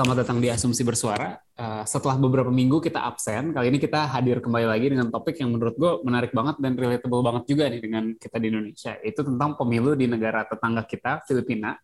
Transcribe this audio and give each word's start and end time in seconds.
Selamat 0.00 0.24
datang 0.24 0.40
di 0.40 0.48
Asumsi 0.48 0.80
Bersuara. 0.80 1.36
Uh, 1.60 1.84
setelah 1.84 2.16
beberapa 2.16 2.48
minggu 2.48 2.80
kita 2.80 3.04
absen, 3.04 3.52
kali 3.52 3.68
ini 3.68 3.76
kita 3.76 4.08
hadir 4.08 4.40
kembali 4.40 4.64
lagi 4.64 4.88
dengan 4.88 5.12
topik 5.12 5.36
yang 5.36 5.52
menurut 5.52 5.76
gue 5.76 5.92
menarik 6.08 6.32
banget 6.32 6.56
dan 6.56 6.72
relatable 6.72 7.20
banget 7.20 7.44
juga 7.52 7.68
nih 7.68 7.84
dengan 7.84 8.04
kita 8.16 8.40
di 8.40 8.48
Indonesia. 8.48 8.96
Itu 9.04 9.20
tentang 9.28 9.60
pemilu 9.60 9.92
di 9.92 10.08
negara 10.08 10.48
tetangga 10.48 10.88
kita, 10.88 11.20
Filipina. 11.28 11.76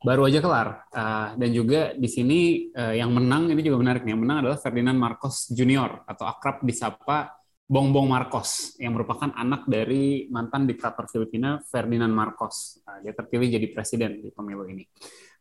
Baru 0.00 0.24
aja 0.24 0.40
kelar. 0.40 0.88
Uh, 0.96 1.36
dan 1.36 1.50
juga 1.52 1.92
di 1.92 2.08
sini 2.08 2.72
uh, 2.72 2.96
yang 2.96 3.12
menang, 3.12 3.52
ini 3.52 3.60
juga 3.60 3.84
menarik 3.84 4.00
nih, 4.00 4.16
yang 4.16 4.22
menang 4.24 4.48
adalah 4.48 4.56
Ferdinand 4.56 4.96
Marcos 4.96 5.52
Junior 5.52 6.08
atau 6.08 6.24
akrab 6.24 6.64
disapa 6.64 7.36
Bongbong 7.68 8.08
Marcos 8.08 8.80
yang 8.80 8.96
merupakan 8.96 9.28
anak 9.36 9.68
dari 9.68 10.24
mantan 10.32 10.64
diktator 10.64 11.04
Filipina 11.04 11.60
Ferdinand 11.68 12.16
Marcos. 12.16 12.80
Uh, 12.88 13.04
dia 13.04 13.12
terpilih 13.12 13.60
jadi 13.60 13.68
presiden 13.76 14.24
di 14.24 14.32
pemilu 14.32 14.64
ini 14.72 14.88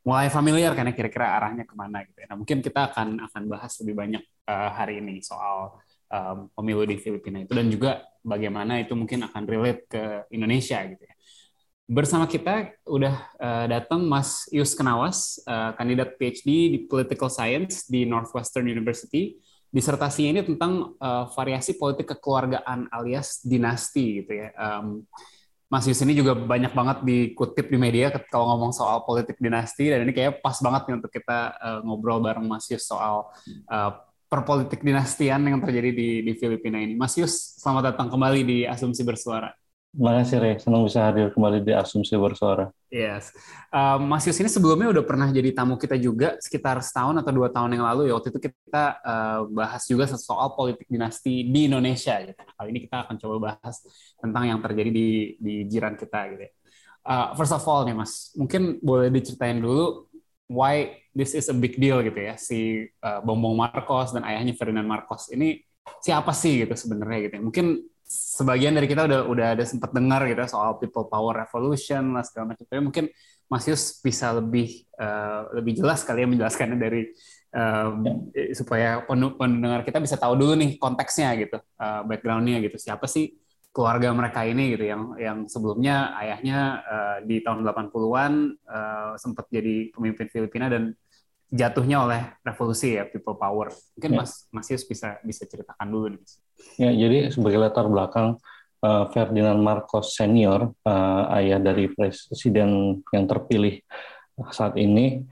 mulai 0.07 0.31
familiar 0.31 0.71
karena 0.71 0.95
kira-kira 0.95 1.35
arahnya 1.35 1.67
ke 1.67 1.75
mana 1.75 2.07
gitu 2.07 2.23
ya. 2.23 2.31
Nah 2.31 2.39
mungkin 2.39 2.63
kita 2.63 2.95
akan 2.95 3.27
akan 3.27 3.41
bahas 3.51 3.75
lebih 3.83 3.95
banyak 3.99 4.23
uh, 4.47 4.71
hari 4.71 5.03
ini 5.03 5.19
soal 5.19 5.83
um, 6.07 6.47
pemilu 6.55 6.87
di 6.87 6.95
Filipina 6.95 7.43
itu 7.43 7.51
dan 7.51 7.67
juga 7.67 8.07
bagaimana 8.23 8.79
itu 8.79 8.95
mungkin 8.95 9.27
akan 9.27 9.43
relate 9.43 9.83
ke 9.91 10.03
Indonesia 10.31 10.79
gitu 10.87 11.03
ya. 11.03 11.15
Bersama 11.87 12.23
kita 12.27 12.71
udah 12.87 13.15
uh, 13.35 13.65
datang 13.67 14.07
Mas 14.07 14.47
Yus 14.51 14.75
Kenawas, 14.75 15.43
uh, 15.43 15.75
kandidat 15.75 16.15
PhD 16.15 16.71
di 16.71 16.79
Political 16.87 17.27
Science 17.31 17.87
di 17.91 18.07
Northwestern 18.07 18.67
University. 18.67 19.35
Disertasinya 19.67 20.39
ini 20.39 20.43
tentang 20.47 20.95
uh, 20.99 21.27
variasi 21.35 21.75
politik 21.75 22.15
kekeluargaan 22.15 22.87
alias 22.91 23.43
dinasti 23.43 24.23
gitu 24.23 24.31
ya. 24.39 24.55
Um, 24.55 25.03
Mas 25.67 25.83
Yus 25.83 25.99
ini 25.99 26.15
juga 26.15 26.31
banyak 26.31 26.71
banget 26.71 26.97
dikutip 27.03 27.67
di 27.67 27.75
media 27.75 28.07
kalau 28.31 28.55
ngomong 28.55 28.71
soal 28.71 29.03
politik 29.03 29.35
dinasti 29.35 29.91
dan 29.91 30.07
ini 30.07 30.15
kayak 30.15 30.39
pas 30.39 30.55
banget 30.63 30.87
nih 30.87 30.95
untuk 31.03 31.11
kita 31.11 31.39
uh, 31.59 31.79
ngobrol 31.83 32.23
bareng 32.23 32.47
Mas 32.47 32.71
Yus 32.71 32.87
soal 32.87 33.27
uh, 33.67 33.91
perpolitik 34.31 34.79
dinastian 34.79 35.43
yang 35.43 35.59
terjadi 35.59 35.91
di, 35.91 36.09
di 36.23 36.33
Filipina 36.39 36.79
ini. 36.79 36.95
Mas 36.95 37.15
Yus, 37.19 37.59
selamat 37.59 37.95
datang 37.95 38.07
kembali 38.07 38.41
di 38.47 38.57
Asumsi 38.63 39.03
Bersuara. 39.03 39.51
Terima 39.95 40.19
kasih, 40.21 40.37
Re. 40.37 40.51
Senang 40.61 40.83
bisa 40.85 40.99
hadir 41.09 41.31
kembali 41.33 41.63
di 41.63 41.73
Asumsi 41.73 42.13
Bersuara. 42.19 42.69
Yes. 42.91 43.33
Uh, 43.73 43.97
Mas 43.97 44.27
Yus 44.29 44.37
ini 44.37 44.51
sebelumnya 44.51 44.93
udah 44.93 45.03
pernah 45.03 45.27
jadi 45.31 45.49
tamu 45.55 45.79
kita 45.79 45.97
juga 45.97 46.37
sekitar 46.37 46.77
setahun 46.83 47.17
atau 47.23 47.31
dua 47.33 47.49
tahun 47.49 47.75
yang 47.75 47.83
lalu 47.87 48.11
ya. 48.11 48.13
Waktu 48.19 48.29
itu 48.35 48.39
kita 48.51 48.83
uh, 49.01 49.39
bahas 49.49 49.83
juga 49.89 50.05
soal 50.11 50.53
politik 50.53 50.85
dinasti 50.85 51.49
di 51.49 51.71
Indonesia. 51.71 52.19
Gitu. 52.19 52.35
Kali 52.35 52.67
ini 52.69 52.79
kita 52.85 53.07
akan 53.07 53.15
coba 53.17 53.35
bahas 53.51 53.75
tentang 54.21 54.43
yang 54.45 54.59
terjadi 54.61 54.91
di, 54.91 55.09
di 55.39 55.55
jiran 55.65 55.97
kita. 55.97 56.19
Gitu. 56.35 56.45
Uh, 57.07 57.33
first 57.39 57.55
of 57.55 57.63
all 57.65 57.87
nih 57.87 57.95
Mas, 57.95 58.35
mungkin 58.35 58.83
boleh 58.83 59.07
diceritain 59.07 59.57
dulu 59.63 60.05
why 60.51 60.99
this 61.11 61.33
is 61.33 61.49
a 61.49 61.55
big 61.55 61.79
deal 61.79 62.03
gitu 62.03 62.19
ya. 62.21 62.37
Si 62.37 62.85
uh, 63.01 63.19
Bongbong 63.25 63.55
Marcos 63.55 64.13
dan 64.13 64.27
ayahnya 64.27 64.53
Ferdinand 64.53 64.85
Marcos 64.85 65.31
ini 65.33 65.63
siapa 66.03 66.35
sih 66.37 66.67
gitu 66.67 66.75
sebenarnya 66.77 67.19
gitu. 67.31 67.33
Ya. 67.39 67.43
Mungkin 67.43 67.65
sebagian 68.07 68.71
dari 68.71 68.87
kita 68.87 69.03
udah 69.03 69.27
udah 69.27 69.47
ada 69.59 69.63
sempat 69.67 69.91
dengar 69.91 70.23
gitu 70.31 70.39
ya 70.39 70.47
soal 70.47 70.79
people 70.79 71.11
power 71.11 71.35
revolution 71.35 72.15
lah 72.15 72.23
segala 72.23 72.55
macam. 72.55 72.63
Tapi 72.63 72.81
mungkin 72.81 73.05
Mas 73.47 73.67
Yus 73.67 73.99
bisa 73.99 74.31
lebih 74.35 74.87
uh, 74.99 75.51
lebih 75.55 75.79
jelas 75.79 76.03
kali 76.07 76.23
ya 76.23 76.27
menjelaskannya 76.27 76.77
dari 76.79 77.11
um, 77.51 78.03
ya. 78.31 78.51
supaya 78.55 78.89
pendengar 79.07 79.83
kita 79.83 79.99
bisa 79.99 80.15
tahu 80.15 80.35
dulu 80.39 80.55
nih 80.55 80.79
konteksnya 80.79 81.35
gitu, 81.35 81.59
uh, 81.79 82.01
backgroundnya 82.07 82.63
gitu. 82.63 82.79
Siapa 82.79 83.07
sih 83.07 83.35
keluarga 83.71 84.09
mereka 84.15 84.41
ini 84.47 84.73
gitu 84.73 84.89
yang 84.89 85.03
yang 85.19 85.37
sebelumnya 85.45 86.15
ayahnya 86.17 86.59
uh, 86.81 87.17
di 87.23 87.43
tahun 87.43 87.61
80-an 87.61 88.33
uh, 88.65 89.11
sempat 89.19 89.45
jadi 89.53 89.93
pemimpin 89.93 90.27
Filipina 90.31 90.71
dan 90.71 90.95
jatuhnya 91.47 92.03
oleh 92.03 92.21
revolusi 92.43 92.99
ya 92.99 93.07
people 93.07 93.35
power. 93.35 93.71
Mungkin 93.95 94.11
ya. 94.11 94.17
Mas 94.23 94.31
Mas 94.51 94.67
Yus 94.71 94.83
bisa 94.83 95.19
bisa 95.23 95.43
ceritakan 95.47 95.87
dulu 95.87 96.15
nih. 96.15 96.46
Ya, 96.77 96.93
jadi 96.93 97.33
sebagai 97.33 97.57
latar 97.61 97.89
belakang 97.89 98.37
uh, 98.81 99.05
Ferdinand 99.13 99.61
Marcos 99.61 100.13
senior 100.13 100.73
uh, 100.85 101.23
ayah 101.37 101.57
dari 101.61 101.89
presiden 101.89 103.01
yang 103.01 103.25
terpilih 103.25 103.81
saat 104.53 104.77
ini 104.77 105.25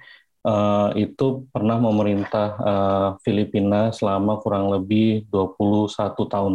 uh, 0.46 0.90
itu 0.98 1.46
pernah 1.50 1.78
memerintah 1.82 2.48
uh, 2.58 3.10
Filipina 3.22 3.94
selama 3.94 4.42
kurang 4.42 4.70
lebih 4.74 5.26
21 5.34 5.90
tahun. 6.30 6.54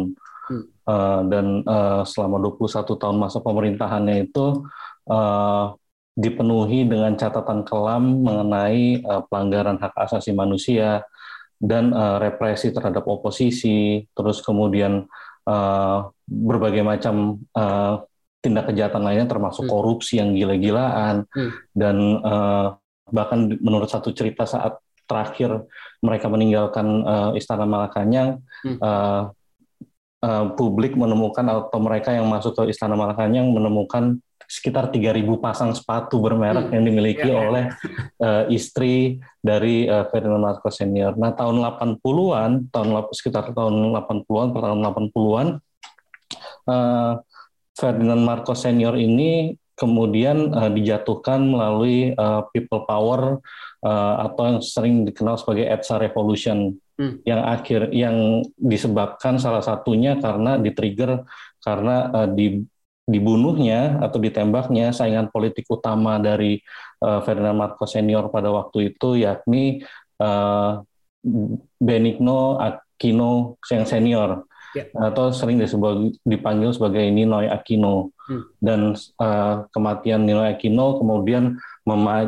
Hmm. 0.51 0.65
Uh, 0.83 1.21
dan 1.29 1.45
uh, 1.63 2.03
selama 2.03 2.41
21 2.41 2.99
tahun 2.99 3.15
masa 3.15 3.39
pemerintahannya 3.39 4.27
itu 4.27 4.65
uh, 5.07 5.77
dipenuhi 6.17 6.83
dengan 6.83 7.15
catatan 7.15 7.63
kelam 7.63 8.25
mengenai 8.25 8.99
uh, 9.07 9.23
pelanggaran 9.31 9.79
hak 9.79 9.95
asasi 9.95 10.35
manusia 10.35 11.07
dan 11.61 11.93
uh, 11.93 12.17
represi 12.17 12.73
terhadap 12.73 13.05
oposisi, 13.05 14.09
terus 14.17 14.41
kemudian 14.41 15.05
uh, 15.45 16.09
berbagai 16.25 16.81
macam 16.81 17.37
uh, 17.53 18.01
tindak 18.41 18.73
kejahatan 18.73 19.05
lainnya 19.05 19.29
termasuk 19.29 19.69
hmm. 19.69 19.71
korupsi 19.71 20.17
yang 20.17 20.33
gila-gilaan 20.33 21.29
hmm. 21.29 21.51
dan 21.77 21.95
uh, 22.25 22.73
bahkan 23.13 23.53
menurut 23.61 23.85
satu 23.85 24.09
cerita 24.17 24.49
saat 24.49 24.81
terakhir 25.05 25.69
mereka 26.01 26.25
meninggalkan 26.25 27.05
uh, 27.05 27.31
istana 27.37 27.69
Malacanang 27.69 28.41
hmm. 28.65 28.81
uh, 28.81 29.29
uh, 30.25 30.45
publik 30.57 30.97
menemukan 30.97 31.45
atau 31.45 31.77
mereka 31.77 32.17
yang 32.17 32.25
masuk 32.25 32.57
ke 32.57 32.73
istana 32.73 32.97
Malacanang 32.97 33.53
menemukan 33.53 34.17
sekitar 34.47 34.93
3.000 34.93 35.25
pasang 35.41 35.71
sepatu 35.73 36.21
bermerek 36.21 36.69
hmm. 36.69 36.73
yang 36.73 36.83
dimiliki 36.85 37.29
yeah, 37.29 37.41
oleh 37.41 37.65
uh, 38.21 38.43
istri 38.49 39.21
dari 39.41 39.89
uh, 39.89 40.05
Ferdinand 40.09 40.41
Marcos 40.41 40.77
senior. 40.77 41.17
Nah, 41.17 41.33
tahun 41.33 41.61
80-an, 41.61 42.69
tahun 42.69 42.89
sekitar 43.11 43.53
tahun 43.53 43.93
80-an, 43.93 44.47
per 44.53 44.61
tahun 44.61 44.79
80-an 44.85 45.47
uh, 46.67 47.13
Ferdinand 47.75 48.21
Marcos 48.21 48.61
senior 48.61 48.95
ini 48.99 49.55
kemudian 49.79 50.53
uh, 50.53 50.69
dijatuhkan 50.69 51.41
melalui 51.41 52.13
uh, 52.13 52.45
people 52.53 52.85
power 52.85 53.41
uh, 53.81 54.15
atau 54.29 54.41
yang 54.45 54.59
sering 54.61 54.95
dikenal 55.09 55.41
sebagai 55.41 55.65
ETSA 55.65 55.97
Revolution 55.97 56.77
hmm. 57.01 57.25
yang 57.25 57.41
akhir 57.41 57.89
yang 57.89 58.45
disebabkan 58.61 59.41
salah 59.41 59.65
satunya 59.65 60.21
karena 60.21 60.61
di-trigger 60.61 61.25
karena 61.65 62.13
uh, 62.13 62.29
di 62.29 62.61
dibunuhnya 63.09 63.97
atau 63.99 64.21
ditembaknya 64.21 64.93
saingan 64.93 65.27
politik 65.33 65.65
utama 65.67 66.21
dari 66.21 66.61
uh, 67.01 67.19
Ferdinand 67.25 67.57
Marcos 67.57 67.97
senior 67.97 68.29
pada 68.29 68.53
waktu 68.53 68.93
itu 68.93 69.17
yakni 69.19 69.81
uh, 70.21 70.79
Benigno 71.77 72.57
Aquino 72.57 73.57
yang 73.69 73.85
senior 73.85 74.45
yeah. 74.73 74.87
atau 74.97 75.29
sering 75.33 75.59
disebut 75.59 76.17
dipanggil 76.25 76.73
sebagai 76.73 77.03
Ninoy 77.09 77.49
Aquino 77.49 78.13
hmm. 78.29 78.43
dan 78.61 78.93
uh, 79.21 79.65
kematian 79.69 80.25
Ninoy 80.25 80.53
Aquino 80.55 81.01
kemudian 81.01 81.57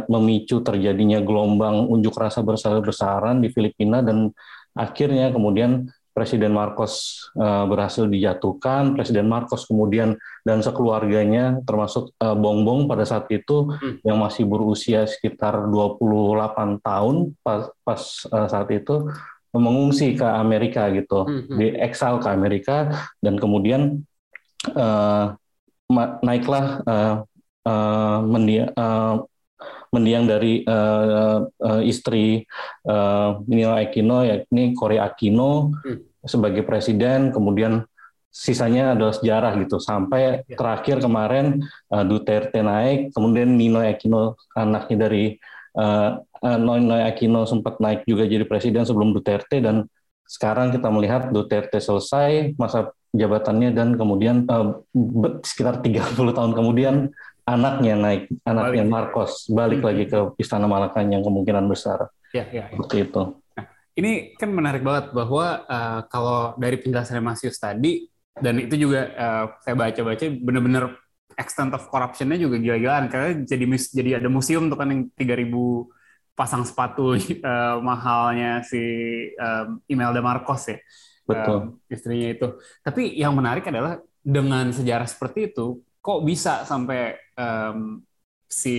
memicu 0.10 0.66
terjadinya 0.66 1.22
gelombang 1.22 1.86
unjuk 1.86 2.18
rasa 2.18 2.42
besar-besaran 2.42 3.40
di 3.40 3.54
Filipina 3.54 4.02
dan 4.02 4.34
akhirnya 4.74 5.30
kemudian 5.30 5.90
Presiden 6.14 6.54
Marcos 6.54 7.26
uh, 7.34 7.66
berhasil 7.66 8.06
dijatuhkan, 8.06 8.94
Presiden 8.94 9.26
Marcos 9.26 9.66
kemudian 9.66 10.14
dan 10.46 10.62
sekeluarganya 10.62 11.58
termasuk 11.66 12.14
uh, 12.22 12.38
Bongbong 12.38 12.86
pada 12.86 13.02
saat 13.02 13.26
itu 13.34 13.74
hmm. 13.74 14.06
yang 14.06 14.22
masih 14.22 14.46
berusia 14.46 15.10
sekitar 15.10 15.66
28 15.68 16.86
tahun 16.86 17.34
pas, 17.42 17.74
pas 17.82 18.02
uh, 18.30 18.46
saat 18.46 18.70
itu 18.70 19.10
mengungsi 19.54 20.14
ke 20.14 20.26
Amerika 20.26 20.90
gitu, 20.94 21.26
hmm. 21.26 21.42
hmm. 21.50 21.58
di 21.58 21.68
eksal 21.82 22.22
ke 22.22 22.30
Amerika 22.30 22.94
dan 23.18 23.42
kemudian 23.42 24.06
uh, 24.78 25.34
naiklah 26.22 26.82
uh, 26.86 27.16
uh, 27.66 28.20
mendia, 28.22 28.70
uh, 28.78 29.26
mendiang 29.94 30.26
dari 30.26 30.66
uh, 30.66 31.46
uh, 31.46 31.82
istri 31.86 32.44
uh, 32.90 33.38
Nino 33.46 33.78
Aquino 33.78 34.26
yakni 34.26 34.74
Korea 34.74 35.06
Aquino 35.06 35.70
hmm. 35.86 36.26
sebagai 36.26 36.66
presiden 36.66 37.30
kemudian 37.30 37.86
sisanya 38.34 38.98
adalah 38.98 39.14
sejarah 39.14 39.54
gitu 39.62 39.78
sampai 39.78 40.42
ya. 40.50 40.58
terakhir 40.58 40.98
kemarin 40.98 41.62
uh, 41.94 42.02
Duterte 42.02 42.66
naik 42.66 43.14
kemudian 43.14 43.54
Nino 43.54 43.86
Aquino 43.86 44.42
anaknya 44.58 45.06
dari 45.06 45.38
uh, 45.78 46.18
uh, 46.18 46.58
Nino 46.58 46.98
Aquino 46.98 47.46
sempat 47.46 47.78
naik 47.78 48.10
juga 48.10 48.26
jadi 48.26 48.50
presiden 48.50 48.90
sebelum 48.90 49.14
Duterte 49.14 49.62
dan 49.62 49.86
sekarang 50.26 50.74
kita 50.74 50.90
melihat 50.90 51.30
Duterte 51.30 51.78
selesai 51.78 52.58
masa 52.58 52.90
jabatannya 53.14 53.70
dan 53.78 53.94
kemudian 53.94 54.50
uh, 54.50 54.82
sekitar 55.46 55.86
30 55.86 56.18
tahun 56.18 56.52
kemudian 56.58 57.14
anaknya 57.44 57.94
naik, 58.00 58.24
anaknya 58.48 58.84
balik. 58.88 58.94
Marcos 58.94 59.32
balik 59.52 59.80
hmm. 59.84 59.88
lagi 59.88 60.04
ke 60.08 60.20
Istana 60.40 60.68
Malakan 60.68 61.12
yang 61.12 61.24
kemungkinan 61.24 61.68
besar. 61.68 62.08
Ya, 62.32 62.48
ya, 62.50 62.72
ya. 62.72 62.76
Seperti 62.76 63.12
itu. 63.12 63.22
Nah, 63.54 63.66
ini 64.00 64.12
kan 64.40 64.50
menarik 64.50 64.82
banget 64.82 65.12
bahwa 65.12 65.68
uh, 65.68 66.00
kalau 66.08 66.56
dari 66.56 66.80
penjelasan 66.80 67.20
Mas 67.20 67.44
Yus 67.44 67.60
tadi 67.60 68.08
dan 68.34 68.58
itu 68.58 68.90
juga 68.90 69.14
uh, 69.14 69.46
saya 69.62 69.76
baca-baca 69.78 70.26
benar-benar 70.42 70.98
extent 71.38 71.74
of 71.74 71.86
corruption-nya 71.90 72.38
juga 72.38 72.58
gila-gilaan 72.58 73.06
karena 73.10 73.30
jadi 73.46 73.66
jadi 73.94 74.10
ada 74.22 74.30
museum 74.30 74.70
tuh 74.70 74.78
kan 74.78 74.90
yang 74.90 75.10
3000 75.14 75.50
pasang 76.34 76.66
sepatu 76.66 77.14
uh, 77.14 77.78
mahalnya 77.88 78.66
si 78.66 78.82
um, 79.38 79.84
Imelda 79.86 80.22
Marcos 80.24 80.66
ya. 80.70 80.78
Betul. 81.24 81.56
Um, 81.56 81.64
istrinya 81.88 82.30
itu. 82.34 82.48
Tapi 82.84 83.16
yang 83.16 83.38
menarik 83.38 83.64
adalah 83.70 84.02
dengan 84.24 84.72
sejarah 84.74 85.08
seperti 85.08 85.54
itu, 85.54 85.80
kok 86.04 86.20
bisa 86.28 86.68
sampai 86.68 87.16
um, 87.38 88.02
si 88.46 88.76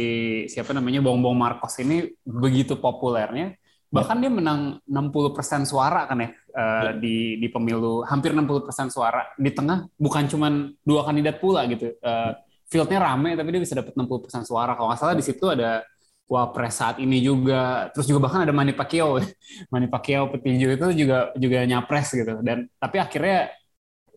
siapa 0.47 0.71
namanya 0.71 1.03
Bong 1.03 1.19
Bong 1.23 1.35
Marcos 1.35 1.75
ini 1.83 2.15
begitu 2.23 2.79
populernya 2.79 3.59
bahkan 3.95 4.19
dia 4.19 4.27
menang 4.27 4.83
60% 4.91 5.71
suara 5.71 6.11
kan 6.11 6.19
ya 6.19 6.35
uh, 6.51 6.91
di 6.99 7.39
di 7.39 7.47
pemilu 7.47 8.03
hampir 8.03 8.35
60% 8.35 8.91
suara. 8.91 9.31
Di 9.39 9.55
tengah 9.55 9.87
bukan 9.95 10.27
cuma 10.27 10.51
dua 10.83 11.07
kandidat 11.07 11.39
pula 11.39 11.63
gitu. 11.71 11.95
Uh, 12.03 12.35
fieldnya 12.67 12.99
rame 12.99 13.39
tapi 13.39 13.55
dia 13.55 13.63
bisa 13.63 13.79
dapat 13.79 13.95
60% 13.95 14.51
suara. 14.51 14.75
Kalau 14.75 14.91
nggak 14.91 14.99
salah 14.99 15.15
di 15.15 15.23
situ 15.23 15.47
ada 15.47 15.87
wapres 16.27 16.75
saat 16.75 16.99
ini 16.99 17.23
juga. 17.23 17.87
Terus 17.95 18.11
juga 18.11 18.27
bahkan 18.27 18.43
ada 18.43 18.51
Manny 18.51 18.75
Pacquiao. 18.75 19.23
Manny 19.73 19.87
Pacquiao 19.87 20.27
petinju 20.27 20.75
itu 20.75 21.07
juga 21.07 21.31
juga 21.39 21.63
nyapres 21.63 22.19
gitu. 22.19 22.43
Dan 22.43 22.67
tapi 22.83 22.99
akhirnya 22.99 23.55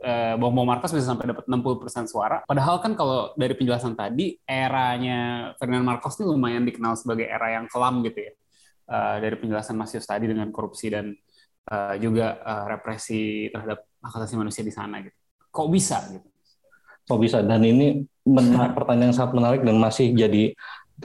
eh, 0.02 0.34
Bong 0.38 0.54
Marcos 0.66 0.94
bisa 0.94 1.10
sampai 1.10 1.34
dapat 1.34 1.46
60% 1.50 2.06
suara. 2.10 2.42
Padahal 2.46 2.82
kan 2.82 2.94
kalau 2.94 3.34
dari 3.34 3.54
penjelasan 3.58 3.98
tadi 3.98 4.38
eranya 4.46 5.52
Ferdinand 5.58 5.86
Marcos 5.86 6.18
ini 6.22 6.26
lumayan 6.30 6.64
dikenal 6.66 6.98
sebagai 6.98 7.26
era 7.26 7.58
yang 7.58 7.66
kelam 7.70 8.06
gitu 8.06 8.20
ya. 8.30 8.34
Eh, 8.88 9.16
dari 9.20 9.36
penjelasan 9.36 9.76
Mas 9.76 9.92
Yus 9.92 10.08
tadi 10.08 10.32
dengan 10.32 10.48
korupsi 10.48 10.88
dan 10.88 11.12
eh, 11.68 11.96
juga 12.00 12.40
eh, 12.40 12.66
represi 12.72 13.52
terhadap 13.52 13.84
hak 14.00 14.14
asasi 14.24 14.40
manusia 14.40 14.64
di 14.64 14.72
sana 14.72 15.04
gitu. 15.04 15.18
Kok 15.52 15.68
bisa 15.68 16.00
gitu? 16.08 16.28
Kok 17.08 17.20
bisa? 17.20 17.44
Dan 17.44 17.68
ini 17.68 18.08
pertanyaan 18.76 19.12
yang 19.12 19.16
sangat 19.16 19.34
menarik 19.36 19.62
dan 19.64 19.76
masih 19.80 20.12
jadi 20.16 20.56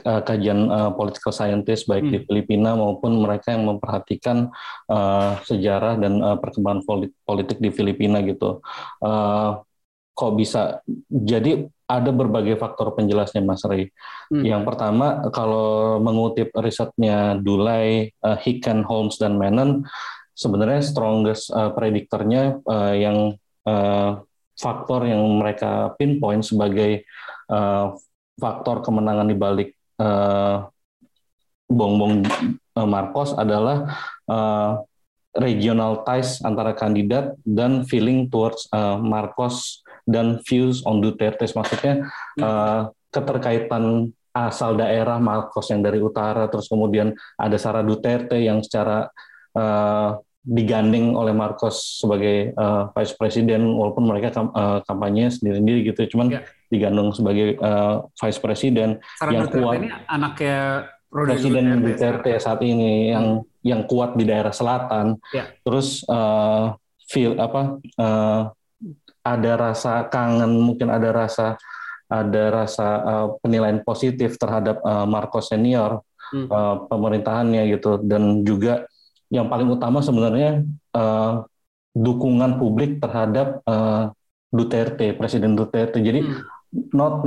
uh, 0.01 0.21
kajian 0.25 0.69
uh, 0.69 0.91
political 0.97 1.29
scientist 1.29 1.85
baik 1.85 2.09
hmm. 2.09 2.13
di 2.13 2.19
Filipina 2.25 2.73
maupun 2.73 3.21
mereka 3.21 3.53
yang 3.53 3.69
memperhatikan 3.69 4.49
uh, 4.89 5.37
sejarah 5.45 6.01
dan 6.01 6.19
uh, 6.19 6.37
perkembangan 6.41 6.81
politik 7.23 7.57
di 7.61 7.69
Filipina 7.69 8.25
gitu. 8.25 8.59
Uh, 8.99 9.61
kok 10.13 10.33
bisa? 10.33 10.81
Jadi 11.09 11.65
ada 11.85 12.09
berbagai 12.09 12.57
faktor 12.57 12.97
penjelasnya 12.97 13.45
Mas 13.45 13.61
Ray. 13.65 13.93
Hmm. 14.33 14.41
Yang 14.41 14.63
pertama 14.65 15.29
kalau 15.29 16.01
mengutip 16.01 16.49
risetnya 16.57 17.37
Dulay, 17.37 18.09
uh, 18.25 18.37
Hicken, 18.39 18.81
Holmes 18.81 19.21
dan 19.21 19.37
Menon, 19.37 19.85
sebenarnya 20.33 20.81
strongest 20.81 21.53
uh, 21.53 21.69
prediktornya 21.69 22.57
uh, 22.65 22.93
yang 22.97 23.37
uh, 23.69 24.21
faktor 24.57 25.05
yang 25.05 25.21
mereka 25.37 25.93
pinpoint 25.97 26.45
sebagai 26.45 27.05
uh, 27.49 27.93
faktor 28.37 28.81
kemenangan 28.81 29.29
di 29.29 29.37
balik 29.37 29.69
uh, 29.99 30.67
Bongbong 31.67 32.23
uh, 32.77 32.87
Marcos 32.87 33.33
adalah 33.33 33.97
uh, 34.29 34.81
regional 35.33 36.05
ties 36.05 36.41
antara 36.45 36.77
kandidat 36.77 37.33
dan 37.41 37.83
feeling 37.89 38.29
towards 38.29 38.69
uh, 38.69 39.01
Marcos 39.01 39.81
dan 40.05 40.37
views 40.45 40.85
on 40.85 41.01
Duterte 41.01 41.49
maksudnya 41.57 42.05
uh, 42.37 42.93
keterkaitan 43.09 44.13
asal 44.33 44.77
daerah 44.77 45.17
Marcos 45.21 45.69
yang 45.69 45.81
dari 45.81 46.01
utara 46.01 46.49
terus 46.49 46.69
kemudian 46.69 47.13
ada 47.37 47.57
Sara 47.57 47.81
Duterte 47.81 48.37
yang 48.41 48.61
secara 48.61 49.09
uh, 49.57 50.17
digandeng 50.43 51.15
oleh 51.15 51.31
Marcos 51.31 52.03
sebagai 52.03 52.51
uh, 52.59 52.91
vice 52.91 53.15
president 53.15 53.63
walaupun 53.63 54.03
mereka 54.03 54.35
kam 54.35 54.51
uh, 54.51 54.83
kampanye 54.83 55.31
sendiri-sendiri 55.31 55.87
gitu 55.87 56.17
cuman 56.17 56.35
ya. 56.35 56.41
Digandeng 56.73 57.13
sebagai 57.13 57.61
uh, 57.61 58.09
vice 58.17 58.41
president 58.41 58.97
yang 59.29 59.45
kuat 59.45 59.77
ini 59.77 59.89
anaknya 60.09 60.89
Presiden 61.13 61.85
Duterte 61.85 62.33
saat 62.41 62.57
ini 62.65 63.13
yang 63.13 63.45
hmm. 63.45 63.61
yang 63.61 63.81
kuat 63.85 64.17
di 64.17 64.25
daerah 64.25 64.49
selatan 64.49 65.21
ya. 65.29 65.45
terus 65.61 66.01
uh, 66.09 66.73
feel 67.05 67.37
apa 67.37 67.77
uh, 68.01 68.49
ada 69.21 69.51
rasa 69.55 70.09
kangen 70.09 70.57
mungkin 70.57 70.89
ada 70.89 71.13
rasa 71.13 71.55
ada 72.09 72.43
rasa 72.49 72.87
uh, 73.05 73.27
penilaian 73.45 73.85
positif 73.85 74.41
terhadap 74.41 74.81
uh, 74.81 75.05
Marcos 75.05 75.53
senior 75.53 76.01
hmm. 76.33 76.49
uh, 76.49 76.75
pemerintahannya 76.89 77.69
gitu 77.77 78.01
dan 78.01 78.41
juga 78.41 78.89
yang 79.29 79.49
paling 79.49 79.69
utama 79.69 80.01
sebenarnya 80.01 80.65
uh, 80.93 81.45
dukungan 81.93 82.57
publik 82.57 82.97
terhadap 82.97 83.61
uh, 83.69 84.09
Duterte, 84.53 85.17
Presiden 85.17 85.57
Duterte. 85.57 85.97
Jadi 85.97 86.21
hmm. 86.21 86.52
Not 86.93 87.21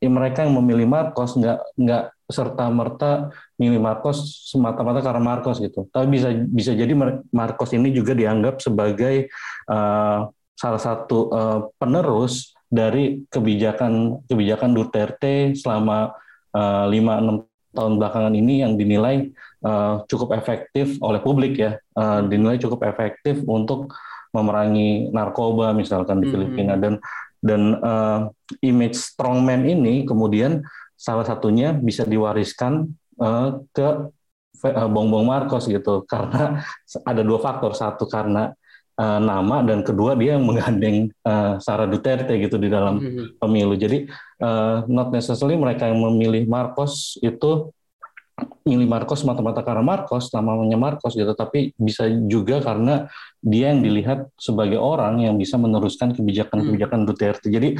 mereka 0.00 0.46
yang 0.46 0.54
memilih 0.62 0.86
Marcos 0.86 1.34
nggak 1.34 1.58
nggak 1.74 2.04
serta 2.28 2.68
merta 2.68 3.32
milih 3.56 3.80
Marcos 3.80 4.48
semata-mata 4.52 5.00
karena 5.00 5.22
Marcos 5.22 5.58
gitu. 5.58 5.88
Tapi 5.90 6.06
bisa 6.12 6.28
bisa 6.34 6.72
jadi 6.76 6.92
Marcos 7.32 7.72
ini 7.74 7.90
juga 7.90 8.12
dianggap 8.14 8.60
sebagai 8.62 9.32
uh, 9.66 10.28
salah 10.54 10.82
satu 10.82 11.18
uh, 11.32 11.60
penerus 11.80 12.54
dari 12.68 13.24
kebijakan 13.32 14.22
kebijakan 14.28 14.70
Duterte 14.76 15.56
selama 15.56 16.12
lima 16.88 17.12
uh, 17.16 17.22
enam 17.22 17.36
tahun 17.72 18.00
belakangan 18.00 18.34
ini 18.34 18.64
yang 18.64 18.74
dinilai 18.74 19.30
uh, 19.62 20.02
cukup 20.08 20.34
efektif 20.34 20.98
oleh 20.98 21.20
publik 21.20 21.54
ya, 21.60 21.76
uh, 21.94 22.24
dinilai 22.24 22.58
cukup 22.58 22.84
efektif 22.88 23.44
untuk 23.44 23.92
memerangi 24.32 25.08
narkoba 25.08 25.72
misalkan 25.72 26.20
di 26.20 26.28
hmm. 26.28 26.34
Filipina 26.34 26.74
dan 26.76 27.00
dan 27.38 27.78
uh, 27.78 28.28
image 28.64 28.98
strongman 28.98 29.64
ini 29.66 30.02
kemudian 30.04 30.64
salah 30.98 31.22
satunya 31.22 31.70
bisa 31.70 32.02
diwariskan 32.02 32.90
uh, 33.22 33.62
ke 33.70 34.10
uh, 34.66 34.88
Bongbong 34.90 35.26
Marcos 35.26 35.70
gitu 35.70 36.02
karena 36.10 36.62
ada 37.06 37.22
dua 37.22 37.38
faktor 37.38 37.74
satu 37.78 38.10
karena 38.10 38.50
uh, 38.98 39.20
nama 39.22 39.62
dan 39.62 39.86
kedua 39.86 40.18
dia 40.18 40.34
yang 40.36 40.44
menggandeng 40.44 41.14
uh, 41.22 41.62
Sarah 41.62 41.86
Duterte 41.86 42.34
gitu 42.42 42.58
di 42.58 42.66
dalam 42.66 42.98
mm-hmm. 42.98 43.26
pemilu. 43.38 43.78
Jadi 43.78 44.10
uh, 44.42 44.82
not 44.90 45.14
necessarily 45.14 45.54
mereka 45.54 45.86
yang 45.86 46.02
memilih 46.02 46.50
Marcos 46.50 47.16
itu 47.22 47.70
milih 48.62 48.86
Marcos 48.86 49.24
mata-mata 49.26 49.64
karena 49.64 49.82
Marcos 49.82 50.30
namanya 50.30 50.78
Marcos 50.78 51.16
gitu 51.16 51.32
tapi 51.34 51.72
bisa 51.74 52.06
juga 52.28 52.62
karena 52.62 53.08
dia 53.40 53.72
yang 53.72 53.82
dilihat 53.82 54.30
sebagai 54.38 54.78
orang 54.78 55.24
yang 55.24 55.34
bisa 55.34 55.56
meneruskan 55.56 56.14
kebijakan-kebijakan 56.14 57.00
mm. 57.02 57.06
Duterte. 57.06 57.46
Jadi 57.50 57.74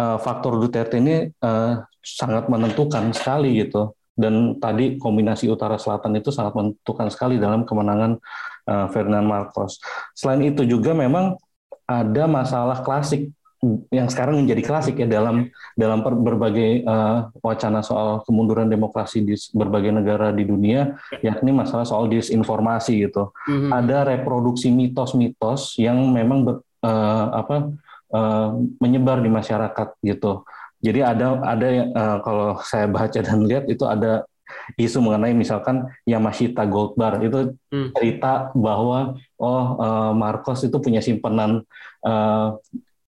uh, 0.00 0.16
faktor 0.20 0.56
Duterte 0.56 0.96
ini 1.00 1.28
uh, 1.42 1.82
sangat 2.00 2.48
menentukan 2.48 3.12
sekali 3.12 3.60
gitu 3.60 3.92
dan 4.18 4.58
tadi 4.58 4.98
kombinasi 4.98 5.46
utara 5.46 5.78
selatan 5.78 6.18
itu 6.18 6.34
sangat 6.34 6.56
menentukan 6.58 7.06
sekali 7.12 7.38
dalam 7.38 7.62
kemenangan 7.62 8.18
uh, 8.66 8.86
Ferdinand 8.90 9.26
Marcos. 9.26 9.78
Selain 10.16 10.42
itu 10.42 10.66
juga 10.66 10.90
memang 10.90 11.38
ada 11.88 12.24
masalah 12.28 12.84
klasik 12.84 13.32
yang 13.90 14.06
sekarang 14.06 14.38
menjadi 14.38 14.62
klasik 14.62 15.02
ya 15.02 15.08
dalam 15.10 15.50
dalam 15.74 16.06
berbagai 16.06 16.86
uh, 16.86 17.26
wacana 17.42 17.82
soal 17.82 18.22
kemunduran 18.22 18.70
demokrasi 18.70 19.26
di 19.26 19.34
berbagai 19.50 19.90
negara 19.90 20.30
di 20.30 20.46
dunia 20.46 20.94
yakni 21.26 21.50
masalah 21.50 21.82
soal 21.82 22.06
disinformasi 22.06 23.10
gitu. 23.10 23.34
Mm-hmm. 23.50 23.70
Ada 23.74 23.96
reproduksi 24.14 24.70
mitos-mitos 24.70 25.74
yang 25.82 25.98
memang 26.14 26.46
ber, 26.46 26.54
uh, 26.86 27.26
apa 27.34 27.56
uh, 28.14 28.48
menyebar 28.78 29.18
di 29.18 29.30
masyarakat 29.30 29.88
gitu. 30.06 30.46
Jadi 30.78 31.02
ada 31.02 31.42
ada 31.42 31.66
uh, 31.90 32.18
kalau 32.22 32.48
saya 32.62 32.86
baca 32.86 33.18
dan 33.18 33.42
lihat 33.42 33.66
itu 33.66 33.82
ada 33.82 34.22
isu 34.78 35.02
mengenai 35.02 35.34
misalkan 35.36 35.90
Yamashita 36.06 36.64
Gold 36.64 36.94
Bar 36.94 37.20
itu 37.20 37.58
hmm. 37.74 37.92
cerita 37.98 38.54
bahwa 38.54 39.18
oh 39.36 39.66
uh, 39.76 40.12
Marcos 40.14 40.64
itu 40.64 40.78
punya 40.78 41.02
simpanan 41.02 41.66
uh, 42.06 42.56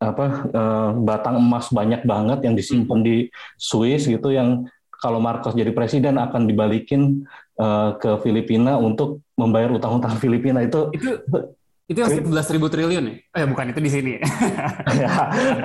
apa 0.01 0.49
uh, 0.57 0.91
batang 0.97 1.37
emas 1.37 1.69
banyak 1.69 2.09
banget 2.09 2.41
yang 2.49 2.57
disimpan 2.57 3.05
hmm. 3.05 3.07
di 3.07 3.17
Swiss 3.61 4.09
gitu 4.09 4.33
yang 4.33 4.65
kalau 5.01 5.21
Marcos 5.21 5.53
jadi 5.53 5.73
presiden 5.77 6.17
akan 6.17 6.49
dibalikin 6.49 7.29
uh, 7.61 7.97
ke 8.01 8.17
Filipina 8.25 8.81
untuk 8.81 9.21
membayar 9.37 9.69
utang-utang 9.69 10.17
Filipina 10.23 10.65
itu 10.65 10.89
itu 10.97 11.21
itu 11.91 11.99
yang 11.99 12.23
11 12.23 12.55
ribu 12.55 12.71
triliun 12.71 13.03
ya? 13.03 13.15
Eh 13.43 13.47
bukan 13.51 13.75
itu 13.75 13.83
di 13.83 13.91
sini. 13.91 14.13
ya, 15.03 15.11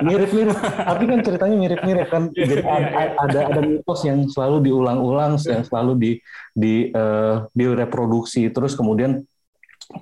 mirip-mirip. 0.02 0.58
Tapi 0.58 1.04
kan 1.06 1.18
ceritanya 1.22 1.54
mirip-mirip 1.54 2.10
kan. 2.10 2.34
Iya, 2.34 2.46
Jadi 2.50 2.62
iya, 2.66 2.78
iya. 2.82 3.02
ada 3.14 3.40
ada 3.46 3.60
mitos 3.62 4.02
yang 4.02 4.26
selalu 4.26 4.66
diulang-ulang, 4.66 5.38
yang 5.46 5.62
selalu 5.62 5.92
di 5.94 6.10
di 6.50 6.90
uh, 6.90 7.46
direproduksi. 7.54 8.50
Terus 8.50 8.74
kemudian 8.74 9.22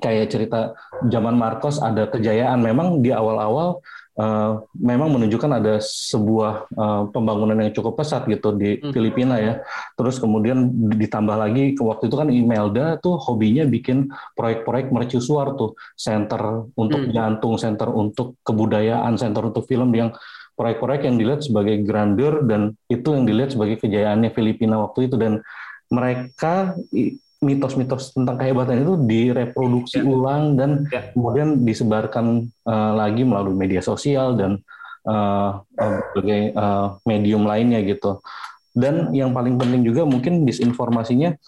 kayak 0.01 0.33
cerita 0.33 0.73
zaman 1.13 1.37
Marcos 1.37 1.77
ada 1.77 2.09
kejayaan. 2.09 2.57
Memang 2.57 3.05
di 3.05 3.13
awal-awal 3.13 3.85
uh, 4.19 4.63
memang 4.79 5.11
menunjukkan 5.15 5.51
ada 5.63 5.75
sebuah 5.83 6.71
uh, 6.75 7.03
pembangunan 7.11 7.59
yang 7.59 7.75
cukup 7.75 7.99
pesat 8.03 8.27
gitu 8.31 8.55
di 8.55 8.79
hmm. 8.79 8.93
Filipina 8.95 9.37
ya. 9.39 9.61
Terus 9.99 10.23
kemudian 10.23 10.71
ditambah 10.95 11.37
lagi 11.37 11.75
ke 11.75 11.83
waktu 11.83 12.11
itu 12.11 12.17
kan 12.17 12.29
Imelda 12.31 12.99
tuh 13.03 13.19
hobinya 13.19 13.67
bikin 13.67 14.11
proyek-proyek 14.39 14.95
mercusuar 14.95 15.59
tuh, 15.59 15.75
center 15.99 16.71
untuk 16.79 17.09
hmm. 17.09 17.13
jantung, 17.15 17.55
center 17.59 17.91
untuk 17.91 18.39
kebudayaan, 18.47 19.19
center 19.19 19.51
untuk 19.51 19.67
film 19.67 19.91
yang 19.95 20.15
proyek-proyek 20.55 21.03
yang 21.11 21.17
dilihat 21.19 21.43
sebagai 21.43 21.83
grandeur 21.83 22.47
dan 22.47 22.79
itu 22.87 23.11
yang 23.11 23.27
dilihat 23.27 23.59
sebagai 23.59 23.83
kejayaannya 23.83 24.31
Filipina 24.31 24.79
waktu 24.79 25.11
itu 25.11 25.19
dan 25.19 25.43
mereka 25.91 26.79
mitos-mitos 27.45 28.17
tentang 28.17 28.41
kehebatan 28.41 28.81
itu 28.81 28.97
direproduksi 29.05 30.01
ya. 30.01 30.09
ulang 30.09 30.57
dan 30.57 30.89
ya. 30.89 31.13
kemudian 31.13 31.61
disebarkan 31.61 32.49
uh, 32.65 32.93
lagi 32.97 33.23
melalui 33.23 33.53
media 33.53 33.85
sosial 33.85 34.35
dan 34.41 34.65
uh, 35.05 35.61
berbagai 35.77 36.57
uh, 36.57 36.97
medium 37.05 37.45
lainnya 37.45 37.85
gitu. 37.85 38.25
Dan 38.75 39.15
yang 39.15 39.31
paling 39.31 39.55
penting 39.61 39.87
juga 39.87 40.03
mungkin 40.03 40.43
disinformasinya 40.43 41.39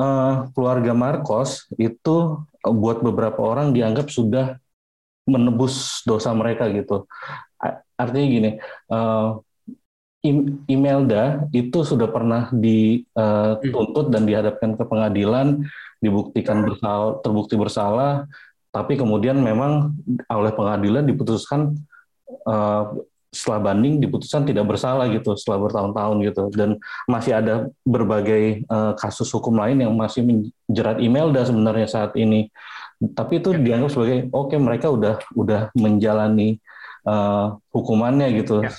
uh, 0.00 0.48
keluarga 0.56 0.96
Marcos 0.96 1.68
itu 1.76 2.40
buat 2.62 3.04
beberapa 3.04 3.42
orang 3.42 3.76
dianggap 3.76 4.08
sudah 4.08 4.56
menebus 5.26 6.06
dosa 6.06 6.30
mereka 6.32 6.70
gitu. 6.70 7.04
Artinya 7.98 8.26
gini, 8.28 8.50
uh, 8.88 9.42
Imelda 10.66 11.46
itu 11.54 11.82
sudah 11.82 12.08
pernah 12.10 12.50
dituntut 12.52 14.10
dan 14.10 14.26
dihadapkan 14.26 14.74
ke 14.74 14.84
pengadilan, 14.86 15.62
dibuktikan 16.00 16.62
bersalah, 16.62 17.18
terbukti 17.24 17.54
bersalah, 17.56 18.28
tapi 18.76 19.00
kemudian 19.00 19.40
memang 19.40 19.96
oleh 20.28 20.52
pengadilan 20.52 21.08
diputuskan 21.08 21.80
uh, 22.44 22.92
setelah 23.32 23.72
banding 23.72 24.00
diputuskan 24.00 24.48
tidak 24.48 24.64
bersalah 24.64 25.08
gitu 25.12 25.32
setelah 25.36 25.64
bertahun-tahun 25.68 26.16
gitu. 26.28 26.44
Dan 26.52 26.80
masih 27.08 27.36
ada 27.36 27.68
berbagai 27.84 28.64
uh, 28.68 28.92
kasus 28.96 29.32
hukum 29.32 29.56
lain 29.56 29.80
yang 29.80 29.92
masih 29.96 30.24
menjerat 30.24 31.00
Imelda 31.00 31.44
sebenarnya 31.44 31.88
saat 31.88 32.12
ini. 32.20 32.52
Tapi 32.96 33.44
itu 33.44 33.52
dianggap 33.52 33.92
sebagai 33.92 34.32
oke 34.32 34.52
okay, 34.52 34.58
mereka 34.60 34.88
udah 34.88 35.20
udah 35.36 35.68
menjalani 35.76 36.60
uh, 37.06 37.56
hukumannya 37.70 38.34
gitu. 38.36 38.66
Ya. 38.66 38.72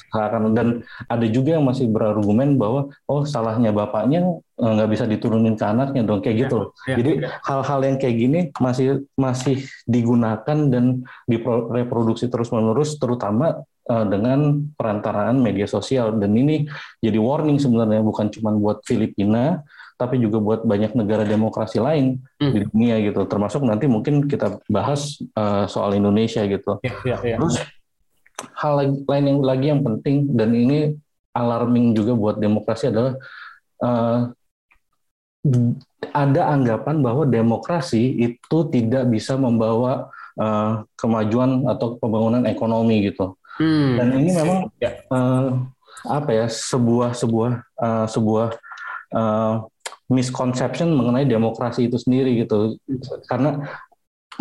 Dan 0.52 0.84
ada 1.08 1.26
juga 1.32 1.58
yang 1.58 1.66
masih 1.66 1.88
berargumen 1.88 2.60
bahwa 2.60 2.92
oh 3.08 3.24
salahnya 3.24 3.72
bapaknya 3.72 4.42
eh, 4.60 4.72
nggak 4.74 4.90
bisa 4.90 5.06
diturunin 5.08 5.56
ke 5.56 5.66
anaknya 5.66 6.04
dong 6.04 6.20
kayak 6.20 6.36
ya. 6.36 6.42
gitu. 6.46 6.60
Ya. 6.86 6.96
Jadi 7.00 7.12
hal-hal 7.24 7.80
yang 7.88 7.98
kayak 7.98 8.16
gini 8.18 8.40
masih 8.60 9.08
masih 9.16 9.64
digunakan 9.88 10.58
dan 10.68 11.08
direproduksi 11.26 12.28
terus-menerus 12.28 13.00
terutama 13.00 13.64
uh, 13.88 14.06
dengan 14.06 14.68
perantaraan 14.76 15.40
media 15.40 15.66
sosial 15.66 16.20
dan 16.20 16.36
ini 16.36 16.68
jadi 17.00 17.18
warning 17.18 17.58
sebenarnya 17.58 18.04
bukan 18.04 18.28
cuma 18.34 18.52
buat 18.54 18.84
Filipina 18.84 19.64
tapi 19.98 20.22
juga 20.22 20.38
buat 20.38 20.62
banyak 20.62 20.94
negara 20.94 21.26
demokrasi 21.26 21.82
lain 21.82 22.22
hmm. 22.38 22.54
di 22.54 22.60
dunia 22.70 23.02
gitu 23.02 23.26
termasuk 23.26 23.66
nanti 23.66 23.90
mungkin 23.90 24.30
kita 24.30 24.62
bahas 24.70 25.18
uh, 25.34 25.66
soal 25.66 25.98
Indonesia 25.98 26.46
gitu. 26.46 26.78
Ya, 26.86 26.94
ya, 27.02 27.18
ya. 27.26 27.38
Terus 27.42 27.58
hal 28.38 28.74
lain 29.06 29.26
yang 29.26 29.40
lagi 29.42 29.66
yang 29.74 29.82
penting 29.82 30.30
dan 30.34 30.54
ini 30.54 30.94
alarming 31.34 31.94
juga 31.94 32.18
buat 32.18 32.36
demokrasi 32.38 32.90
adalah 32.90 33.14
uh, 33.82 34.30
ada 36.12 36.42
anggapan 36.50 37.02
bahwa 37.02 37.24
demokrasi 37.26 38.18
itu 38.18 38.58
tidak 38.74 39.08
bisa 39.10 39.38
membawa 39.38 40.10
uh, 40.38 40.84
kemajuan 40.98 41.66
atau 41.70 41.96
pembangunan 41.98 42.44
ekonomi 42.46 43.10
gitu. 43.10 43.38
Hmm. 43.58 43.98
Dan 43.98 44.08
ini 44.22 44.32
memang 44.34 44.60
uh, 45.10 45.48
apa 46.06 46.30
ya 46.30 46.46
sebuah 46.46 47.18
sebuah 47.18 47.52
uh, 47.82 48.06
sebuah 48.06 48.48
uh, 49.18 49.66
misconception 50.08 50.94
mengenai 50.94 51.26
demokrasi 51.26 51.90
itu 51.90 51.98
sendiri 51.98 52.46
gitu. 52.46 52.78
Karena 53.26 53.66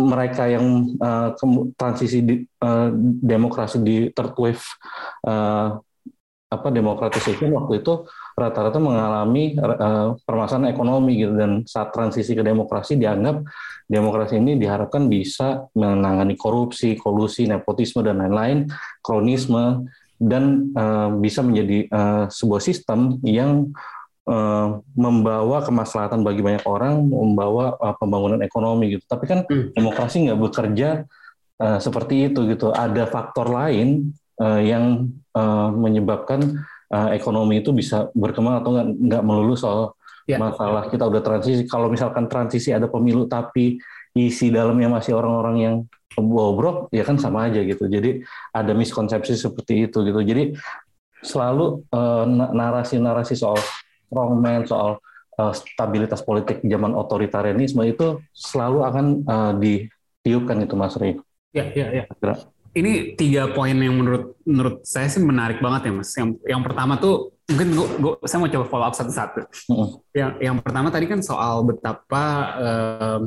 mereka 0.04 0.44
yang 0.50 0.96
uh, 1.00 1.32
transisi 1.76 2.18
di, 2.20 2.34
uh, 2.60 2.92
demokrasi 3.24 3.80
di 3.80 3.96
third 4.12 4.36
wave 4.36 4.64
uh, 5.24 5.80
apa 6.46 6.70
demokratisasi 6.70 7.50
waktu 7.50 7.82
itu 7.82 8.06
rata-rata 8.38 8.78
mengalami 8.78 9.58
uh, 9.58 10.14
permasalahan 10.22 10.70
ekonomi 10.70 11.18
gitu. 11.18 11.34
Dan 11.34 11.66
saat 11.66 11.90
transisi 11.90 12.36
ke 12.36 12.44
demokrasi 12.44 12.94
dianggap 13.00 13.42
demokrasi 13.90 14.38
ini 14.38 14.54
diharapkan 14.54 15.10
bisa 15.10 15.66
menangani 15.74 16.38
korupsi, 16.38 16.94
kolusi, 16.94 17.50
nepotisme 17.50 18.06
dan 18.06 18.22
lain-lain, 18.22 18.70
kronisme 19.02 19.90
dan 20.16 20.72
uh, 20.72 21.12
bisa 21.18 21.44
menjadi 21.44 21.90
uh, 21.92 22.24
sebuah 22.30 22.62
sistem 22.62 23.20
yang 23.26 23.74
Eh, 24.26 24.68
membawa 24.98 25.62
kemaslahatan 25.62 26.26
bagi 26.26 26.42
banyak 26.42 26.66
orang, 26.66 26.98
membawa 26.98 27.78
uh, 27.78 27.94
pembangunan 27.94 28.42
ekonomi 28.42 28.98
gitu. 28.98 29.06
Tapi 29.06 29.22
kan 29.22 29.46
hmm. 29.46 29.70
demokrasi 29.78 30.26
nggak 30.26 30.40
bekerja 30.42 31.06
uh, 31.62 31.78
seperti 31.78 32.26
itu 32.26 32.42
gitu. 32.50 32.74
Ada 32.74 33.06
faktor 33.06 33.46
lain 33.46 34.10
uh, 34.42 34.58
yang 34.58 35.14
uh, 35.30 35.70
menyebabkan 35.70 36.58
uh, 36.90 37.14
ekonomi 37.14 37.62
itu 37.62 37.70
bisa 37.70 38.10
berkembang 38.18 38.66
atau 38.66 38.74
nggak 38.74 38.88
nggak 38.98 39.22
melulu 39.22 39.54
soal 39.54 39.94
ya. 40.26 40.42
masalah 40.42 40.90
kita 40.90 41.06
udah 41.06 41.22
transisi. 41.22 41.62
Kalau 41.70 41.86
misalkan 41.86 42.26
transisi 42.26 42.74
ada 42.74 42.90
pemilu 42.90 43.30
tapi 43.30 43.78
isi 44.18 44.50
dalamnya 44.50 44.90
masih 44.90 45.14
orang-orang 45.14 45.56
yang 45.62 45.74
bobrok, 46.18 46.90
ya 46.90 47.06
kan 47.06 47.14
sama 47.14 47.46
aja 47.46 47.62
gitu. 47.62 47.86
Jadi 47.86 48.26
ada 48.50 48.74
miskonsepsi 48.74 49.38
seperti 49.38 49.86
itu 49.86 50.02
gitu. 50.02 50.18
Jadi 50.18 50.50
selalu 51.22 51.86
narasi-narasi 52.50 53.38
uh, 53.38 53.54
soal 53.54 53.62
strongman, 54.08 54.64
soal 54.64 55.02
uh, 55.38 55.52
stabilitas 55.52 56.24
politik 56.24 56.64
zaman 56.64 56.96
otoritarianisme 56.96 57.84
itu 57.84 58.20
selalu 58.32 58.78
akan 58.86 59.06
uh, 59.28 59.52
ditiupkan 59.56 60.62
itu 60.64 60.74
Mas 60.74 60.96
Ri. 60.96 61.18
Ya, 61.52 61.68
ya, 61.72 62.04
ya. 62.04 62.04
Ini 62.76 63.16
tiga 63.16 63.48
poin 63.56 63.72
yang 63.72 63.96
menurut 63.96 64.36
menurut 64.44 64.84
saya 64.84 65.08
sih 65.08 65.24
menarik 65.24 65.64
banget 65.64 65.88
ya 65.88 65.92
Mas. 65.96 66.12
Yang 66.12 66.28
yang 66.44 66.60
pertama 66.60 67.00
tuh 67.00 67.32
mungkin 67.48 67.68
gua, 67.72 67.88
gua, 67.96 68.14
saya 68.28 68.44
mau 68.44 68.52
coba 68.52 68.66
follow 68.68 68.86
up 68.92 68.96
satu-satu. 68.96 69.40
-uh. 69.72 69.88
Yang 70.12 70.30
yang 70.44 70.56
pertama 70.60 70.92
tadi 70.92 71.08
kan 71.08 71.24
soal 71.24 71.64
betapa 71.64 72.24
uh, 72.60 73.20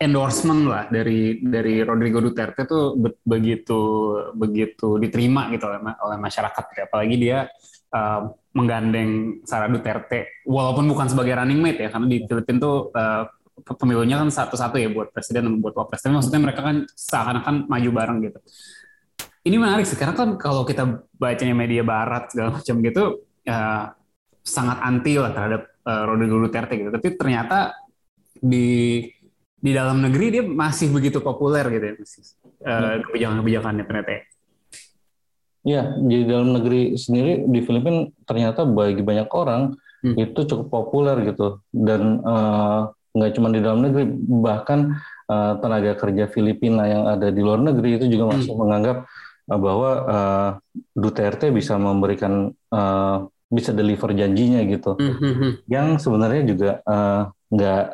endorsement 0.00 0.66
lah 0.66 0.84
dari 0.90 1.38
dari 1.38 1.84
Rodrigo 1.86 2.18
Duterte 2.18 2.66
tuh 2.66 2.96
begitu 3.22 3.80
begitu 4.34 4.98
diterima 4.98 5.52
gitu 5.52 5.68
oleh, 5.68 5.80
oleh 5.84 6.18
masyarakat 6.18 6.64
apalagi 6.90 7.16
dia 7.20 7.46
uh, 7.94 8.20
menggandeng 8.54 9.42
Sarah 9.46 9.70
Duterte 9.70 10.42
walaupun 10.46 10.90
bukan 10.90 11.06
sebagai 11.10 11.34
running 11.38 11.62
mate 11.62 11.86
ya 11.86 11.90
karena 11.90 12.06
di 12.10 12.22
Filipina 12.26 12.58
tuh 12.58 12.90
uh, 12.94 13.24
pemilunya 13.62 14.18
kan 14.18 14.28
satu-satu 14.28 14.76
ya 14.82 14.90
buat 14.90 15.14
presiden 15.14 15.46
dan 15.46 15.54
buat 15.62 15.78
wapres. 15.78 16.02
Tapi 16.02 16.12
maksudnya 16.18 16.42
mereka 16.42 16.60
kan 16.66 16.76
seakan-akan 16.90 17.70
maju 17.70 17.90
bareng 17.94 18.18
gitu. 18.26 18.38
Ini 19.44 19.56
menarik 19.60 19.84
sih 19.84 19.94
karena 19.94 20.16
kan 20.16 20.40
kalau 20.40 20.64
kita 20.64 21.04
bacanya 21.14 21.54
media 21.54 21.84
barat 21.84 22.32
segala 22.32 22.58
macam 22.58 22.74
gitu 22.80 23.04
uh, 23.46 23.84
sangat 24.40 24.78
anti 24.80 25.20
lah 25.20 25.30
terhadap 25.32 25.62
uh, 25.84 26.02
Rodrigo 26.08 26.40
Duterte 26.40 26.74
gitu. 26.80 26.90
Tapi 26.90 27.08
ternyata 27.14 27.76
di 28.34 29.00
di 29.64 29.72
dalam 29.72 30.04
negeri 30.04 30.26
dia 30.28 30.44
masih 30.44 30.92
begitu 30.92 31.24
populer 31.24 31.64
gitu 31.72 31.84
ya 31.88 31.94
uh, 32.68 32.94
kebijakan-kebijakannya 33.08 33.84
ternyata 33.88 34.10
ya. 34.12 34.22
Ya, 35.64 35.96
di 35.96 36.28
dalam 36.28 36.52
negeri 36.52 36.92
sendiri 37.00 37.48
di 37.48 37.64
Filipina 37.64 38.04
ternyata 38.28 38.68
bagi 38.68 39.00
banyak 39.00 39.32
orang 39.32 39.72
hmm. 40.04 40.16
itu 40.20 40.40
cukup 40.44 40.68
populer 40.68 41.16
gitu 41.24 41.64
dan 41.72 42.20
uh, 42.20 42.92
nggak 43.16 43.32
cuma 43.32 43.48
di 43.48 43.64
dalam 43.64 43.80
negeri 43.80 44.04
bahkan 44.44 45.00
uh, 45.30 45.56
tenaga 45.64 45.96
kerja 45.96 46.28
Filipina 46.28 46.84
yang 46.84 47.08
ada 47.08 47.32
di 47.32 47.40
luar 47.40 47.64
negeri 47.64 47.96
itu 47.96 48.12
juga 48.12 48.36
masih 48.36 48.52
hmm. 48.52 48.60
menganggap 48.60 48.96
uh, 49.48 49.58
bahwa 49.58 49.90
uh, 50.04 50.50
Duterte 50.92 51.48
bisa 51.48 51.80
memberikan 51.80 52.52
uh, 52.68 53.24
bisa 53.48 53.70
deliver 53.70 54.10
janjinya 54.12 54.66
gitu, 54.66 54.98
hmm. 54.98 55.14
hmm, 55.16 55.34
hmm. 55.38 55.52
yang 55.70 55.86
sebenarnya 55.96 56.42
juga 56.42 56.70
uh, 56.84 57.30
nggak 57.48 57.84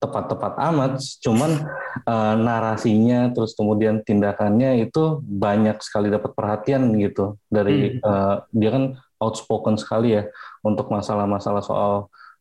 tepat-tepat 0.00 0.56
amat, 0.72 0.96
cuman 1.20 1.68
uh, 2.08 2.34
narasinya 2.40 3.28
terus 3.36 3.52
kemudian 3.52 4.00
tindakannya 4.00 4.88
itu 4.88 5.20
banyak 5.20 5.76
sekali 5.84 6.08
dapat 6.08 6.32
perhatian 6.32 6.96
gitu 6.96 7.36
dari 7.52 8.00
hmm. 8.00 8.02
uh, 8.02 8.36
dia 8.48 8.70
kan 8.72 8.84
outspoken 9.20 9.76
sekali 9.76 10.16
ya 10.16 10.24
untuk 10.64 10.88
masalah-masalah 10.88 11.60
soal 11.60 11.92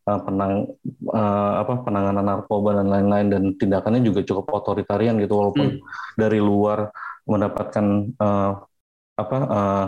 uh, 0.07 0.19
penang 0.23 0.71
uh, 1.11 1.53
apa 1.59 1.83
penanganan 1.83 2.23
narkoba 2.23 2.79
dan 2.79 2.87
lain-lain 2.87 3.27
dan 3.27 3.43
tindakannya 3.59 4.01
juga 4.07 4.23
cukup 4.23 4.47
otoritarian 4.63 5.19
gitu 5.19 5.35
walaupun 5.35 5.77
hmm. 5.77 5.83
dari 6.15 6.39
luar 6.39 6.95
mendapatkan 7.27 8.15
uh, 8.17 8.51
apa 9.19 9.37
uh, 9.51 9.85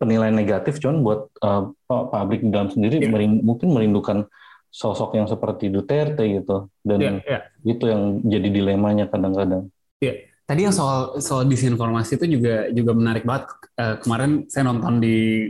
penilaian 0.00 0.34
negatif 0.34 0.80
cuman 0.80 1.04
buat 1.04 1.20
uh, 1.44 1.70
pabrik 1.86 2.40
di 2.40 2.50
dalam 2.50 2.72
sendiri 2.72 3.04
yeah. 3.04 3.10
merindu, 3.10 3.44
mungkin 3.44 3.68
merindukan 3.74 4.18
sosok 4.70 5.18
yang 5.18 5.26
seperti 5.26 5.66
Duterte 5.66 6.22
gitu 6.30 6.70
dan 6.86 6.98
Iya, 6.98 7.10
iya. 7.26 7.40
itu 7.66 7.84
yang 7.90 8.22
jadi 8.22 8.48
dilemanya 8.48 9.10
kadang-kadang. 9.10 9.66
Tadi 10.50 10.66
yang 10.66 10.74
soal 10.74 11.22
soal 11.22 11.46
disinformasi 11.46 12.18
itu 12.18 12.26
juga 12.38 12.66
juga 12.74 12.90
menarik 12.90 13.22
banget. 13.22 13.54
Eh, 13.78 13.94
kemarin 14.02 14.50
saya 14.50 14.66
nonton 14.66 14.98
di 14.98 15.46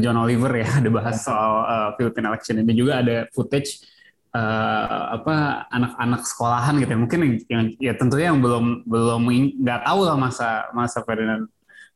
John 0.00 0.16
Oliver 0.16 0.48
ya 0.56 0.68
ada 0.80 0.88
bahas 0.88 1.20
soal 1.20 1.52
eh, 1.68 1.88
Philippine 2.00 2.32
election 2.32 2.56
ini 2.64 2.72
juga 2.72 3.04
ada 3.04 3.28
footage 3.36 3.84
eh, 4.32 5.02
apa 5.20 5.68
anak-anak 5.68 6.24
sekolahan 6.24 6.80
gitu 6.80 6.96
ya. 6.96 7.00
Mungkin 7.04 7.18
yang, 7.20 7.34
yang 7.44 7.62
ya 7.76 7.92
tentunya 7.92 8.32
yang 8.32 8.40
belum 8.40 8.88
belum 8.88 9.22
nggak 9.60 9.80
tahu 9.84 10.00
lah 10.00 10.16
masa 10.16 10.48
masa 10.72 11.04
Ferdinand 11.04 11.44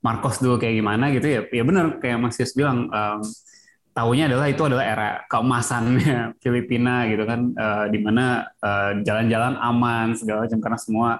Marcos 0.05 0.37
dulu 0.37 0.61
kayak 0.61 0.77
gimana 0.77 1.09
gitu 1.17 1.29
ya. 1.33 1.41
Ya 1.49 1.65
benar 1.65 1.97
kayak 2.05 2.21
Mas 2.21 2.37
Yus 2.37 2.53
bilang 2.53 2.93
em, 2.93 3.25
tahunya 3.97 4.25
adalah 4.29 4.47
itu 4.53 4.63
adalah 4.69 4.85
era 4.85 5.09
keemasannya 5.33 6.19
Filipina 6.45 7.09
gitu 7.09 7.25
kan 7.25 7.41
eh, 7.57 7.85
di 7.95 7.99
mana 8.05 8.45
eh, 8.61 8.93
jalan-jalan 9.07 9.55
aman 9.57 10.13
segala 10.13 10.45
macam 10.45 10.61
karena 10.61 10.79
semua 10.81 11.11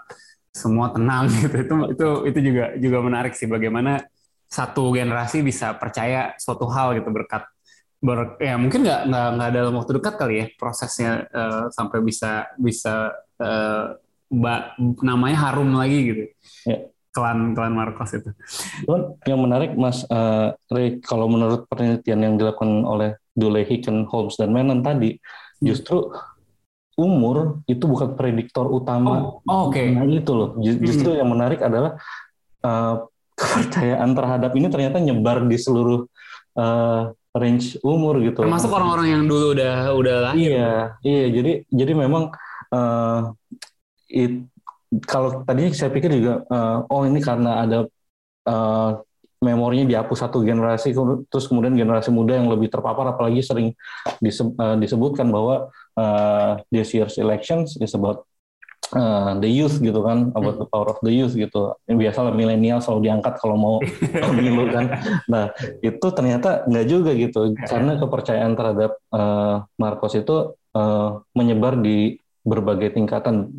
semua 0.53 0.87
tenang 0.93 1.25
gitu 1.43 1.57
itu 1.65 1.75
itu 1.97 2.07
itu 2.33 2.39
juga 2.53 2.65
juga 2.81 2.99
menarik 3.05 3.33
sih 3.37 3.49
bagaimana 3.49 4.05
satu 4.47 4.95
generasi 4.95 5.43
bisa 5.43 5.75
percaya 5.77 6.37
suatu 6.39 6.71
hal 6.71 6.95
gitu 7.01 7.11
berkat 7.11 7.43
ber, 7.99 8.39
ya 8.39 8.55
mungkin 8.61 8.85
nggak 8.87 9.01
nggak 9.11 9.27
nggak 9.41 9.51
dalam 9.57 9.73
waktu 9.81 9.93
dekat 9.99 10.15
kali 10.21 10.35
ya 10.43 10.47
prosesnya 10.61 11.11
eh, 11.33 11.65
sampai 11.73 11.99
bisa 12.05 12.47
bisa 12.61 13.11
eh, 13.41 13.85
ba- 14.31 14.75
namanya 15.03 15.39
harum 15.51 15.73
lagi 15.77 15.99
gitu 16.13 16.25
Ya. 16.67 16.96
Klan 17.17 17.57
klan 17.57 17.73
Marcos 17.73 18.13
itu 18.13 18.29
Cuman 18.85 19.17
yang 19.25 19.41
menarik 19.41 19.73
Mas 19.75 20.05
eh, 20.05 20.49
Ray, 20.69 21.01
kalau 21.01 21.27
menurut 21.27 21.65
penelitian 21.67 22.21
yang 22.21 22.35
dilakukan 22.37 22.85
oleh 22.85 23.17
Dule 23.33 23.65
Hicken, 23.65 24.05
Holmes 24.05 24.37
dan 24.37 24.53
Menon 24.53 24.85
tadi, 24.85 25.17
Hmm. 25.57 25.73
justru 25.73 26.13
umur 26.97 27.61
itu 27.65 27.85
bukan 27.85 28.13
prediktor 28.13 28.69
utama. 28.69 29.21
oh, 29.21 29.45
oh, 29.45 29.61
oke 29.69 29.81
Nah 29.81 30.05
itu 30.05 30.33
loh, 30.33 30.57
Ju- 30.61 30.81
justru 30.81 31.13
yang 31.13 31.29
menarik 31.29 31.61
adalah 31.61 31.97
eh, 32.61 32.95
kepercayaan 33.33 34.11
terhadap 34.13 34.53
ini 34.53 34.69
ternyata 34.69 34.97
nyebar 34.99 35.45
di 35.45 35.57
seluruh 35.57 36.05
eh, 36.57 37.03
range 37.37 37.77
umur 37.85 38.17
gitu. 38.21 38.41
termasuk 38.41 38.73
orang-orang 38.73 39.09
yang 39.13 39.25
dulu 39.25 39.53
udah 39.53 39.75
udah 39.93 40.17
lahir 40.33 40.41
Iya, 40.57 40.73
iya. 41.05 41.25
Jadi 41.29 41.53
jadi 41.69 41.93
memang 41.93 42.33
eh, 42.69 43.21
it- 44.09 44.49
kalau 45.05 45.43
tadi 45.45 45.75
saya 45.75 45.91
pikir 45.93 46.11
juga 46.15 46.47
eh, 46.47 46.77
oh 46.89 47.03
ini 47.05 47.21
karena 47.21 47.67
ada 47.67 47.79
eh, 48.47 48.91
memorinya 49.37 49.85
dihapus 49.85 50.19
satu 50.27 50.41
generasi 50.41 50.97
terus 51.29 51.45
kemudian 51.45 51.77
generasi 51.77 52.09
muda 52.09 52.41
yang 52.41 52.49
lebih 52.49 52.73
terpapar 52.73 53.13
apalagi 53.13 53.45
sering 53.45 53.77
dise- 54.25 54.55
eh, 54.57 54.77
disebutkan 54.81 55.29
bahwa 55.29 55.69
eh, 55.99 56.53
this 56.73 56.97
year's 56.97 57.21
elections 57.21 57.77
is 57.77 57.93
about 57.93 58.25
eh, 58.97 59.33
the 59.45 59.51
youth 59.51 59.77
gitu 59.83 60.01
kan 60.01 60.33
about 60.33 60.57
the 60.57 60.69
power 60.69 60.89
of 60.89 60.99
the 61.05 61.13
youth 61.13 61.37
gitu. 61.37 61.77
Biasalah 61.85 62.33
milenial 62.33 62.81
selalu 62.81 63.13
diangkat 63.13 63.37
kalau 63.37 63.57
mau 63.61 63.77
pemilu 64.25 64.73
kan. 64.73 64.99
Nah 65.29 65.53
itu 65.85 66.07
ternyata 66.17 66.65
nggak 66.65 66.87
juga 66.89 67.11
gitu. 67.13 67.53
Karena 67.61 68.01
kepercayaan 68.01 68.53
terhadap 68.57 68.97
eh, 69.13 69.57
Marcos 69.77 70.15
itu 70.17 70.57
eh, 70.73 71.11
menyebar 71.37 71.77
di 71.77 72.17
berbagai 72.47 72.95
tingkatan. 72.95 73.51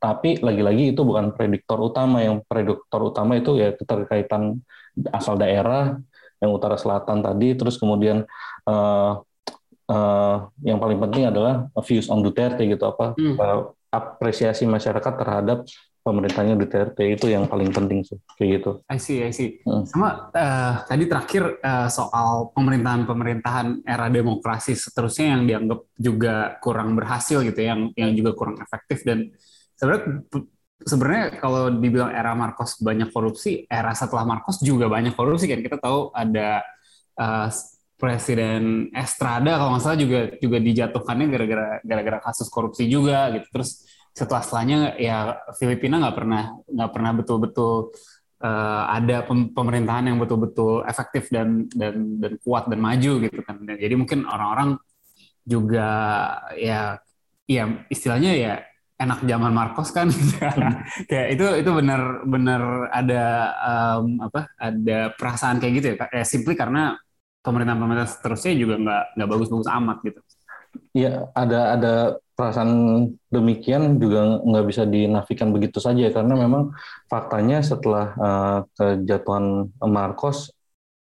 Tapi 0.00 0.40
lagi-lagi 0.40 0.96
itu 0.96 1.04
bukan 1.04 1.36
prediktor 1.36 1.76
utama. 1.76 2.24
Yang 2.24 2.48
prediktor 2.48 3.12
utama 3.12 3.36
itu 3.36 3.60
ya 3.60 3.76
keterkaitan 3.76 4.64
asal 5.12 5.36
daerah 5.36 6.00
yang 6.40 6.50
utara 6.56 6.80
selatan 6.80 7.20
tadi. 7.20 7.52
Terus 7.52 7.76
kemudian 7.76 8.24
eh, 8.64 9.12
eh, 9.92 10.36
yang 10.64 10.80
paling 10.80 10.98
penting 11.04 11.28
adalah 11.28 11.68
views 11.84 12.08
on 12.08 12.24
Duterte 12.24 12.64
gitu. 12.64 12.80
Apa 12.88 13.12
Hmm. 13.20 13.36
eh, 13.36 13.60
apresiasi 13.92 14.64
masyarakat 14.64 15.14
terhadap 15.20 15.66
pemerintahnya 16.00 16.56
Duterte 16.56 17.04
itu 17.04 17.28
yang 17.28 17.44
paling 17.44 17.68
penting 17.70 18.00
sih 18.00 18.18
kayak 18.40 18.50
gitu. 18.60 18.70
I 18.88 18.98
see, 18.98 19.20
I 19.20 19.32
see. 19.32 19.60
Hmm. 19.68 19.84
Sama 19.84 20.32
eh, 20.32 20.74
tadi 20.88 21.04
terakhir 21.04 21.60
eh, 21.60 21.88
soal 21.92 22.48
pemerintahan-pemerintahan 22.56 23.84
era 23.84 24.08
demokrasi 24.08 24.72
seterusnya 24.72 25.36
yang 25.36 25.42
dianggap 25.44 25.80
juga 26.00 26.34
kurang 26.64 26.96
berhasil 26.96 27.44
gitu, 27.44 27.58
ya, 27.60 27.76
yang 27.76 27.92
yang 27.94 28.10
juga 28.16 28.32
kurang 28.32 28.56
efektif 28.58 29.04
dan 29.04 29.28
sebenarnya 29.76 30.24
sebenarnya 30.80 31.24
kalau 31.36 31.68
dibilang 31.68 32.10
era 32.16 32.32
Marcos 32.32 32.80
banyak 32.80 33.12
korupsi, 33.12 33.68
era 33.68 33.92
setelah 33.92 34.24
Marcos 34.24 34.64
juga 34.64 34.88
banyak 34.88 35.12
korupsi 35.12 35.44
kan. 35.52 35.60
Kita 35.60 35.76
tahu 35.76 36.16
ada 36.16 36.64
eh, 37.20 37.48
Presiden 38.00 38.88
Estrada 38.96 39.60
kalau 39.60 39.76
nggak 39.76 39.84
salah 39.84 40.00
juga 40.00 40.20
juga 40.40 40.56
dijatuhkannya 40.56 41.26
gara-gara 41.28 41.68
gara-gara 41.84 42.18
kasus 42.24 42.48
korupsi 42.48 42.88
juga 42.88 43.28
gitu. 43.36 43.44
Terus 43.52 43.84
setelah 44.16 44.42
setelahnya 44.44 44.76
ya 45.00 45.16
Filipina 45.58 45.98
nggak 46.02 46.16
pernah 46.18 46.42
nggak 46.66 46.90
pernah 46.94 47.12
betul-betul 47.16 47.72
eh, 48.44 48.82
ada 48.98 49.16
pem- 49.28 49.50
pemerintahan 49.56 50.04
yang 50.12 50.18
betul-betul 50.22 50.84
efektif 50.88 51.28
dan 51.32 51.66
dan 51.72 52.18
dan 52.22 52.32
kuat 52.44 52.68
dan 52.70 52.80
maju 52.82 53.12
gitu 53.24 53.40
kan. 53.46 53.56
Jadi 53.64 53.94
mungkin 53.96 54.26
orang-orang 54.28 54.76
juga 55.44 55.88
ya 56.54 57.00
ya 57.48 57.64
istilahnya 57.90 58.32
ya 58.36 58.52
enak 59.00 59.24
zaman 59.24 59.52
Marcos 59.56 59.90
kan 59.96 60.06
kayak 61.10 61.28
itu 61.34 61.44
itu 61.64 61.70
benar-benar 61.72 62.62
ada 62.92 63.22
em, 63.64 64.04
apa 64.20 64.40
ada 64.60 64.98
perasaan 65.16 65.56
kayak 65.58 65.72
gitu 65.80 65.86
ya 65.92 65.96
kayak 66.04 66.28
simply 66.28 66.52
karena 66.54 66.94
pemerintahan-pemerintahan 67.40 68.10
seterusnya 68.12 68.52
juga 68.60 68.74
nggak 68.76 69.02
nggak 69.16 69.28
bagus-bagus 69.32 69.68
amat 69.80 69.96
gitu. 70.04 70.20
Iya, 70.90 71.30
ada 71.32 71.60
ada 71.78 71.94
perasaan 72.34 72.70
demikian 73.28 74.00
juga 74.00 74.40
nggak 74.42 74.66
bisa 74.66 74.82
dinafikan 74.88 75.52
begitu 75.52 75.78
saja 75.78 76.08
karena 76.10 76.34
memang 76.34 76.72
faktanya 77.06 77.60
setelah 77.60 78.10
eh, 78.16 78.58
kejatuhan 78.74 79.68
Marcos 79.86 80.50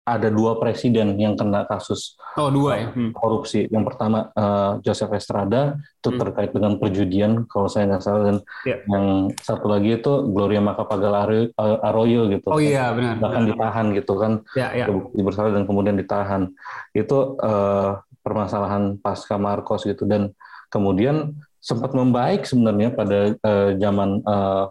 ada 0.10 0.26
dua 0.34 0.58
presiden 0.58 1.22
yang 1.22 1.38
kena 1.38 1.70
kasus 1.70 2.18
Oh 2.34 2.50
dua 2.50 2.82
ya. 2.82 2.88
Hmm. 2.90 3.14
korupsi. 3.14 3.70
Yang 3.70 3.94
pertama 3.94 4.30
eh, 4.34 4.72
Joseph 4.82 5.14
Estrada 5.14 5.78
itu 5.80 6.10
Hmm. 6.10 6.20
terkait 6.20 6.50
dengan 6.50 6.74
perjudian 6.78 7.32
kalau 7.46 7.70
saya 7.70 7.86
nggak 7.88 8.02
salah 8.02 8.24
dan 8.30 8.38
Iya. 8.66 8.78
yang 8.90 9.06
satu 9.38 9.70
lagi 9.70 10.02
itu 10.02 10.12
Gloria 10.30 10.60
Macapagal 10.60 11.14
Arroyo, 11.58 12.22
gitu. 12.30 12.48
Oh 12.50 12.58
iya 12.58 12.90
benar. 12.92 13.22
Bahkan 13.22 13.42
benar. 13.46 13.50
ditahan 13.54 13.86
gitu 13.94 14.14
kan 14.18 14.32
Ya 14.54 14.68
ya. 14.74 14.86
terbukti 14.90 15.20
bersalah 15.22 15.52
dan 15.54 15.64
kemudian 15.64 15.96
ditahan. 15.96 16.52
Itu 16.92 17.38
eh, 17.40 17.92
permasalahan 18.30 19.02
pasca 19.02 19.42
Marcos 19.42 19.84
gitu. 19.90 20.06
Dan 20.06 20.30
kemudian 20.70 21.34
sempat 21.58 21.92
membaik 21.98 22.46
sebenarnya 22.46 22.94
pada 22.94 23.34
eh, 23.34 23.70
zaman 23.82 24.22
eh, 24.22 24.66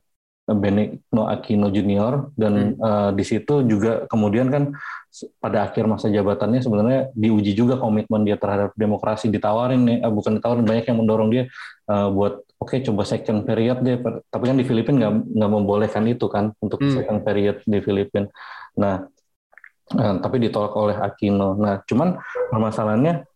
Benigno 0.48 1.28
Aquino 1.28 1.68
Junior. 1.68 2.30
Dan 2.38 2.78
eh, 2.78 3.10
di 3.12 3.24
situ 3.26 3.66
juga 3.66 4.06
kemudian 4.06 4.48
kan 4.48 4.72
pada 5.42 5.66
akhir 5.66 5.88
masa 5.90 6.06
jabatannya 6.12 6.62
sebenarnya 6.62 7.00
diuji 7.16 7.52
juga 7.58 7.76
komitmen 7.76 8.22
dia 8.22 8.38
terhadap 8.38 8.72
demokrasi. 8.78 9.28
Ditawarin 9.28 9.82
nih 9.84 9.98
eh, 10.06 10.12
bukan 10.14 10.38
ditawarin 10.38 10.64
banyak 10.64 10.86
yang 10.88 10.98
mendorong 11.02 11.28
dia 11.34 11.44
eh, 11.90 12.08
buat 12.08 12.46
oke 12.58 12.74
coba 12.86 13.02
second 13.04 13.44
period 13.44 13.84
deh. 13.84 14.00
Tapi 14.30 14.44
kan 14.48 14.56
di 14.56 14.64
Filipina 14.64 14.96
nggak 15.04 15.14
nggak 15.36 15.50
membolehkan 15.52 16.04
itu 16.08 16.26
kan 16.32 16.56
untuk 16.64 16.80
Hmm. 16.80 16.94
second 16.96 17.20
period 17.26 17.60
di 17.68 17.78
Filipina 17.84 18.30
nah 18.78 19.04
eh, 19.92 20.14
tapi 20.22 20.36
ditolak 20.40 20.72
oleh 20.72 20.96
Aquino. 20.96 21.58
Nah 21.60 21.84
cuman 21.84 22.16
permasalahannya 22.48 23.26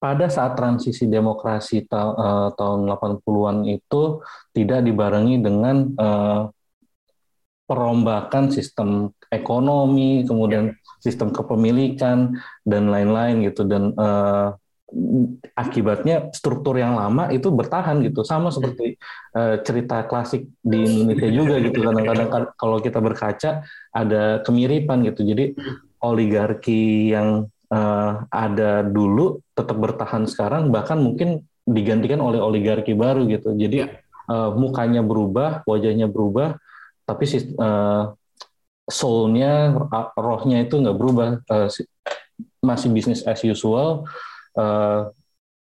pada 0.00 0.32
saat 0.32 0.56
transisi 0.56 1.04
demokrasi 1.04 1.84
ta- 1.84 2.16
eh, 2.16 2.48
tahun 2.56 2.88
80-an 2.88 3.68
itu 3.68 4.24
tidak 4.56 4.80
dibarengi 4.82 5.36
dengan 5.44 5.76
eh, 5.92 6.42
perombakan 7.68 8.50
sistem 8.50 9.14
ekonomi, 9.30 10.26
kemudian 10.26 10.74
sistem 10.98 11.30
kepemilikan 11.30 12.34
dan 12.66 12.90
lain-lain 12.90 13.46
gitu. 13.46 13.62
Dan 13.68 13.94
eh, 13.94 14.48
akibatnya 15.54 16.34
struktur 16.34 16.74
yang 16.80 16.98
lama 16.98 17.30
itu 17.30 17.52
bertahan 17.52 18.02
gitu. 18.02 18.24
Sama 18.26 18.50
seperti 18.50 18.98
eh, 19.36 19.56
cerita 19.62 20.08
klasik 20.08 20.48
di 20.64 20.80
Indonesia 20.82 21.28
juga 21.30 21.60
gitu. 21.60 21.78
Kadang-kadang 21.84 22.28
kan 22.32 22.42
kalau 22.56 22.82
kita 22.82 22.98
berkaca 22.98 23.62
ada 23.92 24.42
kemiripan 24.42 25.04
gitu. 25.06 25.22
Jadi 25.28 25.54
oligarki 26.00 27.12
yang 27.12 27.46
eh, 27.72 28.12
ada 28.30 28.70
dulu 28.86 29.40
tetap 29.54 29.76
bertahan 29.78 30.24
sekarang 30.26 30.70
bahkan 30.74 30.98
mungkin 31.00 31.46
digantikan 31.66 32.18
oleh 32.22 32.40
oligarki 32.42 32.92
baru 32.96 33.26
gitu. 33.30 33.54
Jadi 33.54 33.86
eh, 34.30 34.50
mukanya 34.56 35.02
berubah 35.06 35.62
wajahnya 35.66 36.06
berubah 36.10 36.58
tapi 37.06 37.24
eh, 37.36 38.04
soul-nya 38.90 39.52
ro- 39.76 40.12
rohnya 40.18 40.66
itu 40.66 40.74
nggak 40.78 40.96
berubah. 40.98 41.26
Si- 41.70 41.86
masih 42.60 42.92
bisnis 42.92 43.24
as 43.24 43.40
usual 43.44 44.04
eh, 44.56 45.00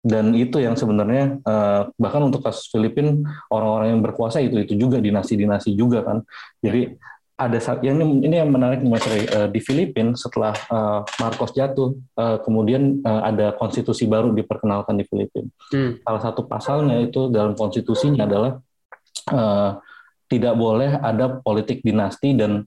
dan 0.01 0.33
itu 0.33 0.57
yang 0.59 0.75
sebenarnya 0.81 1.39
eh, 1.45 1.83
bahkan 2.01 2.25
untuk 2.25 2.41
kasus 2.41 2.73
Filipina 2.73 3.21
orang-orang 3.53 3.97
yang 3.97 4.03
berkuasa 4.03 4.41
itu 4.41 4.57
itu 4.65 4.75
juga 4.77 4.99
dinasti-dinasti 4.99 5.77
juga 5.77 6.01
kan. 6.05 6.19
Jadi 6.65 6.97
ada 7.41 7.57
yang 7.81 8.21
ini, 8.21 8.37
yang 8.37 8.53
menarik 8.53 8.85
Mas 8.85 9.01
Ray. 9.09 9.25
Uh, 9.25 9.49
di 9.49 9.65
Filipina 9.65 10.13
setelah 10.13 10.53
uh, 10.69 11.01
Marcos 11.17 11.57
jatuh, 11.57 11.97
uh, 12.21 12.37
kemudian 12.45 13.01
ada 13.01 13.57
konstitusi 13.57 14.05
baru 14.05 14.37
diperkenalkan 14.37 15.01
di 15.01 15.09
Filipina. 15.09 15.49
Hmm. 15.73 15.97
Salah 16.05 16.21
satu 16.21 16.45
pasalnya 16.45 17.01
itu 17.01 17.33
dalam 17.33 17.57
konstitusinya 17.57 18.29
adalah 18.29 18.61
tidak 20.31 20.55
boleh 20.59 21.01
ada 21.01 21.41
politik 21.41 21.81
dinasti 21.87 22.37
dan 22.37 22.67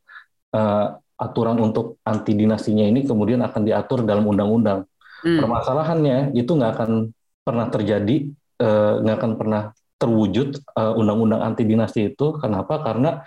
aturan 1.20 1.60
untuk 1.60 2.00
anti 2.08 2.34
dinastinya 2.34 2.88
ini 2.88 3.04
kemudian 3.04 3.44
akan 3.46 3.62
diatur 3.68 4.08
dalam 4.08 4.26
undang-undang. 4.26 4.90
Hmm. 5.22 5.40
Permasalahannya 5.44 6.34
itu 6.34 6.52
nggak 6.56 6.72
akan 6.80 6.92
pernah 7.44 7.68
terjadi, 7.68 8.32
nggak 9.04 9.16
akan 9.22 9.32
pernah 9.36 9.64
terwujud 10.00 10.60
undang 10.76 10.96
undang-undang 11.00 11.42
anti 11.44 11.64
dinasti 11.68 12.16
itu. 12.16 12.36
Kenapa? 12.40 12.80
Karena 12.80 13.24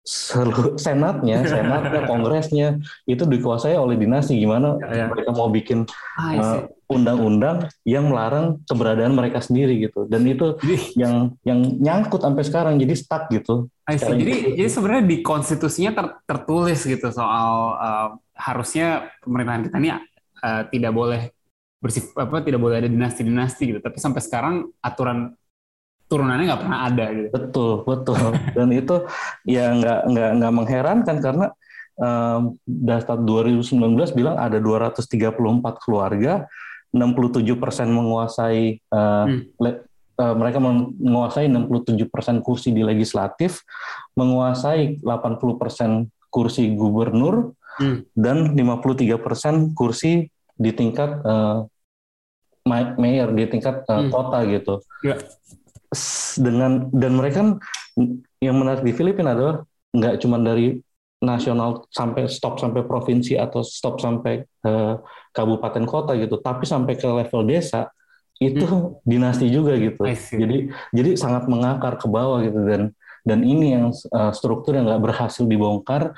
seluruh 0.00 0.80
senatnya, 0.80 1.44
senatnya, 1.52 2.08
kongresnya 2.08 2.68
itu 3.04 3.24
dikuasai 3.28 3.76
oleh 3.76 4.00
dinasti. 4.00 4.40
Gimana 4.40 4.80
ya, 4.80 5.04
ya. 5.04 5.06
mereka 5.12 5.30
mau 5.36 5.52
bikin 5.52 5.84
uh, 6.18 6.66
undang-undang 6.90 7.68
yang 7.84 8.08
melarang 8.08 8.58
keberadaan 8.64 9.14
mereka 9.14 9.44
sendiri 9.44 9.78
gitu. 9.78 10.08
Dan 10.08 10.24
itu 10.26 10.56
yang 10.96 11.36
yang 11.44 11.60
nyangkut 11.78 12.24
sampai 12.24 12.42
sekarang 12.42 12.80
jadi 12.80 12.94
stuck 12.96 13.28
gitu. 13.30 13.68
Jadi 13.86 14.56
jadi 14.56 14.70
sebenarnya 14.70 15.04
di 15.06 15.16
konstitusinya 15.20 15.92
ter, 15.92 16.06
tertulis 16.24 16.80
gitu 16.82 17.08
soal 17.12 17.76
uh, 17.76 18.08
harusnya 18.34 19.12
pemerintahan 19.20 19.68
kita 19.68 19.76
ini 19.78 19.90
uh, 19.92 20.62
tidak 20.72 20.92
boleh 20.96 21.22
bersif 21.80 22.12
apa 22.12 22.44
tidak 22.44 22.60
boleh 22.60 22.80
ada 22.80 22.88
dinasti-dinasti 22.88 23.76
gitu. 23.76 23.80
Tapi 23.80 23.98
sampai 24.00 24.20
sekarang 24.24 24.54
aturan 24.80 25.36
turunannya 26.10 26.44
nggak 26.50 26.62
pernah 26.66 26.80
ada 26.90 27.04
gitu. 27.14 27.28
Betul, 27.30 27.72
betul. 27.86 28.18
Dan 28.58 28.68
itu 28.74 29.06
ya 29.46 29.70
nggak 29.70 30.00
nggak 30.10 30.30
nggak 30.42 30.52
mengherankan 30.58 31.16
karena 31.22 31.46
um, 31.94 32.58
data 32.66 33.14
2019 33.14 34.18
bilang 34.18 34.34
ada 34.34 34.58
234 34.58 35.06
keluarga, 35.86 36.50
67 36.90 37.46
persen 37.62 37.88
menguasai 37.94 38.82
uh, 38.90 39.30
hmm. 39.30 39.40
le, 39.62 39.70
uh, 40.18 40.34
mereka 40.34 40.58
menguasai 40.58 41.46
67 41.46 42.10
persen 42.10 42.42
kursi 42.42 42.74
di 42.74 42.82
legislatif, 42.82 43.62
menguasai 44.18 44.98
80 44.98 45.62
persen 45.62 45.90
kursi 46.26 46.74
gubernur 46.74 47.54
hmm. 47.78 48.10
dan 48.18 48.58
53 48.58 49.14
persen 49.22 49.54
kursi 49.78 50.26
di 50.58 50.70
tingkat 50.74 51.22
uh, 51.22 51.62
mayor 52.98 53.32
di 53.32 53.46
tingkat 53.46 53.86
uh, 53.86 54.02
hmm. 54.02 54.10
kota 54.10 54.38
gitu. 54.50 54.74
Ya 55.06 55.16
dengan 56.38 56.86
dan 56.94 57.12
mereka 57.18 57.36
kan 57.42 57.50
yang 58.38 58.56
menarik 58.56 58.86
di 58.86 58.94
Filipina 58.94 59.34
adalah 59.34 59.66
nggak 59.90 60.22
cuma 60.22 60.38
dari 60.38 60.78
nasional 61.20 61.84
sampai 61.92 62.30
stop 62.30 62.56
sampai 62.56 62.86
provinsi 62.86 63.36
atau 63.36 63.60
stop 63.60 64.00
sampai 64.00 64.40
uh, 64.64 64.96
kabupaten 65.36 65.84
kota 65.84 66.16
gitu, 66.16 66.40
tapi 66.40 66.64
sampai 66.64 66.96
ke 66.96 67.04
level 67.04 67.44
desa 67.44 67.92
itu 68.40 68.64
hmm. 68.64 69.04
dinasti 69.04 69.52
juga 69.52 69.76
gitu. 69.76 70.00
Jadi 70.08 70.72
jadi 70.96 71.10
sangat 71.18 71.44
mengakar 71.44 72.00
ke 72.00 72.08
bawah 72.08 72.40
gitu 72.40 72.64
dan 72.64 72.82
dan 73.20 73.44
ini 73.44 73.76
yang 73.76 73.92
uh, 73.92 74.32
struktur 74.32 74.80
yang 74.80 74.88
nggak 74.88 75.12
berhasil 75.12 75.44
dibongkar 75.44 76.16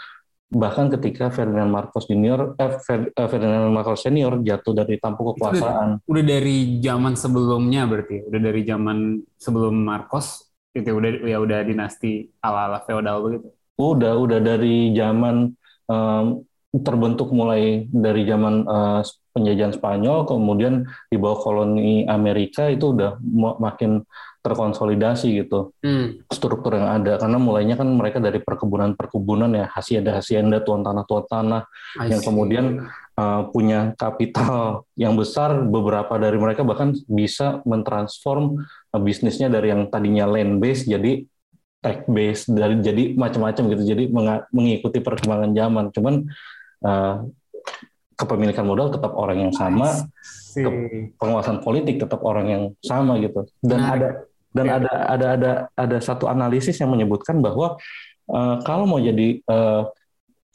bahkan 0.53 0.93
ketika 0.93 1.33
Ferdinand 1.33 1.73
Marcos 1.73 2.05
Junior 2.05 2.53
eh, 2.61 2.77
eh, 3.09 3.29
Ferdinand 3.29 3.73
Marcos 3.73 4.05
Senior 4.05 4.45
jatuh 4.45 4.77
dari 4.77 5.01
tampuk 5.01 5.35
kekuasaan. 5.37 6.05
Udah, 6.05 6.13
udah 6.13 6.25
dari 6.25 6.79
zaman 6.85 7.17
sebelumnya 7.17 7.89
berarti, 7.89 8.29
udah 8.29 8.41
dari 8.41 8.63
zaman 8.69 8.99
sebelum 9.41 9.75
Marcos 9.81 10.53
itu 10.73 10.89
udah 10.89 11.11
ya 11.25 11.37
udah 11.41 11.61
dinasti 11.65 12.29
ala-ala 12.45 12.85
feodal 12.85 13.17
begitu. 13.25 13.49
Udah, 13.81 14.13
udah 14.21 14.41
dari 14.41 14.93
zaman 14.93 15.57
um, 15.89 16.45
terbentuk 16.73 17.33
mulai 17.33 17.89
dari 17.89 18.25
zaman 18.25 18.65
uh, 18.65 19.01
penjajahan 19.33 19.77
Spanyol, 19.77 20.29
kemudian 20.29 20.89
di 21.09 21.17
bawah 21.17 21.41
koloni 21.41 22.05
Amerika 22.09 22.69
itu 22.69 22.93
udah 22.93 23.17
makin 23.61 24.05
terkonsolidasi 24.43 25.43
gitu. 25.43 25.71
Hmm. 25.81 26.21
struktur 26.29 26.75
yang 26.75 27.01
ada 27.03 27.17
karena 27.17 27.39
mulainya 27.39 27.79
kan 27.79 27.87
mereka 27.87 28.19
dari 28.19 28.43
perkebunan-perkebunan 28.43 29.51
ya 29.55 29.67
hacienda 29.71 30.19
hacienda 30.19 30.59
tuan 30.61 30.83
tanah 30.83 31.05
tuan 31.07 31.25
tanah 31.31 31.63
yang 32.11 32.21
kemudian 32.21 32.65
uh, 33.15 33.47
punya 33.55 33.95
kapital 33.95 34.83
yang 35.03 35.15
besar 35.15 35.63
beberapa 35.63 36.19
dari 36.19 36.37
mereka 36.37 36.67
bahkan 36.67 36.93
bisa 37.07 37.63
mentransform 37.63 38.67
uh, 38.91 39.01
bisnisnya 39.01 39.47
dari 39.47 39.71
yang 39.71 39.87
tadinya 39.89 40.27
land 40.27 40.59
base 40.59 40.91
jadi 40.91 41.23
tech 41.83 42.07
base 42.07 42.47
dari 42.47 42.79
jadi 42.79 43.19
macam-macam 43.19 43.63
gitu. 43.75 43.83
Jadi 43.83 44.05
mengikuti 44.55 45.03
perkembangan 45.03 45.51
zaman. 45.51 45.85
Cuman 45.91 46.15
uh, 46.87 47.27
kepemilikan 48.15 48.63
modal 48.63 48.95
tetap 48.95 49.13
orang 49.19 49.51
yang 49.51 49.53
sama, 49.53 50.07
ke 50.55 50.71
penguasaan 51.19 51.59
politik 51.59 51.99
tetap 51.99 52.23
orang 52.23 52.47
yang 52.47 52.65
sama 52.79 53.19
gitu. 53.19 53.51
Dan 53.59 53.83
nah, 53.83 53.91
ada 53.99 54.09
dan 54.53 54.67
ya. 54.69 54.73
ada 54.79 54.93
ada 55.09 55.27
ada 55.37 55.53
ada 55.75 55.99
satu 55.99 56.29
analisis 56.29 56.77
yang 56.79 56.93
menyebutkan 56.93 57.41
bahwa 57.41 57.81
uh, 58.29 58.57
kalau 58.63 58.85
mau 58.85 59.01
jadi 59.01 59.41
uh, 59.49 59.89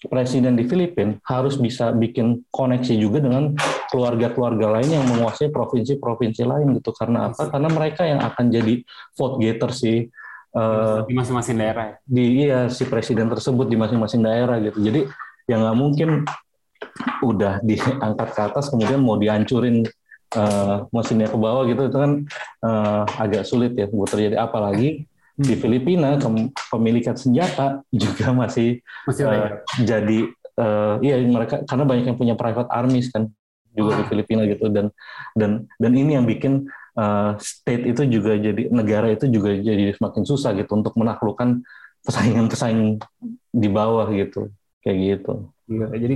presiden 0.06 0.54
di 0.54 0.70
Filipina 0.70 1.18
harus 1.26 1.58
bisa 1.58 1.90
bikin 1.90 2.46
koneksi 2.54 2.94
juga 3.02 3.18
dengan 3.18 3.58
keluarga-keluarga 3.90 4.78
lain 4.78 4.94
yang 4.94 5.06
menguasai 5.10 5.50
provinsi-provinsi 5.50 6.46
lain 6.46 6.78
gitu. 6.78 6.94
Karena 6.94 7.34
apa? 7.34 7.50
Karena 7.50 7.70
mereka 7.74 8.06
yang 8.06 8.22
akan 8.22 8.46
jadi 8.54 8.86
vote 9.18 9.42
getter 9.42 9.74
si 9.74 10.06
uh, 10.54 11.02
di 11.02 11.18
masing-masing 11.18 11.58
daerah. 11.58 11.98
Di 12.06 12.46
iya 12.46 12.70
si 12.70 12.86
presiden 12.86 13.26
tersebut 13.26 13.66
di 13.66 13.74
masing-masing 13.74 14.22
daerah 14.22 14.62
gitu. 14.62 14.78
Jadi 14.86 15.10
ya 15.50 15.58
nggak 15.58 15.78
mungkin 15.78 16.10
udah 17.26 17.66
diangkat 17.66 18.30
ke 18.38 18.42
atas 18.54 18.70
kemudian 18.70 19.02
mau 19.02 19.18
dihancurin 19.18 19.82
uh, 20.36 20.90
mesinnya 20.92 21.30
ke 21.32 21.38
bawah 21.38 21.64
gitu 21.70 21.88
itu 21.88 21.98
kan 21.98 22.12
uh, 22.66 23.04
agak 23.22 23.48
sulit 23.48 23.78
ya 23.78 23.88
buat 23.88 24.10
terjadi 24.12 24.42
apalagi 24.42 25.08
di 25.38 25.54
hmm. 25.54 25.62
Filipina 25.62 26.10
pemilikan 26.74 27.14
senjata 27.14 27.86
juga 27.94 28.34
masih, 28.34 28.82
masih 29.06 29.24
uh, 29.30 29.62
jadi 29.86 30.20
uh, 30.58 30.98
iya 31.06 31.22
mereka 31.22 31.62
karena 31.64 31.86
banyak 31.86 32.06
yang 32.10 32.18
punya 32.18 32.34
private 32.34 32.70
armies 32.74 33.14
kan 33.14 33.30
juga 33.78 34.02
di 34.02 34.04
ah. 34.04 34.08
Filipina 34.10 34.42
gitu 34.50 34.74
dan 34.74 34.90
dan 35.38 35.70
dan 35.78 35.92
ini 35.94 36.18
yang 36.18 36.26
bikin 36.26 36.66
uh, 36.98 37.38
state 37.38 37.86
itu 37.86 38.10
juga 38.10 38.34
jadi 38.34 38.74
negara 38.74 39.14
itu 39.14 39.30
juga 39.30 39.54
jadi 39.54 39.94
semakin 39.94 40.24
susah 40.26 40.58
gitu 40.58 40.74
untuk 40.74 40.98
menaklukkan 40.98 41.62
pesaingan-pesaing 42.02 42.98
di 43.54 43.70
bawah 43.70 44.10
gitu 44.10 44.50
kayak 44.82 44.98
gitu. 44.98 45.34
Iya, 45.68 45.88
jadi 45.94 46.16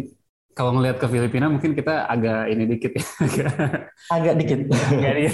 kalau 0.52 0.78
ngelihat 0.78 0.98
ke 1.00 1.08
Filipina 1.08 1.48
mungkin 1.48 1.72
kita 1.72 2.06
agak 2.08 2.52
ini 2.52 2.64
dikit 2.68 2.92
ya. 2.96 3.06
agak 4.16 4.34
dikit. 4.40 4.60
agak 4.68 5.14
dikit. 5.16 5.34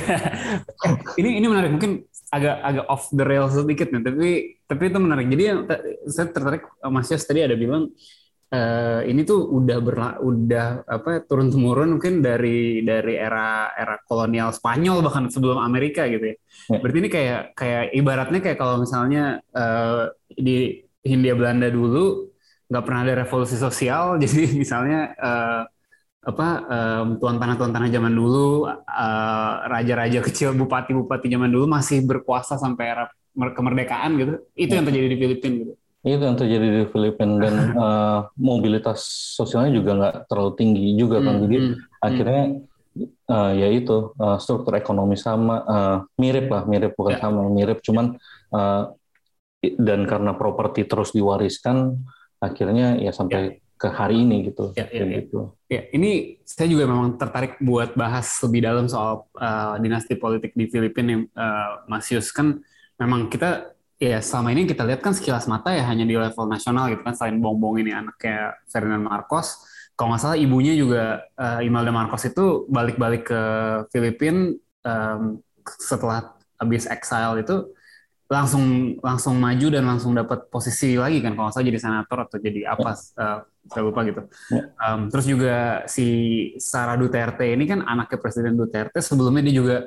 ini 1.18 1.30
ini 1.42 1.46
menarik 1.50 1.72
mungkin 1.74 2.06
agak 2.30 2.56
agak 2.60 2.86
off 2.92 3.08
the 3.16 3.26
rails 3.26 3.56
sedikit 3.56 3.88
nih, 3.90 4.04
tapi 4.04 4.28
tapi 4.68 4.84
itu 4.92 5.00
menarik. 5.00 5.28
Jadi 5.32 5.44
yang 5.44 5.60
saya 6.12 6.28
tertarik 6.30 6.64
Mas 6.92 7.08
Yos 7.10 7.24
tadi 7.24 7.40
ada 7.42 7.56
bilang 7.56 7.90
uh, 8.52 9.02
ini 9.04 9.22
tuh 9.24 9.48
udah 9.48 9.78
berla, 9.80 10.10
udah 10.20 10.86
apa 10.88 11.24
turun 11.26 11.50
temurun 11.52 11.98
mungkin 11.98 12.20
dari 12.20 12.84
dari 12.84 13.16
era 13.16 13.72
era 13.74 14.00
kolonial 14.06 14.52
Spanyol 14.52 15.04
bahkan 15.04 15.32
sebelum 15.32 15.60
Amerika 15.60 16.06
gitu 16.08 16.36
ya. 16.36 16.38
ya. 16.72 16.78
Berarti 16.84 16.98
ini 17.00 17.10
kayak 17.10 17.42
kayak 17.56 17.84
ibaratnya 17.96 18.40
kayak 18.44 18.58
kalau 18.60 18.84
misalnya 18.84 19.40
uh, 19.56 20.12
di 20.28 20.84
Hindia 21.08 21.34
Belanda 21.34 21.72
dulu 21.72 22.28
nggak 22.68 22.84
pernah 22.84 23.02
ada 23.04 23.14
revolusi 23.24 23.56
sosial. 23.56 24.16
Jadi 24.22 24.56
misalnya 24.60 25.16
uh, 25.18 25.64
apa 26.28 26.48
um, 26.68 27.08
tuan 27.24 27.40
tanah 27.40 27.56
tuan 27.56 27.72
tanah 27.72 27.88
zaman 27.88 28.12
dulu 28.12 28.68
uh, 28.68 29.54
raja-raja 29.72 30.20
kecil 30.20 30.52
bupati-bupati 30.60 31.32
zaman 31.32 31.48
dulu 31.48 31.72
masih 31.72 32.04
berkuasa 32.04 32.60
sampai 32.60 32.86
era 32.92 33.06
kemerdekaan 33.38 34.12
gitu. 34.20 34.34
Itu 34.58 34.72
yang 34.76 34.86
terjadi 34.86 35.08
di 35.08 35.18
Filipina 35.18 35.56
gitu. 35.64 35.74
Itu 36.04 36.24
yang 36.24 36.38
terjadi 36.40 36.68
di 36.68 36.84
Filipina 36.92 37.34
dan 37.40 37.56
uh, 37.80 38.20
mobilitas 38.52 39.08
sosialnya 39.40 39.72
juga 39.72 39.92
nggak 39.96 40.16
terlalu 40.28 40.52
tinggi 40.60 40.86
juga 41.00 41.24
kan. 41.24 41.40
Hmm, 41.40 41.44
jadi 41.48 41.56
hmm, 41.58 41.72
hmm. 41.72 42.04
akhirnya 42.04 42.44
uh, 43.32 43.52
ya 43.56 43.68
itu 43.72 43.98
uh, 44.20 44.38
struktur 44.42 44.76
ekonomi 44.76 45.16
sama 45.16 45.56
uh, 45.64 45.98
mirip 46.20 46.52
lah 46.52 46.68
mirip 46.68 46.92
bukan 47.00 47.16
ya. 47.16 47.20
sama 47.24 47.48
mirip. 47.48 47.80
Cuman 47.80 48.20
uh, 48.52 48.84
dan 49.64 50.06
karena 50.06 50.36
properti 50.36 50.84
terus 50.84 51.16
diwariskan 51.16 52.04
akhirnya 52.38 52.98
ya 53.02 53.12
sampai 53.14 53.58
ya. 53.58 53.78
ke 53.78 53.88
hari 53.94 54.26
ini 54.26 54.52
gitu. 54.52 54.74
Ya, 54.74 54.90
ya, 54.90 55.06
ya. 55.06 55.22
gitu. 55.22 55.54
Ya, 55.68 55.82
ini 55.94 56.42
saya 56.48 56.72
juga 56.72 56.88
memang 56.88 57.20
tertarik 57.20 57.60
buat 57.62 57.94
bahas 57.94 58.28
lebih 58.46 58.66
dalam 58.66 58.86
soal 58.88 59.28
uh, 59.38 59.76
dinasti 59.78 60.16
politik 60.16 60.56
di 60.56 60.66
Filipina 60.72 61.10
yang 61.18 61.24
uh, 61.36 61.86
Mas 61.86 62.08
Yus 62.10 62.32
kan 62.34 62.62
memang 62.98 63.30
kita 63.30 63.78
ya 63.98 64.22
selama 64.22 64.54
ini 64.54 64.70
kita 64.70 64.86
lihat 64.86 65.02
kan 65.02 65.14
sekilas 65.14 65.50
mata 65.50 65.74
ya 65.74 65.82
hanya 65.90 66.06
di 66.06 66.14
level 66.14 66.46
nasional 66.46 66.90
gitu 66.94 67.02
kan 67.02 67.18
selain 67.18 67.42
Bongbong 67.42 67.82
ini 67.82 67.92
anaknya 67.94 68.54
Ferdinand 68.70 69.06
Marcos 69.06 69.66
kalau 69.98 70.14
nggak 70.14 70.22
salah 70.22 70.38
ibunya 70.38 70.78
juga 70.78 71.26
uh, 71.34 71.66
Imelda 71.66 71.90
Marcos 71.90 72.22
itu 72.30 72.70
balik-balik 72.70 73.26
ke 73.26 73.42
Filipina 73.90 74.54
um, 74.86 75.42
setelah 75.66 76.38
habis 76.62 76.86
exile 76.86 77.42
itu 77.42 77.74
langsung 78.28 79.00
langsung 79.00 79.40
maju 79.40 79.68
dan 79.72 79.84
langsung 79.88 80.12
dapat 80.12 80.52
posisi 80.52 81.00
lagi 81.00 81.24
kan 81.24 81.32
kalau 81.32 81.48
saya 81.48 81.64
jadi 81.72 81.80
senator 81.80 82.28
atau 82.28 82.38
jadi 82.44 82.68
apa 82.68 82.92
uh, 82.92 83.40
saya 83.68 83.82
lupa 83.84 84.04
gitu. 84.04 84.22
Um, 84.80 85.08
terus 85.08 85.26
juga 85.28 85.88
si 85.88 86.08
Sarah 86.60 87.00
Duterte 87.00 87.48
ini 87.48 87.64
kan 87.64 87.84
anaknya 87.88 88.20
Presiden 88.20 88.60
Duterte 88.60 89.00
sebelumnya 89.00 89.48
dia 89.48 89.56
juga 89.56 89.78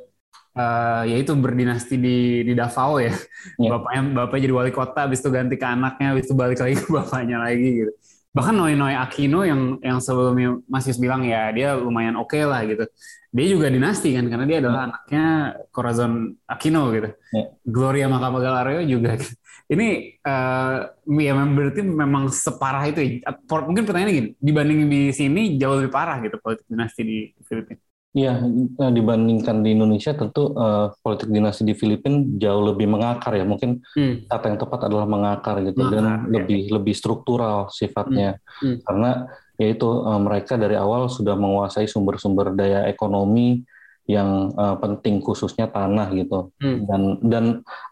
uh, 0.57 1.05
yaitu 1.07 1.37
berdinasti 1.37 2.01
di 2.01 2.43
di 2.43 2.53
Davao 2.57 2.99
ya. 2.99 3.13
ya. 3.61 3.71
Bapaknya 3.77 4.01
bapaknya 4.25 4.43
jadi 4.49 4.55
wali 4.57 4.73
kota, 4.73 4.99
habis 5.07 5.21
itu 5.21 5.31
ganti 5.31 5.57
ke 5.61 5.67
anaknya, 5.67 6.17
habis 6.17 6.25
itu 6.27 6.35
balik 6.35 6.59
lagi 6.59 6.77
ke 6.81 6.89
bapaknya 6.91 7.37
lagi 7.41 7.69
gitu. 7.85 7.93
Bahkan 8.31 8.55
Noy 8.55 8.79
Noy 8.79 8.95
Aquino 8.95 9.43
yang 9.43 9.83
yang 9.83 9.99
sebelumnya 9.99 10.61
masih 10.71 10.95
bilang 11.03 11.27
ya 11.27 11.51
dia 11.51 11.75
lumayan 11.75 12.15
oke 12.15 12.31
okay 12.31 12.47
lah 12.47 12.63
gitu 12.63 12.87
dia 13.31 13.47
juga 13.47 13.71
dinasti 13.71 14.11
kan 14.11 14.27
karena 14.27 14.43
dia 14.43 14.59
adalah 14.59 14.79
hmm. 14.83 14.89
anaknya 14.91 15.25
Corazon 15.71 16.35
Aquino 16.51 16.91
gitu. 16.91 17.15
Yeah. 17.31 17.49
Gloria 17.63 18.07
Macapagal 18.11 18.83
juga. 18.91 19.15
Ini 19.71 20.19
uh, 20.27 20.91
ya 21.15 21.33
berarti 21.39 21.81
memang 21.87 22.27
separah 22.35 22.91
itu. 22.91 23.23
Ya. 23.23 23.31
Mungkin 23.47 23.87
pertanyaannya 23.87 24.15
gini, 24.19 24.29
dibanding 24.43 24.79
di 24.91 25.03
sini 25.15 25.55
jauh 25.63 25.79
lebih 25.79 25.95
parah 25.95 26.19
gitu 26.27 26.43
politik 26.43 26.67
dinasti 26.67 27.07
di 27.07 27.19
Filipina. 27.47 27.79
Eh, 28.11 28.91
dibandingkan 28.91 29.63
di 29.63 29.71
Indonesia 29.71 30.11
tentu 30.11 30.51
uh, 30.59 30.91
politik 30.99 31.31
dinasti 31.31 31.63
di 31.63 31.79
Filipina 31.79 32.19
jauh 32.43 32.75
lebih 32.75 32.91
mengakar 32.91 33.39
ya. 33.39 33.47
Mungkin 33.47 33.87
hmm. 33.87 34.27
kata 34.27 34.51
yang 34.51 34.59
tepat 34.59 34.81
adalah 34.91 35.07
mengakar 35.07 35.63
gitu 35.63 35.79
mengakar, 35.79 35.95
dan 35.95 36.05
ya. 36.11 36.15
lebih 36.27 36.75
lebih 36.75 36.95
struktural 36.99 37.71
sifatnya. 37.71 38.43
Hmm. 38.59 38.67
Hmm. 38.67 38.77
Karena 38.83 39.11
yaitu 39.63 39.87
uh, 39.87 40.19
mereka 40.19 40.59
dari 40.59 40.75
awal 40.75 41.07
sudah 41.07 41.39
menguasai 41.39 41.87
sumber-sumber 41.87 42.51
daya 42.59 42.91
ekonomi 42.91 43.63
yang 44.11 44.59
uh, 44.59 44.75
penting 44.83 45.23
khususnya 45.23 45.71
tanah 45.71 46.11
gitu 46.11 46.51
hmm. 46.59 46.91
dan 46.91 47.03
dan 47.23 47.45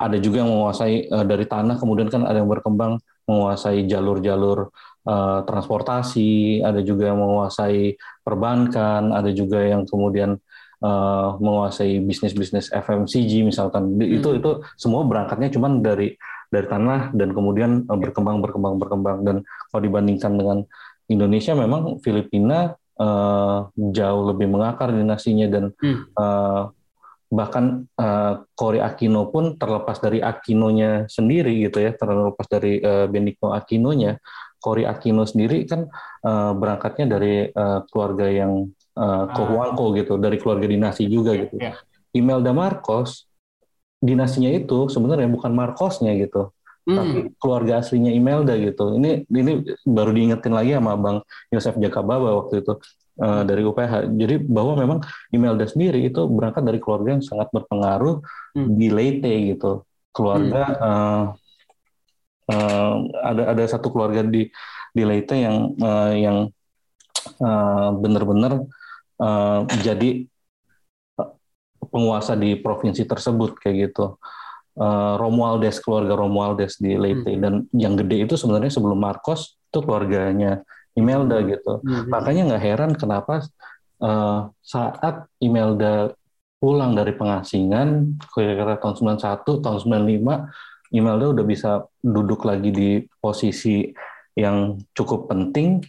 ada 0.03 0.19
juga 0.19 0.43
yang 0.43 0.51
menguasai 0.51 1.07
uh, 1.15 1.23
dari 1.23 1.47
tanah 1.47 1.79
kemudian 1.79 2.11
kan 2.11 2.27
ada 2.27 2.43
yang 2.43 2.51
berkembang 2.51 2.99
menguasai 3.29 3.87
jalur-jalur 3.87 4.75
uh, 5.09 5.41
transportasi 5.49 6.61
ada 6.61 6.85
juga 6.85 7.09
yang 7.11 7.25
menguasai 7.25 7.97
perbankan 8.21 9.17
ada 9.17 9.33
juga 9.33 9.65
yang 9.65 9.89
kemudian 9.89 10.37
uh, 10.85 11.35
menguasai 11.41 12.05
bisnis-bisnis 12.05 12.69
FMCG 12.69 13.49
misalkan 13.49 13.97
hmm. 13.97 14.19
itu 14.21 14.29
itu 14.37 14.51
semua 14.77 15.03
berangkatnya 15.09 15.49
cuman 15.49 15.81
dari 15.81 16.15
dari 16.49 16.67
tanah 16.69 17.17
dan 17.17 17.33
kemudian 17.33 17.89
uh, 17.89 17.99
berkembang 17.99 18.45
berkembang 18.45 18.77
berkembang 18.77 19.19
dan 19.25 19.37
kalau 19.73 19.83
dibandingkan 19.83 20.33
dengan 20.37 20.59
Indonesia 21.09 21.57
memang 21.57 22.05
Filipina 22.05 22.77
uh, 23.01 23.73
jauh 23.73 24.23
lebih 24.29 24.53
mengakar 24.53 24.93
dinasinya 24.93 25.47
dan 25.49 25.65
hmm. 25.81 26.13
uh, 26.15 26.69
bahkan 27.29 27.85
uh, 28.01 28.41
Cory 28.57 28.81
Aquino 28.81 29.29
pun 29.29 29.61
terlepas 29.61 30.01
dari 30.01 30.25
Aquinonya 30.25 31.05
sendiri 31.13 31.69
gitu 31.69 31.85
ya 31.85 31.93
terlepas 31.93 32.49
dari 32.49 32.81
uh, 32.81 33.05
Benigno 33.05 33.53
Aquinonya 33.53 34.17
Cory 34.59 34.85
Aquino 34.85 35.23
sendiri 35.25 35.65
kan 35.65 35.87
uh, 36.27 36.53
berangkatnya 36.55 37.07
dari 37.19 37.47
uh, 37.49 37.87
keluarga 37.89 38.27
yang 38.27 38.67
uh, 38.99 39.25
Cojuangco 39.31 39.95
gitu 39.95 40.19
dari 40.19 40.37
keluarga 40.39 40.67
dinasti 40.67 41.07
juga 41.07 41.35
gitu 41.39 41.57
yeah. 41.59 41.79
Imelda 42.15 42.51
Marcos 42.51 43.27
dinasinya 43.99 44.51
itu 44.55 44.91
sebenarnya 44.91 45.27
bukan 45.31 45.55
Marcosnya 45.55 46.15
gitu 46.19 46.55
hmm. 46.89 46.97
tapi 46.97 47.19
keluarga 47.37 47.85
aslinya 47.85 48.11
Imelda 48.11 48.57
gitu. 48.57 48.97
Ini 48.97 49.29
ini 49.29 49.53
baru 49.85 50.11
diingetin 50.17 50.55
lagi 50.57 50.73
sama 50.73 50.97
Bang 50.97 51.19
Yosef 51.53 51.77
Jakababa 51.77 52.33
waktu 52.41 52.65
itu 52.65 52.73
uh, 53.21 53.43
dari 53.45 53.63
UPH. 53.63 54.09
Jadi 54.17 54.35
bahwa 54.49 54.73
memang 54.81 54.99
Imelda 55.29 55.69
sendiri 55.69 56.01
itu 56.09 56.25
berangkat 56.25 56.65
dari 56.65 56.81
keluarga 56.81 57.21
yang 57.21 57.25
sangat 57.25 57.53
berpengaruh 57.53 58.25
hmm. 58.57 58.69
di 58.81 58.89
Leyte 58.89 59.35
gitu. 59.53 59.85
Keluarga 60.17 60.63
hmm. 60.65 60.81
uh, 60.81 61.25
uh, 62.49 62.95
ada 63.25 63.43
ada 63.53 63.65
satu 63.69 63.93
keluarga 63.93 64.25
di 64.25 64.49
di 64.93 65.03
Leyte 65.05 65.37
yang 65.37 65.77
uh, 65.79 66.13
yang 66.17 66.39
uh, 67.41 67.91
benar-benar 67.95 68.65
uh, 69.21 69.61
jadi 69.85 70.25
penguasa 71.89 72.35
di 72.35 72.59
provinsi 72.59 73.07
tersebut 73.09 73.57
kayak 73.61 73.93
gitu 73.93 74.19
uh, 74.81 75.15
Romualdez 75.17 75.81
keluarga 75.81 76.19
Romualdez 76.19 76.77
di 76.81 76.99
Leyte 76.99 77.33
hmm. 77.33 77.41
dan 77.41 77.55
yang 77.73 77.95
gede 77.97 78.29
itu 78.29 78.35
sebenarnya 78.35 78.73
sebelum 78.73 78.99
Marcos 78.99 79.57
itu 79.69 79.79
keluarganya 79.85 80.65
Imelda 80.99 81.41
gitu 81.45 81.81
hmm. 81.81 82.11
makanya 82.11 82.55
nggak 82.55 82.65
heran 82.65 82.93
kenapa 82.99 83.45
uh, 84.03 84.51
saat 84.61 85.31
Imelda 85.39 86.13
pulang 86.59 86.99
dari 86.99 87.15
pengasingan 87.15 88.19
kira-kira 88.35 88.83
tahun 88.83 89.15
91 89.23 89.47
tahun 89.63 89.79
95 89.79 90.68
Imelda 90.95 91.37
udah 91.37 91.45
bisa 91.45 91.71
duduk 92.01 92.49
lagi 92.49 92.71
di 92.73 92.91
posisi 93.21 93.89
yang 94.39 94.79
cukup 94.95 95.29
penting 95.29 95.83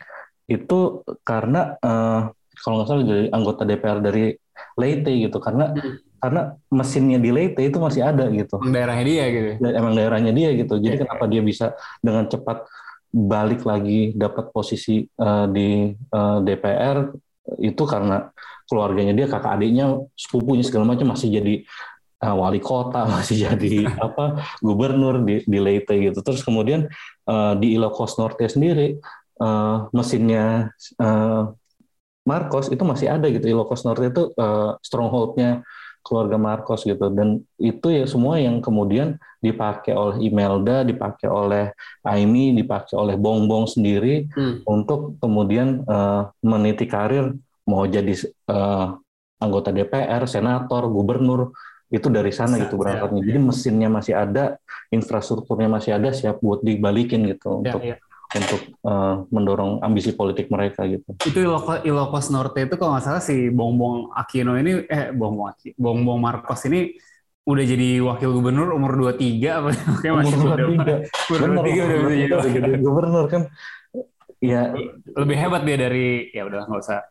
itu 0.49 1.05
karena 1.21 1.77
uh, 1.79 2.33
kalau 2.59 2.81
nggak 2.81 2.87
salah 2.89 3.05
jadi 3.05 3.29
anggota 3.31 3.63
DPR 3.63 3.99
dari 4.01 4.33
Leyte 4.75 5.11
gitu 5.15 5.37
karena 5.39 5.71
hmm 5.71 6.09
karena 6.19 6.51
mesinnya 6.67 7.17
di 7.17 7.31
Leyte 7.31 7.63
itu 7.63 7.79
masih 7.79 8.03
ada 8.03 8.27
gitu. 8.27 8.59
Daerahnya 8.59 9.05
dia 9.07 9.25
gitu. 9.31 9.49
Emang 9.71 9.95
daerahnya 9.95 10.35
dia 10.35 10.51
gitu. 10.51 10.75
Jadi 10.77 10.99
yeah. 10.99 11.01
kenapa 11.07 11.25
dia 11.31 11.41
bisa 11.41 11.73
dengan 12.03 12.27
cepat 12.27 12.67
balik 13.09 13.65
lagi 13.65 14.13
dapat 14.13 14.53
posisi 14.53 15.01
uh, 15.17 15.49
di 15.49 15.89
uh, 16.13 16.37
eh, 16.37 16.39
DPR 16.45 17.09
itu 17.57 17.83
karena 17.89 18.29
keluarganya 18.69 19.17
dia 19.17 19.25
kakak 19.25 19.57
adiknya 19.57 19.97
sepupunya 20.13 20.61
segala 20.61 20.93
macam 20.93 21.09
masih 21.09 21.41
jadi 21.41 21.65
uh, 22.23 22.35
wali 22.35 22.59
kota 22.59 23.07
masih 23.13 23.49
jadi 23.49 23.87
apa 23.99 24.43
gubernur 24.59 25.23
di 25.23 25.43
di 25.43 25.59
Leyte 25.59 25.95
gitu. 25.95 26.19
Terus 26.23 26.43
kemudian 26.43 26.87
uh, 27.27 27.53
di 27.57 27.75
Ilocos 27.75 28.19
Norte 28.19 28.45
sendiri 28.47 28.99
uh, 29.41 29.87
mesinnya 29.95 30.71
uh, 30.99 31.51
Marcos 32.27 32.69
itu 32.69 32.83
masih 32.85 33.09
ada 33.09 33.25
gitu. 33.31 33.49
Ilocos 33.49 33.81
Norte 33.87 34.11
itu 34.11 34.29
uh, 34.37 34.77
strongholdnya 34.83 35.65
keluarga 36.05 36.37
Marcos 36.37 36.85
gitu. 36.85 37.09
Dan 37.09 37.43
itu 37.57 37.87
ya 37.89 38.05
semua 38.05 38.37
yang 38.37 38.61
kemudian 38.61 39.17
dipakai 39.39 39.95
oleh 39.95 40.17
Imelda, 40.27 40.83
dipakai 40.83 41.27
oleh 41.31 41.71
Aimi, 42.03 42.51
dipakai 42.55 42.95
oleh 42.99 43.15
Bongbong 43.15 43.65
sendiri 43.65 44.27
hmm. 44.27 44.67
untuk 44.67 45.15
kemudian 45.23 45.83
uh, 45.87 46.29
meniti 46.43 46.85
karir 46.85 47.33
mau 47.69 47.85
jadi 47.85 48.13
uh, 48.49 48.97
anggota 49.39 49.71
DPR, 49.71 50.27
senator, 50.27 50.89
gubernur 50.91 51.55
itu 51.89 52.07
dari 52.09 52.29
sana 52.29 52.61
gitu 52.61 52.77
berangkatnya. 52.77 53.21
Ya, 53.21 53.25
Jadi 53.33 53.39
mesinnya 53.41 53.89
masih 53.89 54.13
ada, 54.13 54.61
infrastrukturnya 54.93 55.69
masih 55.69 55.97
ada, 55.97 56.09
siap 56.13 56.37
buat 56.41 56.61
dibalikin 56.61 57.25
gitu 57.29 57.65
ya, 57.65 57.73
untuk 57.73 57.81
ya 57.81 57.97
untuk 58.29 58.61
uh, 58.85 59.25
mendorong 59.33 59.81
ambisi 59.81 60.13
politik 60.13 60.53
mereka 60.53 60.85
gitu. 60.85 61.17
Itu 61.25 61.39
Ilocos, 61.41 61.81
Ilocos 61.81 62.29
Norte 62.29 62.69
itu 62.69 62.77
kalau 62.77 62.93
nggak 62.93 63.05
salah 63.05 63.23
si 63.25 63.49
Bongbong 63.49 64.13
Aquino 64.13 64.53
ini 64.53 64.85
eh 64.85 65.09
Bongbong 65.09 65.49
Aquino, 65.49 65.73
Bongbong 65.81 66.19
Marcos 66.21 66.61
ini 66.69 66.93
udah 67.49 67.65
jadi 67.65 67.97
wakil 68.05 68.29
gubernur 68.29 68.69
umur 68.77 68.93
23 69.17 69.49
apa 69.49 69.69
kayak 70.05 70.13
masih 70.21 70.35
umur 70.37 70.57
23. 70.61 71.09
Umur 71.33 71.49
23 71.65 72.29
udah, 72.29 72.51
jadi 72.53 72.71
gubernur 72.77 73.25
kan. 73.25 73.41
Ya 74.39 74.71
lebih 75.17 75.35
hebat 75.35 75.65
dia 75.65 75.77
dari 75.89 76.29
ya 76.29 76.45
udah 76.45 76.69
nggak 76.69 76.81
usah. 76.85 77.01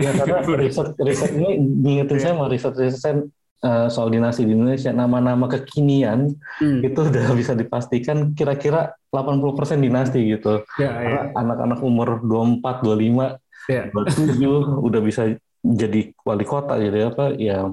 ya 0.00 0.10
karena 0.16 0.38
riset 0.64 0.88
riset 1.04 1.30
ini 1.36 1.48
diingetin 1.84 2.16
saya 2.16 2.32
mau 2.32 2.48
riset 2.48 2.72
riset 2.80 3.28
uh, 3.64 3.86
soal 3.92 4.08
dinasti 4.12 4.44
di 4.44 4.52
Indonesia 4.56 4.90
nama-nama 4.92 5.46
kekinian 5.48 6.32
hmm. 6.60 6.80
itu 6.84 7.00
udah 7.00 7.34
bisa 7.40 7.52
dipastikan 7.56 8.32
kira-kira 8.32 8.96
80% 9.12 9.80
dinasti 9.80 10.20
gitu. 10.38 10.64
Ya, 10.80 10.92
ya. 11.02 11.20
anak-anak 11.34 11.80
umur 11.82 12.22
24, 12.24 12.84
25, 12.84 13.36
ya. 13.70 13.82
27 13.92 14.86
udah 14.88 15.00
bisa 15.04 15.22
jadi 15.60 16.16
wali 16.24 16.44
kota 16.48 16.80
jadi 16.80 17.12
apa 17.12 17.36
ya 17.36 17.68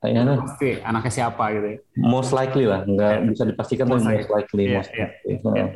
kayaknya 0.00 0.40
pasti 0.40 0.68
anaknya 0.84 1.12
siapa 1.12 1.44
gitu 1.56 1.66
ya. 1.72 1.78
Most 1.96 2.30
likely 2.36 2.64
lah, 2.68 2.84
nggak 2.84 3.12
ya. 3.14 3.20
bisa 3.24 3.42
dipastikan 3.48 3.86
most 3.88 4.04
tapi 4.04 4.20
most 4.20 4.30
likely. 4.32 4.64
Ya, 4.68 4.76
most 4.76 4.92
ya. 4.92 5.06
likely. 5.08 5.34
Ya. 5.54 5.66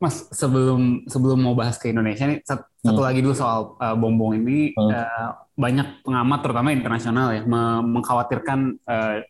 Mas, 0.00 0.32
sebelum 0.32 1.04
sebelum 1.04 1.38
mau 1.44 1.52
bahas 1.52 1.76
ke 1.76 1.92
Indonesia 1.92 2.24
nih, 2.24 2.40
satu, 2.40 2.64
hmm. 2.88 3.04
lagi 3.04 3.20
dulu 3.20 3.36
soal 3.36 3.76
uh, 3.76 3.92
bombong 3.92 4.40
ini 4.40 4.72
hmm. 4.72 4.88
uh, 4.88 5.30
banyak 5.52 6.00
pengamat 6.00 6.38
terutama 6.40 6.68
internasional 6.72 7.28
ya 7.36 7.44
mengkhawatirkan 7.84 8.80
uh, 8.88 9.20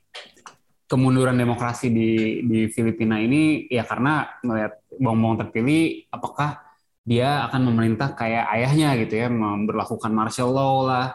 kemunduran 0.87 1.35
demokrasi 1.35 1.91
di 1.91 2.11
di 2.47 2.61
Filipina 2.71 3.19
ini 3.19 3.67
ya 3.67 3.83
karena 3.83 4.31
melihat 4.47 4.79
bombong 4.95 5.43
terpilih 5.43 6.07
apakah 6.11 6.63
dia 7.03 7.43
akan 7.51 7.75
memerintah 7.75 8.15
kayak 8.15 8.47
ayahnya 8.55 8.95
gitu 9.03 9.15
ya 9.19 9.27
memperlakukan 9.27 10.15
martial 10.15 10.55
law 10.55 10.87
lah 10.87 11.07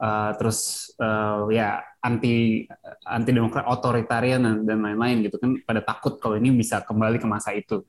uh, 0.00 0.36
terus 0.36 0.92
uh, 1.00 1.48
ya 1.48 1.80
anti 2.04 2.64
anti 3.04 3.30
demokrat 3.32 3.64
otoritarian 3.66 4.64
dan 4.64 4.78
lain-lain 4.80 5.28
gitu 5.28 5.36
kan 5.40 5.56
pada 5.64 5.80
takut 5.82 6.16
kalau 6.20 6.36
ini 6.36 6.52
bisa 6.54 6.84
kembali 6.84 7.16
ke 7.18 7.26
masa 7.26 7.56
itu 7.56 7.82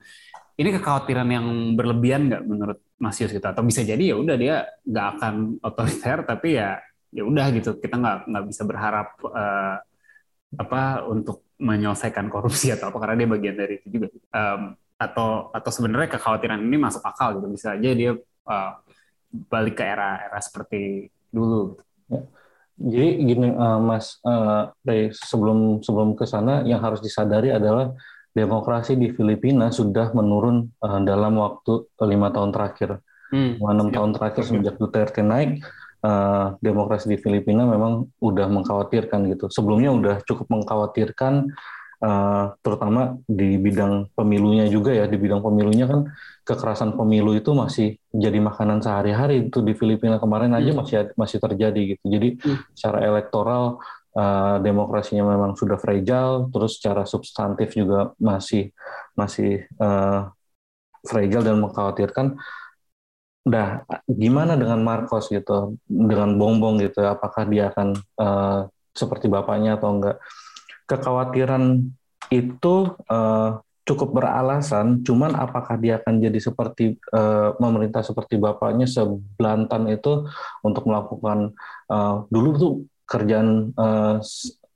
ini 0.56 0.68
kekhawatiran 0.74 1.28
yang 1.28 1.46
berlebihan 1.78 2.26
nggak 2.26 2.42
menurut 2.46 2.78
Mas 3.00 3.16
Yus 3.22 3.32
gitu 3.32 3.46
atau 3.46 3.62
bisa 3.64 3.84
jadi 3.86 4.14
ya 4.14 4.16
udah 4.16 4.36
dia 4.36 4.56
nggak 4.84 5.06
akan 5.16 5.34
otoriter 5.62 6.18
tapi 6.26 6.58
ya 6.58 6.80
ya 7.10 7.22
udah 7.26 7.46
gitu 7.54 7.78
kita 7.78 7.98
nggak 7.98 8.18
nggak 8.30 8.44
bisa 8.46 8.62
berharap 8.66 9.08
uh, 9.26 9.76
apa 10.58 11.06
untuk 11.06 11.46
menyelesaikan 11.60 12.26
korupsi 12.26 12.74
atau 12.74 12.90
apa 12.90 12.98
karena 12.98 13.16
dia 13.22 13.28
bagian 13.30 13.56
dari 13.56 13.74
itu 13.78 13.88
juga 14.00 14.08
um, 14.34 14.74
atau 15.00 15.48
atau 15.54 15.70
sebenarnya 15.72 16.18
kekhawatiran 16.18 16.60
ini 16.60 16.76
masuk 16.76 17.02
akal 17.04 17.38
gitu 17.38 17.46
bisa 17.48 17.76
aja 17.76 17.90
dia 17.94 18.12
uh, 18.46 18.70
balik 19.30 19.78
ke 19.78 19.84
era-era 19.86 20.38
seperti 20.42 21.06
dulu. 21.30 21.78
Ya. 22.10 22.20
Jadi 22.80 23.08
gini 23.28 23.48
uh, 23.52 23.78
Mas 23.78 24.18
uh, 24.24 24.72
sebelum 25.12 25.84
sebelum 25.84 26.16
ke 26.16 26.24
sana 26.24 26.64
yang 26.64 26.80
harus 26.80 27.04
disadari 27.04 27.52
adalah 27.52 27.92
demokrasi 28.30 28.94
di 28.94 29.10
Filipina 29.10 29.74
sudah 29.74 30.14
menurun 30.14 30.70
uh, 30.82 31.00
dalam 31.02 31.38
waktu 31.38 31.90
lima 32.06 32.30
tahun 32.30 32.50
terakhir. 32.54 33.02
Hmm. 33.30 33.62
Enam 33.62 33.94
tahun 33.94 34.10
terakhir 34.14 34.42
semenjak 34.42 34.74
Duterte 34.78 35.22
naik, 35.22 35.62
uh, 36.02 36.58
demokrasi 36.58 37.14
di 37.14 37.18
Filipina 37.18 37.62
memang 37.62 38.10
udah 38.18 38.46
mengkhawatirkan 38.50 39.30
gitu. 39.30 39.46
Sebelumnya 39.50 39.94
udah 39.94 40.16
cukup 40.26 40.50
mengkhawatirkan 40.50 41.54
uh, 42.02 42.44
terutama 42.64 43.20
di 43.28 43.60
bidang 43.60 44.08
pemilunya 44.16 44.66
juga 44.66 44.96
ya 44.96 45.04
di 45.06 45.16
bidang 45.20 45.44
pemilunya 45.44 45.86
kan 45.86 46.10
kekerasan 46.42 46.96
pemilu 46.96 47.36
itu 47.36 47.52
masih 47.54 48.00
jadi 48.10 48.40
makanan 48.42 48.82
sehari-hari 48.82 49.46
itu 49.46 49.62
di 49.62 49.76
Filipina 49.76 50.18
kemarin 50.18 50.56
aja 50.56 50.72
hmm. 50.74 50.78
masih 50.80 50.96
masih 51.14 51.38
terjadi 51.38 51.80
gitu 51.96 52.04
jadi 52.08 52.28
hmm. 52.40 52.58
secara 52.74 52.98
elektoral 53.06 53.78
uh, 54.16 54.56
demokrasinya 54.62 55.24
memang 55.26 55.54
sudah 55.54 55.76
fragile 55.76 56.48
terus 56.50 56.78
secara 56.78 57.06
substantif 57.06 57.74
juga 57.74 58.14
masih 58.16 58.70
masih 59.14 59.66
uh, 59.78 60.30
fragile 61.04 61.44
dan 61.46 61.58
mengkhawatirkan 61.60 62.38
Nah, 63.40 63.80
gimana 64.04 64.52
dengan 64.52 64.84
Marcos 64.84 65.32
gitu, 65.32 65.80
dengan 65.88 66.36
Bongbong 66.36 66.76
gitu, 66.84 67.00
apakah 67.08 67.48
dia 67.48 67.72
akan 67.72 67.96
uh, 68.20 68.68
seperti 68.92 69.32
bapaknya 69.32 69.80
atau 69.80 69.96
enggak? 69.96 70.20
kekhawatiran 70.90 71.86
itu 72.34 72.74
uh, 73.06 73.62
cukup 73.86 74.22
beralasan, 74.22 75.06
cuman 75.06 75.38
apakah 75.38 75.78
dia 75.78 76.02
akan 76.02 76.18
jadi 76.18 76.38
seperti 76.42 76.98
uh, 77.14 77.54
pemerintah 77.58 78.02
seperti 78.02 78.38
bapaknya 78.38 78.90
sebelantan 78.90 79.86
itu 79.90 80.26
untuk 80.66 80.90
melakukan 80.90 81.54
uh, 81.90 82.26
dulu 82.30 82.48
tuh 82.58 82.72
kerjaan 83.10 83.74
uh, 83.74 84.22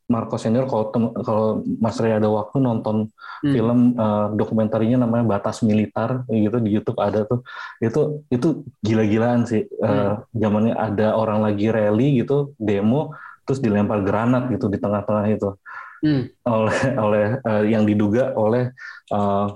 Marco 0.05 0.37
Senior 0.37 0.68
kalau 0.68 0.92
kalau 1.25 1.47
Mas 1.81 1.97
Ray 1.97 2.18
ada 2.18 2.29
waktu 2.29 2.61
nonton 2.61 3.09
hmm. 3.40 3.53
film 3.55 3.79
uh, 3.97 4.29
dokumentarinya 4.37 5.07
namanya 5.07 5.25
Batas 5.25 5.64
Militer 5.64 6.29
gitu 6.29 6.59
di 6.61 6.77
YouTube 6.77 7.01
ada 7.01 7.25
tuh 7.25 7.40
itu 7.81 8.20
itu 8.29 8.68
gila-gilaan 8.85 9.49
sih 9.49 9.64
uh, 9.81 10.20
zamannya 10.37 10.77
ada 10.77 11.16
orang 11.16 11.40
lagi 11.40 11.73
rally 11.73 12.20
gitu 12.20 12.53
demo 12.61 13.16
terus 13.49 13.64
dilempar 13.64 14.05
granat 14.05 14.53
gitu 14.53 14.68
di 14.68 14.77
tengah-tengah 14.77 15.25
itu 15.33 15.57
hmm. 16.05 16.23
oleh 16.44 16.79
oleh 17.09 17.27
uh, 17.40 17.64
yang 17.64 17.88
diduga 17.88 18.37
oleh 18.37 18.77
uh, 19.09 19.49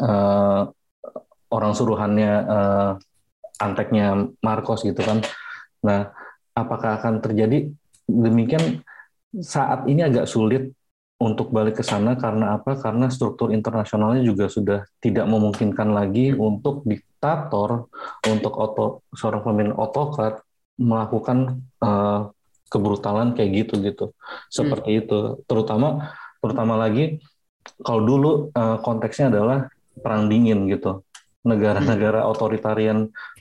uh, 0.00 0.62
orang 1.48 1.72
suruhannya 1.76 2.32
uh, 2.44 2.90
anteknya 3.58 4.28
Marcos 4.40 4.86
gitu 4.86 5.00
kan. 5.02 5.24
Nah, 5.82 6.12
apakah 6.54 7.02
akan 7.02 7.20
terjadi 7.22 7.70
demikian 8.08 8.80
saat 9.38 9.84
ini 9.84 10.02
agak 10.08 10.24
sulit 10.24 10.72
untuk 11.18 11.50
balik 11.50 11.82
ke 11.82 11.84
sana 11.84 12.14
karena 12.16 12.56
apa? 12.56 12.78
Karena 12.78 13.10
struktur 13.12 13.52
internasionalnya 13.52 14.24
juga 14.24 14.48
sudah 14.48 14.86
tidak 15.02 15.26
memungkinkan 15.26 15.92
lagi 15.92 16.32
untuk 16.32 16.86
diktator, 16.86 17.90
untuk 18.24 18.54
oto, 18.54 18.86
seorang 19.12 19.42
pemimpin 19.44 19.74
otokrat 19.74 20.40
melakukan 20.78 21.58
uh, 21.82 22.30
kebrutalan 22.70 23.32
kayak 23.34 23.66
gitu 23.66 23.74
gitu 23.82 24.06
seperti 24.52 24.90
hmm. 24.94 25.00
itu 25.02 25.18
terutama 25.48 26.12
terutama 26.38 26.76
lagi 26.76 27.18
kalau 27.82 28.04
dulu 28.04 28.30
uh, 28.54 28.78
konteksnya 28.84 29.32
adalah 29.32 29.66
perang 29.98 30.30
dingin 30.30 30.68
gitu 30.70 31.02
negara-negara 31.42 32.22
hmm. 32.22 32.30
otoritarian 32.30 32.98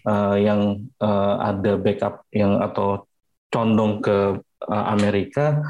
uh, 0.08 0.36
yang 0.40 0.88
uh, 1.04 1.36
ada 1.44 1.76
backup 1.76 2.24
yang 2.32 2.58
atau 2.64 3.06
condong 3.52 4.00
ke 4.00 4.40
uh, 4.66 4.86
Amerika 4.94 5.62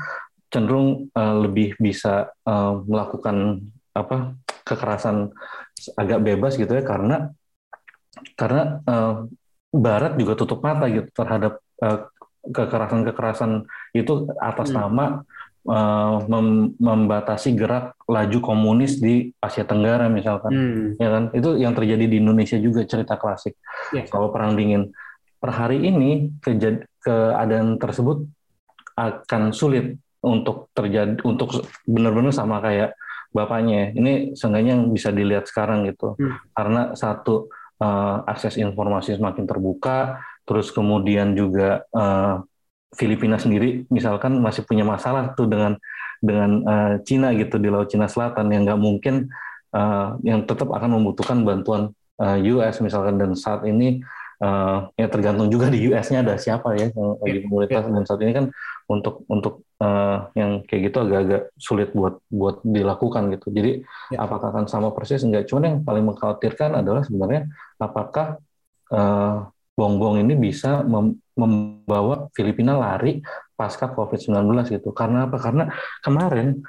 cenderung 0.48 1.12
uh, 1.12 1.36
lebih 1.44 1.76
bisa 1.76 2.32
uh, 2.48 2.80
melakukan 2.88 3.68
apa 3.92 4.38
kekerasan 4.64 5.32
agak 6.00 6.20
bebas 6.24 6.56
gitu 6.56 6.72
ya 6.72 6.84
karena 6.84 7.32
karena 8.36 8.82
uh, 8.88 9.28
Barat 9.68 10.16
juga 10.16 10.34
tutup 10.40 10.64
mata 10.64 10.88
gitu 10.88 11.12
terhadap 11.12 11.60
uh, 11.84 12.08
kekerasan-kekerasan 12.48 13.68
itu 13.92 14.32
atas 14.40 14.72
hmm. 14.72 14.78
nama 14.80 15.06
uh, 15.68 16.24
mem 16.26 16.74
membatasi 16.80 17.54
gerak 17.54 17.94
laju 18.08 18.40
komunis 18.40 19.04
di 19.04 19.36
Asia 19.44 19.68
Tenggara 19.68 20.08
misalkan, 20.08 20.52
hmm. 20.52 20.88
ya 20.98 21.10
kan? 21.12 21.24
Itu 21.36 21.60
yang 21.60 21.76
terjadi 21.76 22.08
di 22.08 22.24
Indonesia 22.24 22.56
juga 22.58 22.88
cerita 22.88 23.20
klasik 23.20 23.60
yeah. 23.92 24.08
soal 24.08 24.32
perang 24.32 24.56
dingin. 24.56 24.96
Per 25.38 25.52
hari 25.54 25.84
ini 25.84 26.34
keadaan 27.04 27.78
tersebut 27.78 28.26
akan 28.98 29.54
sulit 29.54 29.96
untuk 30.26 30.74
terjadi 30.74 31.22
untuk 31.22 31.62
benar-benar 31.86 32.34
sama 32.34 32.58
kayak 32.60 32.98
bapaknya. 33.30 33.94
Ini 33.94 34.34
seenggaknya 34.34 34.82
yang 34.82 34.90
bisa 34.90 35.14
dilihat 35.14 35.46
sekarang 35.46 35.86
gitu, 35.86 36.18
hmm. 36.18 36.52
karena 36.58 36.98
satu 36.98 37.48
uh, 37.82 38.26
akses 38.26 38.58
informasi 38.58 39.18
semakin 39.18 39.46
terbuka 39.46 40.22
terus 40.48 40.72
kemudian 40.72 41.36
juga 41.36 41.84
uh, 41.92 42.42
Filipina 42.96 43.36
sendiri 43.36 43.84
misalkan 43.92 44.40
masih 44.40 44.64
punya 44.64 44.88
masalah 44.88 45.36
tuh 45.36 45.46
dengan 45.46 45.76
dengan 46.24 46.64
uh, 46.64 46.94
Cina 47.04 47.36
gitu 47.36 47.60
di 47.60 47.68
Laut 47.68 47.92
Cina 47.92 48.08
Selatan 48.08 48.50
yang 48.50 48.64
nggak 48.64 48.80
mungkin 48.80 49.28
uh, 49.76 50.18
yang 50.24 50.48
tetap 50.48 50.72
akan 50.72 50.98
membutuhkan 50.98 51.44
bantuan 51.44 51.92
uh, 52.18 52.38
US 52.58 52.80
misalkan 52.80 53.20
dan 53.20 53.36
saat 53.36 53.68
ini 53.68 54.02
uh, 54.42 54.88
ya 54.96 55.12
tergantung 55.12 55.52
juga 55.52 55.68
di 55.68 55.84
US-nya 55.92 56.26
ada 56.26 56.40
siapa 56.40 56.74
ya 56.80 56.90
yang 56.90 57.20
lagi 57.22 57.40
pemerintah 57.46 57.84
yeah. 57.86 57.94
dan 57.94 58.04
saat 58.08 58.22
ini 58.24 58.32
kan 58.34 58.46
untuk 58.88 59.28
untuk 59.28 59.68
uh, 59.84 60.32
yang 60.32 60.64
kayak 60.64 60.92
gitu 60.92 61.04
agak-agak 61.04 61.52
sulit 61.60 61.92
buat 61.92 62.24
buat 62.32 62.64
dilakukan 62.64 63.36
gitu 63.36 63.52
jadi 63.52 63.84
yeah. 64.16 64.24
apakah 64.24 64.56
akan 64.56 64.66
sama 64.72 64.96
persis 64.96 65.28
enggak 65.28 65.46
cuman 65.52 65.64
yang 65.64 65.78
paling 65.84 66.08
mengkhawatirkan 66.08 66.80
adalah 66.80 67.04
sebenarnya 67.04 67.52
apakah 67.78 68.40
uh, 68.96 69.52
Bongbong 69.78 70.26
ini 70.26 70.34
bisa 70.34 70.82
mem 70.82 71.22
membawa 71.38 72.34
Filipina 72.34 72.74
lari 72.74 73.22
pasca 73.54 73.94
COVID-19 73.94 74.74
gitu. 74.74 74.90
Karena 74.90 75.30
apa? 75.30 75.38
Karena 75.38 75.70
kemarin 76.02 76.66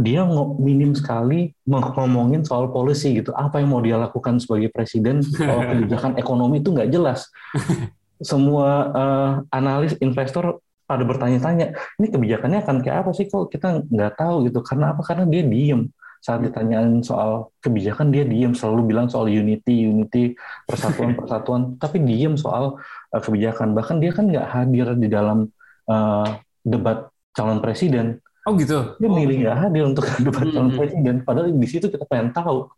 dia 0.00 0.24
minim 0.56 0.96
sekali 0.96 1.52
ngomongin 1.68 2.40
soal 2.48 2.72
polisi 2.72 3.12
gitu. 3.20 3.36
Apa 3.36 3.60
yang 3.60 3.76
mau 3.76 3.84
dia 3.84 4.00
lakukan 4.00 4.40
sebagai 4.40 4.72
presiden 4.72 5.20
kalau 5.20 5.62
kebijakan 5.76 6.16
ekonomi 6.16 6.64
itu 6.64 6.72
nggak 6.72 6.88
jelas. 6.88 7.28
Semua 8.24 8.68
uh, 8.88 9.32
analis 9.52 9.92
investor 10.00 10.63
pada 10.84 11.02
bertanya-tanya, 11.04 11.72
ini 11.96 12.06
kebijakannya 12.12 12.60
akan 12.60 12.76
kayak 12.84 12.98
apa 13.04 13.10
sih? 13.16 13.24
Kok 13.28 13.48
kita 13.48 13.88
nggak 13.88 14.20
tahu 14.20 14.48
gitu. 14.48 14.60
Karena 14.60 14.92
apa? 14.92 15.00
Karena 15.00 15.24
dia 15.24 15.42
diem. 15.44 15.88
Saat 16.24 16.40
ditanyain 16.44 17.04
soal 17.04 17.52
kebijakan 17.64 18.12
dia 18.12 18.24
diem. 18.24 18.52
Selalu 18.52 18.92
bilang 18.92 19.08
soal 19.08 19.32
unity 19.32 19.88
unity 19.88 20.36
persatuan 20.68 21.16
persatuan. 21.18 21.62
Tapi 21.80 22.04
diem 22.04 22.36
soal 22.36 22.76
uh, 23.12 23.20
kebijakan. 23.20 23.72
Bahkan 23.72 23.96
dia 24.00 24.12
kan 24.12 24.24
nggak 24.28 24.46
hadir 24.48 24.86
di 25.00 25.08
dalam 25.08 25.48
uh, 25.88 26.28
debat 26.60 27.08
calon 27.32 27.64
presiden. 27.64 28.20
Oh 28.44 28.52
gitu? 28.60 29.00
Dia 29.00 29.08
milih 29.08 29.48
nggak 29.48 29.58
hadir 29.68 29.82
untuk 29.88 30.04
debat 30.26 30.44
calon 30.52 30.68
hmm. 30.68 30.78
presiden. 30.78 31.14
Padahal 31.24 31.48
di 31.48 31.68
situ 31.68 31.88
kita 31.88 32.04
pengen 32.04 32.36
tahu 32.36 32.68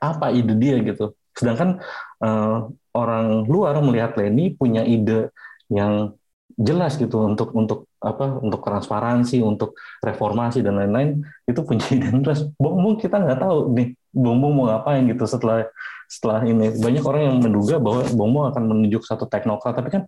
apa 0.00 0.32
ide 0.32 0.56
dia 0.56 0.80
gitu. 0.80 1.12
Sedangkan 1.36 1.82
uh, 2.24 2.72
orang 2.94 3.44
luar 3.44 3.76
melihat 3.84 4.16
Leni 4.16 4.54
punya 4.54 4.86
ide 4.86 5.28
yang 5.68 6.14
jelas 6.54 6.94
gitu 6.94 7.26
untuk 7.26 7.50
untuk 7.50 7.90
apa 7.98 8.38
untuk 8.38 8.62
transparansi 8.62 9.42
untuk 9.42 9.74
reformasi 9.98 10.62
dan 10.62 10.78
lain-lain 10.78 11.26
itu 11.50 11.60
punya 11.66 11.82
identitas 11.90 12.46
bongbong 12.58 12.98
kita 13.02 13.18
nggak 13.18 13.42
tahu 13.42 13.74
nih 13.74 13.88
bongbong 14.14 14.52
mau 14.54 14.64
ngapain 14.70 15.02
gitu 15.10 15.26
setelah 15.26 15.66
setelah 16.06 16.46
ini. 16.46 16.70
Banyak 16.78 17.04
orang 17.04 17.22
yang 17.26 17.36
menduga 17.42 17.82
bahwa 17.82 18.06
bongbong 18.14 18.46
akan 18.54 18.62
menunjuk 18.70 19.02
satu 19.02 19.26
teknokrat 19.26 19.74
tapi 19.74 19.90
kan 19.90 20.02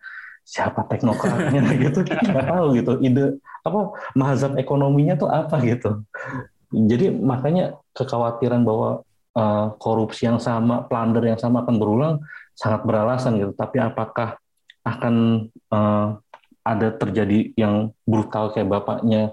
siapa 0.46 0.87
teknokratnya 0.87 1.62
gitu? 1.90 2.06
Kita 2.06 2.22
nggak 2.22 2.46
tahu 2.46 2.66
gitu. 2.78 2.92
Ide 3.02 3.25
apa 3.66 3.81
mazhab 4.14 4.54
ekonominya 4.54 5.18
tuh 5.18 5.29
apa 5.29 5.58
gitu? 5.66 6.06
Jadi 6.71 7.10
makanya 7.10 7.79
kekhawatiran 7.94 8.62
bahwa 8.62 9.02
uh, 9.35 9.75
korupsi 9.83 10.31
yang 10.31 10.38
sama 10.38 10.87
plunder 10.87 11.23
yang 11.27 11.38
sama 11.38 11.66
akan 11.66 11.75
berulang 11.79 12.14
sangat 12.54 12.87
beralasan 12.87 13.42
gitu. 13.42 13.52
Tapi 13.58 13.83
apakah 13.83 14.38
akan 14.87 15.14
uh, 15.75 16.23
ada 16.67 16.90
terjadi 16.90 17.54
yang 17.54 17.94
brutal 18.02 18.50
kayak 18.50 18.67
bapaknya 18.67 19.31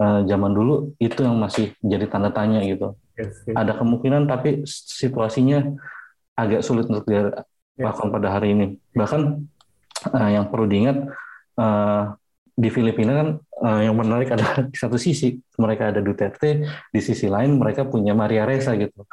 uh, 0.00 0.24
zaman 0.24 0.56
dulu 0.56 0.96
itu 0.96 1.20
yang 1.20 1.36
masih 1.36 1.76
jadi 1.84 2.08
tanda 2.08 2.32
tanya 2.32 2.64
gitu. 2.64 2.96
Yes, 3.20 3.44
yes. 3.44 3.52
Ada 3.52 3.76
kemungkinan 3.76 4.24
tapi 4.24 4.64
situasinya 4.64 5.76
agak 6.40 6.64
sulit 6.64 6.88
untuk 6.88 7.04
dilakukan 7.04 8.08
yes. 8.08 8.14
pada 8.16 8.28
hari 8.32 8.56
ini. 8.56 8.66
Bahkan 8.96 9.20
uh, 10.08 10.30
yang 10.32 10.48
perlu 10.48 10.64
diingat 10.64 10.96
uh, 11.60 12.16
di 12.56 12.68
Filipina 12.68 13.12
kan 13.16 13.28
uh, 13.64 13.80
yang 13.84 13.96
menarik 13.96 14.32
adalah 14.32 14.64
di 14.72 14.76
satu 14.76 14.96
sisi 14.96 15.36
mereka 15.60 15.92
ada 15.92 16.00
Duterte, 16.00 16.64
di 16.88 17.00
sisi 17.04 17.28
lain 17.28 17.60
mereka 17.60 17.84
punya 17.84 18.16
Maria 18.16 18.48
Ressa 18.48 18.72
gitu, 18.76 19.04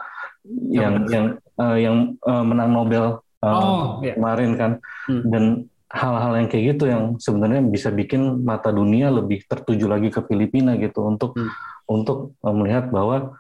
yang 0.72 1.08
yang 1.12 1.26
uh, 1.60 1.78
yang 1.80 2.16
uh, 2.24 2.44
menang 2.44 2.72
Nobel 2.72 3.20
uh, 3.44 3.48
oh, 3.48 3.84
yeah. 4.04 4.16
kemarin 4.16 4.52
kan, 4.56 4.72
hmm. 5.08 5.24
dan 5.28 5.44
hal-hal 5.88 6.34
yang 6.36 6.48
kayak 6.52 6.76
gitu 6.76 6.84
yang 6.92 7.16
sebenarnya 7.16 7.64
bisa 7.64 7.90
bikin 7.96 8.44
mata 8.44 8.76
dunia 8.76 9.08
lebih 9.08 9.48
tertuju 9.48 9.88
lagi 9.88 10.12
ke 10.12 10.20
Filipina 10.28 10.76
gitu 10.76 11.08
untuk 11.08 11.40
hmm. 11.40 11.52
untuk 11.88 12.36
melihat 12.44 12.92
bahwa 12.92 13.40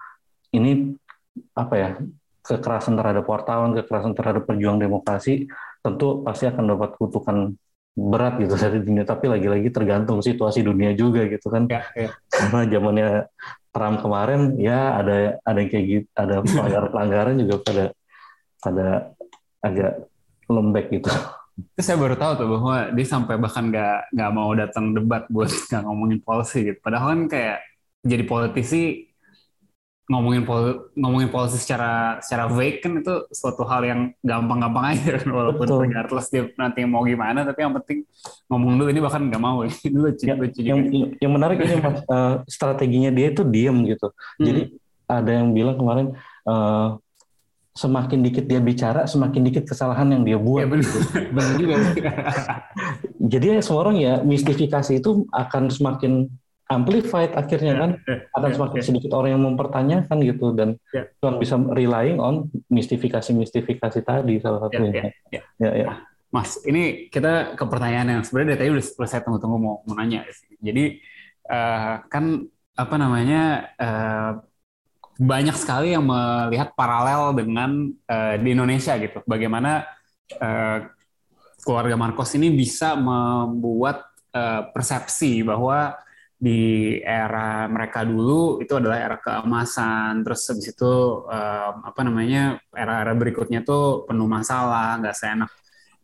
ini 0.55 0.95
apa 1.51 1.75
ya 1.75 1.89
kekerasan 2.47 2.95
terhadap 2.95 3.27
wartawan, 3.27 3.75
kekerasan 3.75 4.15
terhadap 4.15 4.47
perjuang 4.47 4.79
demokrasi 4.79 5.51
tentu 5.83 6.23
pasti 6.23 6.47
akan 6.47 6.63
dapat 6.71 6.95
kutukan 6.95 7.37
berat 7.97 8.39
gitu 8.39 8.55
dari 8.63 8.79
dunia 8.79 9.03
tapi 9.03 9.27
lagi-lagi 9.27 9.67
tergantung 9.67 10.23
situasi 10.23 10.63
dunia 10.63 10.95
juga 10.95 11.27
gitu 11.27 11.51
kan 11.51 11.67
ya, 11.67 11.83
ya. 11.97 12.09
karena 12.31 12.59
zamannya 12.69 13.07
Trump 13.75 13.97
kemarin 14.01 14.55
ya 14.57 14.95
ada 14.97 15.37
ada 15.43 15.57
yang 15.59 15.69
kayak 15.69 15.85
gitu 15.85 16.07
ada 16.15 16.35
pelanggaran 16.41 16.89
pelanggaran 16.89 17.35
juga 17.43 17.55
pada 17.61 17.85
pada 18.57 18.87
agak 19.61 19.93
lembek 20.47 20.85
gitu 20.97 21.11
itu 21.57 21.81
saya 21.81 21.97
baru 21.97 22.13
tahu 22.13 22.31
tuh 22.37 22.47
bahwa 22.53 22.75
dia 22.93 23.07
sampai 23.09 23.35
bahkan 23.41 23.73
nggak 23.73 24.13
nggak 24.13 24.31
mau 24.31 24.49
datang 24.53 24.93
debat 24.93 25.25
buat 25.27 25.49
nggak 25.69 25.83
ngomongin 25.83 26.19
polisi 26.21 26.59
gitu 26.69 26.79
padahal 26.85 27.17
kan 27.17 27.21
kayak 27.25 27.57
jadi 28.05 28.23
politisi 28.23 29.07
ngomongin 30.07 30.47
pol 30.47 30.87
ngomongin 30.95 31.27
polisi 31.27 31.59
secara 31.59 32.23
secara 32.23 32.47
vague 32.47 32.79
kan 32.79 33.03
itu 33.03 33.27
suatu 33.27 33.67
hal 33.67 33.83
yang 33.83 34.01
gampang-gampang 34.23 34.85
aja 34.95 35.19
kan 35.19 35.27
walaupun 35.27 35.67
Betul. 35.67 35.79
regardless 35.83 36.31
dia 36.31 36.47
nanti 36.55 36.87
mau 36.87 37.03
gimana 37.03 37.43
tapi 37.43 37.59
yang 37.65 37.75
penting 37.75 38.07
ngomong 38.47 38.71
dulu 38.79 38.87
ini 38.87 39.01
bahkan 39.03 39.27
nggak 39.27 39.41
mau 39.43 39.67
itu 39.67 39.91
lucu, 39.91 40.23
ya, 40.23 40.39
lucu 40.39 40.63
yang, 40.63 40.79
yang 41.19 41.31
menarik 41.33 41.59
ini 41.59 41.83
mas 41.83 41.99
uh, 42.07 42.39
strateginya 42.55 43.11
dia 43.11 43.35
itu 43.35 43.43
diem 43.43 43.75
gitu 43.83 44.07
hmm. 44.39 44.45
jadi 44.47 44.61
ada 45.07 45.31
yang 45.31 45.51
bilang 45.51 45.75
kemarin 45.75 46.07
uh, 46.47 46.95
semakin 47.77 48.25
dikit 48.25 48.49
dia 48.49 48.57
bicara 48.57 49.05
semakin 49.05 49.45
dikit 49.45 49.69
kesalahan 49.69 50.09
yang 50.09 50.25
dia 50.25 50.37
buat 50.41 50.65
ya, 50.65 50.67
benar. 50.67 50.81
Gitu. 50.89 50.99
benar 51.35 51.53
juga 51.61 51.75
jadi 53.37 53.45
semua 53.61 53.85
orang 53.85 53.95
ya 54.01 54.13
mistifikasi 54.25 54.97
itu 54.97 55.29
akan 55.29 55.69
semakin 55.69 56.25
amplified 56.67 57.31
akhirnya 57.37 57.73
yeah, 57.73 57.81
kan 57.81 57.91
yeah, 58.03 58.19
akan 58.35 58.49
yeah, 58.49 58.55
semakin 58.59 58.79
yeah. 58.81 58.87
sedikit 58.87 59.11
orang 59.15 59.29
yang 59.37 59.43
mempertanyakan 59.43 60.17
gitu 60.25 60.47
dan 60.51 60.69
yeah. 60.91 61.05
cuma 61.23 61.39
bisa 61.39 61.55
relying 61.55 62.19
on 62.19 62.51
mistifikasi-mistifikasi 62.67 63.99
tadi 64.03 64.35
salah 64.43 64.67
satunya. 64.67 64.91
Yeah, 64.91 65.11
yeah. 65.31 65.43
Ya, 65.63 65.71
ya. 65.71 65.87
Mas, 66.27 66.59
ini 66.67 67.07
kita 67.07 67.55
ke 67.55 67.63
pertanyaan 67.63 68.19
yang 68.19 68.21
sebenarnya 68.27 68.59
dari 68.59 68.59
tadi 68.67 68.69
udah 68.75 68.83
selesai 68.83 69.23
tunggu-tunggu 69.23 69.57
mau, 69.57 69.75
mau 69.87 69.95
nanya. 69.95 70.27
Jadi 70.59 70.99
uh, 71.47 72.03
kan 72.11 72.43
apa 72.77 72.95
namanya 72.99 73.71
uh, 73.79 74.31
banyak 75.17 75.57
sekali 75.57 75.97
yang 75.97 76.05
melihat 76.05 76.77
paralel 76.77 77.33
dengan 77.33 77.89
uh, 78.05 78.35
di 78.37 78.53
Indonesia 78.53 78.93
gitu. 79.01 79.25
Bagaimana 79.25 79.85
uh, 80.37 80.79
keluarga 81.65 81.97
Marcos 81.97 82.31
ini 82.37 82.53
bisa 82.53 82.93
membuat 82.93 84.05
uh, 84.31 84.69
persepsi 84.71 85.41
bahwa 85.41 85.97
di 86.37 86.93
era 87.01 87.65
mereka 87.65 88.05
dulu 88.05 88.61
itu 88.61 88.77
adalah 88.77 89.01
era 89.01 89.17
keemasan 89.17 90.21
terus 90.21 90.45
habis 90.45 90.69
itu 90.69 91.25
um, 91.25 91.75
apa 91.81 92.05
namanya 92.05 92.61
era-era 92.77 93.17
berikutnya 93.17 93.65
tuh 93.65 94.05
penuh 94.05 94.29
masalah 94.29 95.01
nggak 95.01 95.17
seenak 95.17 95.49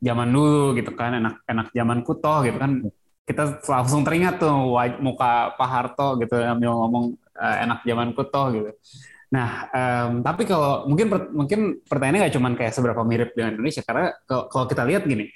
zaman 0.01 0.34
dulu 0.34 0.74
gitu 0.74 0.89
kan 0.97 1.22
enak-enak 1.22 1.70
zaman 1.70 1.99
kuto 2.01 2.49
gitu 2.49 2.57
kan 2.57 2.82
kita 3.30 3.61
langsung 3.61 4.01
teringat 4.01 4.41
tuh 4.41 4.74
muka 4.99 5.53
Pak 5.53 5.70
Harto 5.70 6.18
gitu 6.18 6.34
ambil 6.34 6.82
ngomong 6.82 7.05
uh, 7.38 7.55
enak 7.63 7.79
zaman 7.86 8.13
kuto 8.13 8.43
gitu 8.53 8.71
nah 9.34 9.65
um, 9.73 10.21
tapi 10.21 10.45
kalau 10.45 10.86
mungkin 10.86 11.07
per, 11.09 11.19
mungkin 11.34 11.59
pertanyaannya 11.81 12.21
nggak 12.29 12.36
cuma 12.38 12.49
kayak 12.53 12.73
seberapa 12.73 13.01
mirip 13.01 13.34
dengan 13.34 13.57
Indonesia 13.57 13.81
karena 13.81 14.13
kalau 14.25 14.65
kita 14.69 14.86
lihat 14.86 15.09
gini 15.09 15.34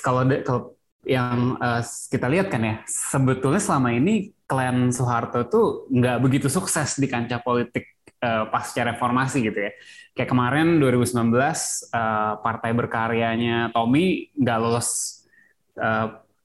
kalau 0.00 0.24
kalau 0.44 0.76
yang 1.06 1.54
uh, 1.62 1.80
kita 2.10 2.26
lihat 2.26 2.50
kan 2.50 2.60
ya, 2.66 2.74
sebetulnya 2.84 3.62
selama 3.62 3.94
ini 3.94 4.34
klan 4.44 4.90
Soeharto 4.90 5.46
itu 5.46 5.62
nggak 5.94 6.18
begitu 6.18 6.50
sukses 6.50 6.98
di 6.98 7.06
kancah 7.06 7.38
politik 7.46 8.02
uh, 8.26 8.50
pasca 8.50 8.82
reformasi 8.82 9.46
gitu 9.46 9.70
ya. 9.70 9.72
Kayak 10.18 10.34
kemarin 10.34 10.82
2019 10.82 11.30
uh, 11.30 11.46
eh, 11.46 12.32
partai 12.40 12.70
berkaryanya 12.74 13.70
Tommy 13.70 14.32
nggak 14.34 14.58
lolos 14.58 15.22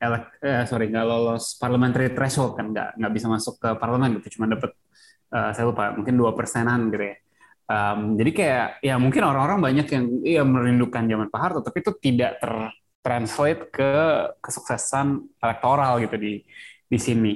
elek, 0.02 0.24
uh, 0.42 0.66
sorry 0.66 0.90
nggak 0.90 1.06
lolos 1.06 1.56
parliamentary 1.62 2.10
threshold 2.18 2.58
kan 2.58 2.74
nggak 2.74 2.98
nggak 2.98 3.14
bisa 3.14 3.28
masuk 3.30 3.56
ke 3.62 3.70
parlemen 3.78 4.18
gitu 4.18 4.38
cuma 4.38 4.50
dapat 4.50 4.74
uh, 5.30 5.52
saya 5.54 5.66
lupa 5.70 5.94
mungkin 5.94 6.18
dua 6.18 6.34
persenan 6.34 6.90
gitu 6.90 7.06
ya. 7.06 7.16
Um, 7.72 8.20
jadi 8.20 8.32
kayak 8.36 8.68
ya 8.84 8.96
mungkin 9.00 9.24
orang-orang 9.24 9.64
banyak 9.64 9.88
yang 9.88 10.06
iya 10.28 10.44
merindukan 10.44 11.08
zaman 11.08 11.32
Pak 11.32 11.40
Harto 11.40 11.60
tapi 11.64 11.80
itu 11.80 11.92
tidak 12.04 12.42
ter 12.44 12.52
translate 13.02 13.62
ke 13.74 13.92
kesuksesan 14.44 15.40
elektoral 15.40 16.02
gitu 16.04 16.18
di 16.20 16.34
di 16.86 17.00
sini. 17.00 17.34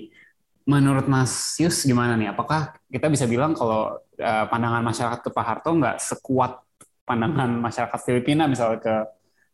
Menurut 0.66 1.06
Mas 1.06 1.56
Yus 1.62 1.86
gimana 1.86 2.18
nih? 2.18 2.34
Apakah 2.34 2.74
kita 2.90 3.06
bisa 3.08 3.30
bilang 3.30 3.54
kalau 3.54 4.02
uh, 4.02 4.46
pandangan 4.50 4.82
masyarakat 4.82 5.22
ke 5.22 5.30
Pak 5.30 5.46
Harto 5.46 5.70
nggak 5.72 6.02
sekuat 6.02 6.60
pandangan 7.06 7.62
masyarakat 7.62 8.00
Filipina 8.02 8.50
misalnya 8.50 8.82
ke 8.82 8.96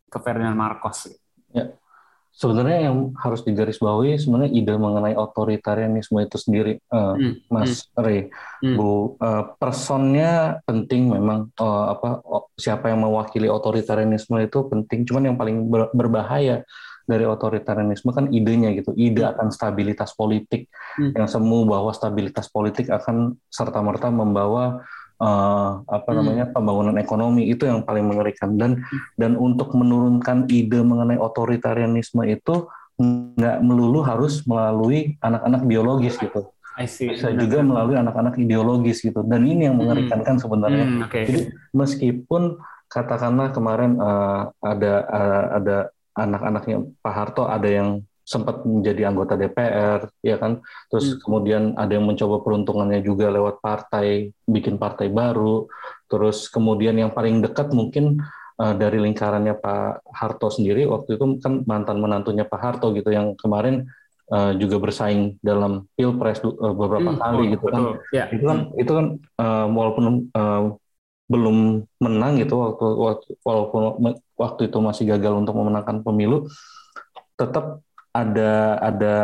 ke 0.08 0.18
Ferdinand 0.18 0.56
Marcos? 0.56 1.12
Ya, 1.52 1.76
sebenarnya 2.32 2.88
yang 2.88 3.12
harus 3.20 3.44
digarisbawahi 3.44 4.16
sebenarnya 4.16 4.52
ide 4.56 4.74
mengenai 4.80 5.14
otoritarianisme 5.14 6.16
itu 6.24 6.36
sendiri, 6.40 6.72
uh, 6.88 7.14
hmm. 7.14 7.46
Mas 7.52 7.84
hmm. 7.92 8.00
Ray, 8.00 8.20
hmm. 8.64 8.76
Bu, 8.76 9.20
uh, 9.20 9.52
personnya 9.60 10.64
penting 10.64 11.12
memang 11.12 11.52
uh, 11.60 11.92
apa 11.92 12.24
siapa 12.56 12.88
yang 12.88 13.04
mewakili 13.04 13.52
otoritarianisme 13.52 14.40
itu 14.40 14.58
penting. 14.66 15.04
Cuman 15.04 15.32
yang 15.32 15.36
paling 15.36 15.68
ber 15.68 15.92
berbahaya 15.92 16.64
dari 17.04 17.28
otoritarianisme 17.28 18.14
kan 18.14 18.32
idenya 18.32 18.72
gitu, 18.72 18.96
ide 18.96 19.22
hmm. 19.22 19.32
akan 19.36 19.48
stabilitas 19.52 20.16
politik 20.16 20.72
hmm. 20.96 21.12
yang 21.12 21.28
semu 21.28 21.68
bahwa 21.68 21.92
stabilitas 21.92 22.48
politik 22.48 22.88
akan 22.88 23.36
serta 23.52 23.84
merta 23.84 24.08
membawa 24.08 24.80
uh, 25.22 25.86
apa 25.86 26.10
hmm. 26.10 26.16
namanya 26.18 26.44
pembangunan 26.50 26.96
ekonomi 26.98 27.46
itu 27.46 27.70
yang 27.70 27.86
paling 27.86 28.02
mengerikan 28.02 28.58
dan 28.58 28.82
hmm. 28.82 29.00
dan 29.14 29.38
untuk 29.38 29.70
menurunkan 29.72 30.50
ide 30.50 30.82
mengenai 30.82 31.16
otoritarianisme 31.22 32.26
itu 32.26 32.66
nggak 32.98 33.62
melulu 33.64 34.02
harus 34.02 34.42
melalui 34.44 35.16
anak-anak 35.22 35.62
biologis 35.64 36.18
gitu. 36.18 36.50
Bisa 37.12 37.28
juga 37.36 37.60
melalui 37.60 38.00
anak-anak 38.00 38.40
ideologis 38.40 39.04
gitu. 39.04 39.20
Dan 39.24 39.44
ini 39.44 39.68
yang 39.68 39.76
mengerikan 39.76 40.24
kan 40.24 40.40
sebenarnya. 40.40 40.84
Hmm, 40.88 41.04
okay. 41.04 41.28
Jadi 41.28 41.40
meskipun 41.76 42.56
katakanlah 42.88 43.52
kemarin 43.52 44.00
uh, 44.00 44.52
ada 44.60 44.94
uh, 45.08 45.44
ada 45.60 45.76
anak-anaknya 46.16 46.76
Pak 47.00 47.12
Harto 47.12 47.44
ada 47.48 47.68
yang 47.68 48.04
sempat 48.22 48.62
menjadi 48.62 49.10
anggota 49.10 49.34
DPR, 49.34 50.06
ya 50.22 50.36
kan. 50.38 50.62
Terus 50.88 51.14
hmm. 51.14 51.18
kemudian 51.26 51.62
ada 51.74 51.92
yang 51.92 52.06
mencoba 52.06 52.40
peruntungannya 52.40 53.02
juga 53.02 53.28
lewat 53.28 53.58
partai, 53.58 54.30
bikin 54.46 54.78
partai 54.78 55.10
baru. 55.10 55.66
Terus 56.06 56.46
kemudian 56.46 56.94
yang 56.94 57.10
paling 57.10 57.42
dekat 57.42 57.74
mungkin 57.74 58.22
uh, 58.62 58.74
dari 58.78 59.02
lingkarannya 59.02 59.58
Pak 59.58 60.06
Harto 60.14 60.48
sendiri 60.52 60.86
waktu 60.86 61.18
itu 61.18 61.40
kan 61.42 61.66
mantan 61.66 61.98
menantunya 61.98 62.46
Pak 62.46 62.60
Harto 62.60 62.94
gitu 62.94 63.10
yang 63.10 63.34
kemarin 63.34 63.90
uh, 64.30 64.52
juga 64.54 64.78
bersaing 64.78 65.42
dalam 65.42 65.90
pilpres 65.98 66.38
uh, 66.44 66.74
beberapa 66.74 67.16
hmm, 67.16 67.20
kali 67.20 67.42
oh, 67.42 67.50
gitu 67.58 67.66
kan. 67.68 67.82
Ya. 68.14 68.24
Itu 68.30 68.44
kan 68.46 68.58
itu 68.78 68.92
kan 68.92 69.06
uh, 69.42 69.66
walaupun 69.66 70.04
uh, 70.32 70.78
belum 71.32 71.88
menang 71.96 72.32
gitu 72.44 72.60
waktu, 72.60 72.86
waktu 72.92 73.26
walaupun 73.40 73.80
waktu 74.36 74.60
itu 74.68 74.78
masih 74.84 75.04
gagal 75.16 75.32
untuk 75.32 75.56
memenangkan 75.56 76.04
pemilu 76.04 76.44
tetap 77.40 77.80
ada 78.12 78.78
ada 78.80 79.14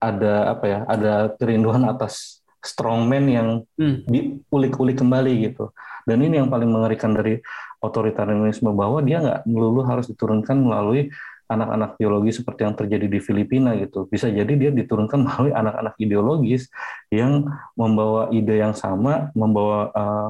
ada 0.00 0.34
apa 0.56 0.64
ya 0.64 0.78
ada 0.88 1.12
kerinduan 1.36 1.84
atas 1.88 2.44
strongman 2.64 3.24
yang 3.30 3.48
hmm. 3.78 4.08
diulik-ulik 4.10 4.98
kembali 4.98 5.52
gitu 5.52 5.70
dan 6.08 6.18
ini 6.20 6.42
yang 6.42 6.50
paling 6.50 6.68
mengerikan 6.68 7.14
dari 7.14 7.38
otoritarianisme 7.78 8.72
bahwa 8.74 8.98
dia 9.04 9.22
nggak 9.22 9.40
melulu 9.46 9.86
harus 9.86 10.10
diturunkan 10.10 10.58
melalui 10.58 11.12
anak-anak 11.46 11.94
biologi 11.94 12.34
seperti 12.34 12.66
yang 12.66 12.74
terjadi 12.74 13.06
di 13.06 13.18
Filipina 13.22 13.78
gitu 13.78 14.10
bisa 14.10 14.26
jadi 14.26 14.50
dia 14.50 14.70
diturunkan 14.74 15.22
melalui 15.26 15.54
anak-anak 15.54 15.94
ideologis 16.02 16.66
yang 17.14 17.46
membawa 17.78 18.28
ide 18.34 18.58
yang 18.58 18.74
sama 18.74 19.30
membawa 19.32 19.94
uh, 19.94 20.28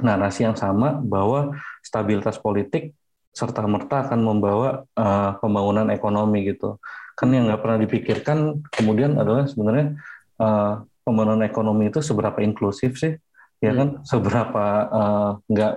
narasi 0.00 0.48
yang 0.48 0.56
sama 0.56 0.96
bahwa 0.96 1.52
stabilitas 1.84 2.40
politik 2.40 2.96
serta 3.30 3.62
merta 3.64 4.06
akan 4.06 4.20
membawa 4.20 4.84
uh, 4.98 5.38
pembangunan 5.38 5.88
ekonomi 5.94 6.50
gitu. 6.50 6.82
Kan 7.14 7.30
yang 7.30 7.46
nggak 7.46 7.62
pernah 7.62 7.78
dipikirkan 7.78 8.38
kemudian 8.74 9.16
adalah 9.16 9.46
sebenarnya 9.46 9.96
uh, 10.42 10.82
pembangunan 11.06 11.46
ekonomi 11.46 11.88
itu 11.88 12.02
seberapa 12.02 12.42
inklusif 12.42 12.98
sih, 12.98 13.14
ya 13.62 13.72
kan? 13.72 14.00
Hmm. 14.00 14.04
Seberapa 14.04 14.66
uh, 14.90 15.30
nggak 15.46 15.72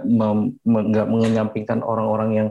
nggak 0.65 1.07
menyampingkan 1.07 1.85
orang-orang 1.85 2.29
yang 2.33 2.49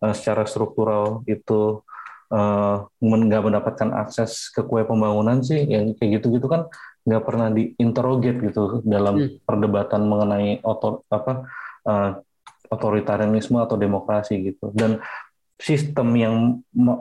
uh, 0.00 0.14
secara 0.14 0.46
struktural 0.46 1.26
itu 1.26 1.82
uh, 2.30 2.86
nggak 3.02 3.42
mendapatkan 3.42 3.90
akses 3.94 4.50
ke 4.54 4.64
kue 4.64 4.82
pembangunan 4.86 5.42
sih 5.44 5.62
yang 5.64 5.92
kayak 5.98 6.20
gitu-gitu 6.20 6.46
kan 6.46 6.70
nggak 7.04 7.22
pernah 7.24 7.52
diinterogate 7.52 8.40
gitu 8.48 8.80
dalam 8.82 9.20
hmm. 9.20 9.44
perdebatan 9.44 10.08
mengenai 10.08 10.64
otor 10.64 11.04
apa 11.12 11.32
uh, 11.84 12.10
otoritarianisme 12.68 13.60
atau 13.60 13.76
demokrasi 13.76 14.52
gitu. 14.54 14.72
Dan 14.72 15.00
sistem 15.58 16.08
yang 16.16 16.34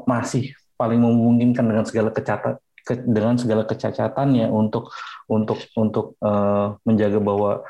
masih 0.08 0.54
paling 0.78 1.00
memungkinkan 1.00 1.66
dengan 1.66 1.86
segala 1.88 2.10
kecatat 2.12 2.60
ke, 2.84 3.00
dengan 3.08 3.40
segala 3.40 3.64
kecacatannya 3.64 4.52
untuk 4.52 4.92
untuk 5.32 5.60
untuk 5.80 6.20
uh, 6.20 6.76
menjaga 6.84 7.20
bahwa 7.24 7.64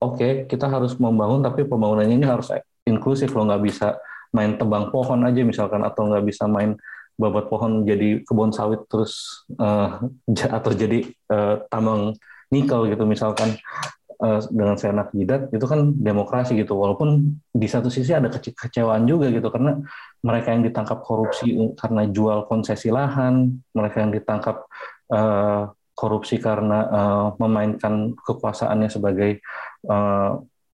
oke 0.00 0.16
okay, 0.16 0.32
kita 0.48 0.64
harus 0.66 0.96
membangun 0.96 1.44
tapi 1.44 1.68
pembangunannya 1.68 2.16
ini 2.16 2.26
harus 2.26 2.50
inklusif 2.88 3.30
loh. 3.36 3.44
Nggak 3.44 3.62
bisa 3.64 3.88
main 4.34 4.56
tebang 4.56 4.92
pohon 4.92 5.24
aja 5.24 5.40
misalkan 5.44 5.84
atau 5.84 6.08
nggak 6.08 6.24
bisa 6.24 6.48
main 6.48 6.76
babat 7.16 7.48
pohon 7.48 7.84
jadi 7.88 8.20
kebun 8.28 8.52
sawit 8.52 8.84
terus 8.88 9.44
uh, 9.62 10.04
atau 10.28 10.70
jadi 10.72 11.08
uh, 11.32 11.64
tambang 11.72 12.16
nikel 12.52 12.86
gitu 12.92 13.04
misalkan 13.08 13.56
uh, 14.20 14.40
dengan 14.48 14.76
seenak 14.76 15.12
jidat 15.12 15.52
itu 15.52 15.64
kan 15.64 15.92
demokrasi 15.96 16.56
gitu. 16.56 16.76
Walaupun 16.76 17.36
di 17.52 17.68
satu 17.68 17.92
sisi 17.92 18.12
ada 18.12 18.32
kecewaan 18.32 19.04
juga 19.04 19.28
gitu 19.28 19.48
karena 19.48 19.80
mereka 20.24 20.52
yang 20.52 20.64
ditangkap 20.64 21.04
korupsi 21.04 21.56
karena 21.76 22.08
jual 22.08 22.48
konsesi 22.48 22.88
lahan 22.88 23.60
mereka 23.76 23.96
yang 24.02 24.12
ditangkap 24.12 24.66
uh, 25.12 25.70
korupsi 25.96 26.36
karena 26.36 26.78
uh, 26.88 27.26
memainkan 27.40 28.12
kekuasaannya 28.16 28.88
sebagai 28.92 29.40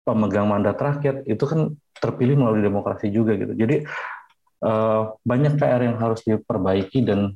pemegang 0.02 0.48
mandat 0.50 0.80
rakyat 0.80 1.28
itu 1.28 1.44
kan 1.46 1.76
terpilih 2.00 2.40
melalui 2.40 2.64
demokrasi 2.64 3.12
juga 3.12 3.36
gitu. 3.36 3.54
Jadi 3.54 3.84
banyak 5.26 5.58
PR 5.58 5.84
yang 5.84 6.00
harus 6.00 6.24
diperbaiki 6.24 7.04
dan 7.04 7.36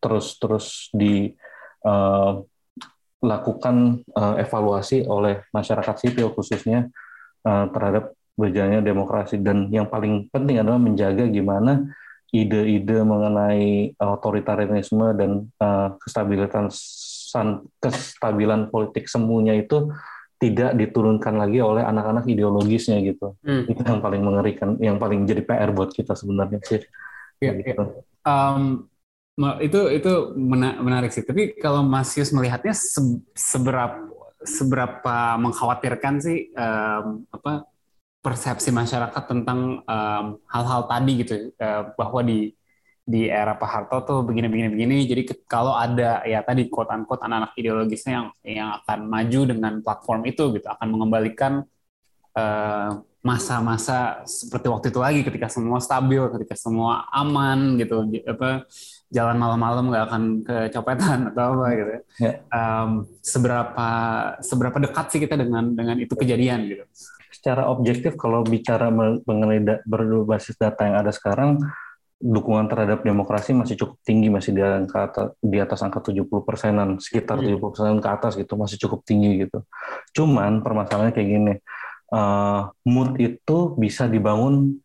terus 0.00 0.40
terus 0.40 0.88
di 0.94 1.36
lakukan 3.20 4.00
uh, 4.16 4.40
evaluasi 4.40 5.04
oleh 5.04 5.44
masyarakat 5.52 5.96
sipil 6.00 6.32
khususnya 6.32 6.88
uh, 7.44 7.68
terhadap 7.68 8.16
berjalannya 8.34 8.80
demokrasi 8.80 9.36
dan 9.36 9.68
yang 9.68 9.84
paling 9.84 10.32
penting 10.32 10.60
adalah 10.64 10.80
menjaga 10.80 11.28
gimana 11.28 11.92
ide-ide 12.30 13.02
mengenai 13.02 13.92
otoritarianisme 13.98 15.12
dan 15.18 15.50
uh, 15.60 15.98
kestabilan 15.98 16.70
kestabilan 17.82 18.60
politik 18.70 19.10
semuanya 19.10 19.54
itu 19.58 19.90
tidak 20.40 20.72
diturunkan 20.72 21.36
lagi 21.36 21.60
oleh 21.60 21.84
anak-anak 21.84 22.24
ideologisnya 22.24 22.96
gitu. 23.04 23.36
Hmm. 23.44 23.68
Itu 23.68 23.84
yang 23.84 24.00
paling 24.00 24.24
mengerikan, 24.24 24.80
yang 24.80 24.96
paling 24.96 25.28
jadi 25.28 25.44
PR 25.44 25.70
buat 25.76 25.92
kita 25.92 26.16
sebenarnya 26.16 26.64
sih. 26.64 26.80
Ya, 27.44 27.52
gitu. 27.52 27.76
ya. 27.76 27.84
Um, 28.24 28.88
itu 29.62 29.80
itu 29.88 30.12
menarik 30.36 31.10
sih. 31.14 31.24
Tapi 31.24 31.56
kalau 31.56 31.80
Mas 31.86 32.12
Yus 32.18 32.34
melihatnya 32.34 32.76
seberapa 33.32 34.10
seberapa 34.40 35.36
mengkhawatirkan 35.36 36.14
sih 36.20 36.52
um, 36.56 37.28
apa 37.28 37.68
persepsi 38.20 38.68
masyarakat 38.72 39.22
tentang 39.28 39.80
hal-hal 40.48 40.82
um, 40.84 40.88
tadi 40.88 41.12
gitu 41.24 41.34
uh, 41.56 41.92
bahwa 41.96 42.20
di 42.24 42.52
di 43.10 43.26
era 43.26 43.56
Pak 43.56 43.68
Harto 43.68 43.96
tuh 44.06 44.18
begini 44.22 44.46
begini 44.46 44.68
begini. 44.70 44.96
Jadi 45.08 45.22
kalau 45.48 45.74
ada 45.74 46.22
ya 46.24 46.44
tadi 46.44 46.68
quote 46.68 46.92
unquote 46.92 47.24
anak-anak 47.24 47.52
ideologisnya 47.56 48.12
yang 48.12 48.26
yang 48.44 48.68
akan 48.80 48.98
maju 49.08 49.40
dengan 49.48 49.72
platform 49.80 50.20
itu 50.28 50.44
gitu 50.56 50.66
akan 50.68 50.88
mengembalikan 50.88 51.52
uh, 52.36 52.90
masa-masa 53.20 54.24
seperti 54.24 54.66
waktu 54.72 54.86
itu 54.88 55.00
lagi 55.00 55.20
ketika 55.20 55.52
semua 55.52 55.76
stabil, 55.82 56.24
ketika 56.40 56.56
semua 56.56 57.04
aman 57.12 57.76
gitu, 57.76 58.08
apa 58.24 58.64
jalan 59.10 59.36
malam-malam 59.36 59.90
nggak 59.90 60.04
akan 60.06 60.22
kecopetan 60.46 61.18
atau 61.34 61.58
apa 61.58 61.66
gitu. 61.74 61.90
Ya. 62.22 62.32
Um, 62.48 62.90
seberapa 63.20 63.88
seberapa 64.40 64.78
dekat 64.78 65.06
sih 65.10 65.20
kita 65.20 65.34
dengan 65.34 65.74
dengan 65.74 65.98
itu 65.98 66.14
kejadian 66.14 66.70
gitu? 66.70 66.84
Secara 67.34 67.66
objektif 67.70 68.14
kalau 68.14 68.46
bicara 68.46 68.90
mengenai 68.94 69.60
da, 69.62 69.74
berbasis 69.86 70.54
data 70.60 70.84
yang 70.84 71.00
ada 71.00 71.10
sekarang, 71.10 71.58
dukungan 72.20 72.68
terhadap 72.68 73.00
demokrasi 73.00 73.56
masih 73.56 73.80
cukup 73.80 73.96
tinggi, 74.04 74.28
masih 74.28 74.52
di 74.52 74.60
angka 74.60 75.32
di 75.40 75.56
atas 75.56 75.80
angka 75.80 76.04
70 76.04 76.28
persenan, 76.44 77.00
sekitar 77.00 77.40
hmm. 77.40 77.56
70 77.56 77.72
persenan 77.72 77.98
ke 77.98 78.08
atas 78.12 78.32
gitu, 78.36 78.54
masih 78.60 78.76
cukup 78.76 79.00
tinggi 79.08 79.48
gitu. 79.48 79.64
Cuman 80.12 80.60
permasalahannya 80.60 81.16
kayak 81.16 81.28
gini 81.32 81.54
uh, 82.12 82.70
mood 82.84 83.16
itu 83.16 83.74
bisa 83.78 84.04
dibangun 84.10 84.78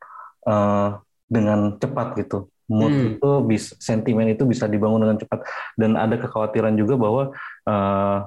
uh, 0.47 1.01
dengan 1.27 1.75
cepat 1.75 2.15
gitu. 2.21 2.47
Mood 2.65 2.93
hmm. 2.93 3.07
itu 3.17 3.31
bisa, 3.45 3.77
sentimen 3.77 4.25
itu 4.25 4.41
bisa 4.49 4.65
dibangun 4.65 5.05
dengan 5.05 5.17
cepat 5.21 5.45
dan 5.77 5.93
ada 5.93 6.17
kekhawatiran 6.17 6.73
juga 6.73 6.97
bahwa 6.97 7.23
uh, 7.69 8.17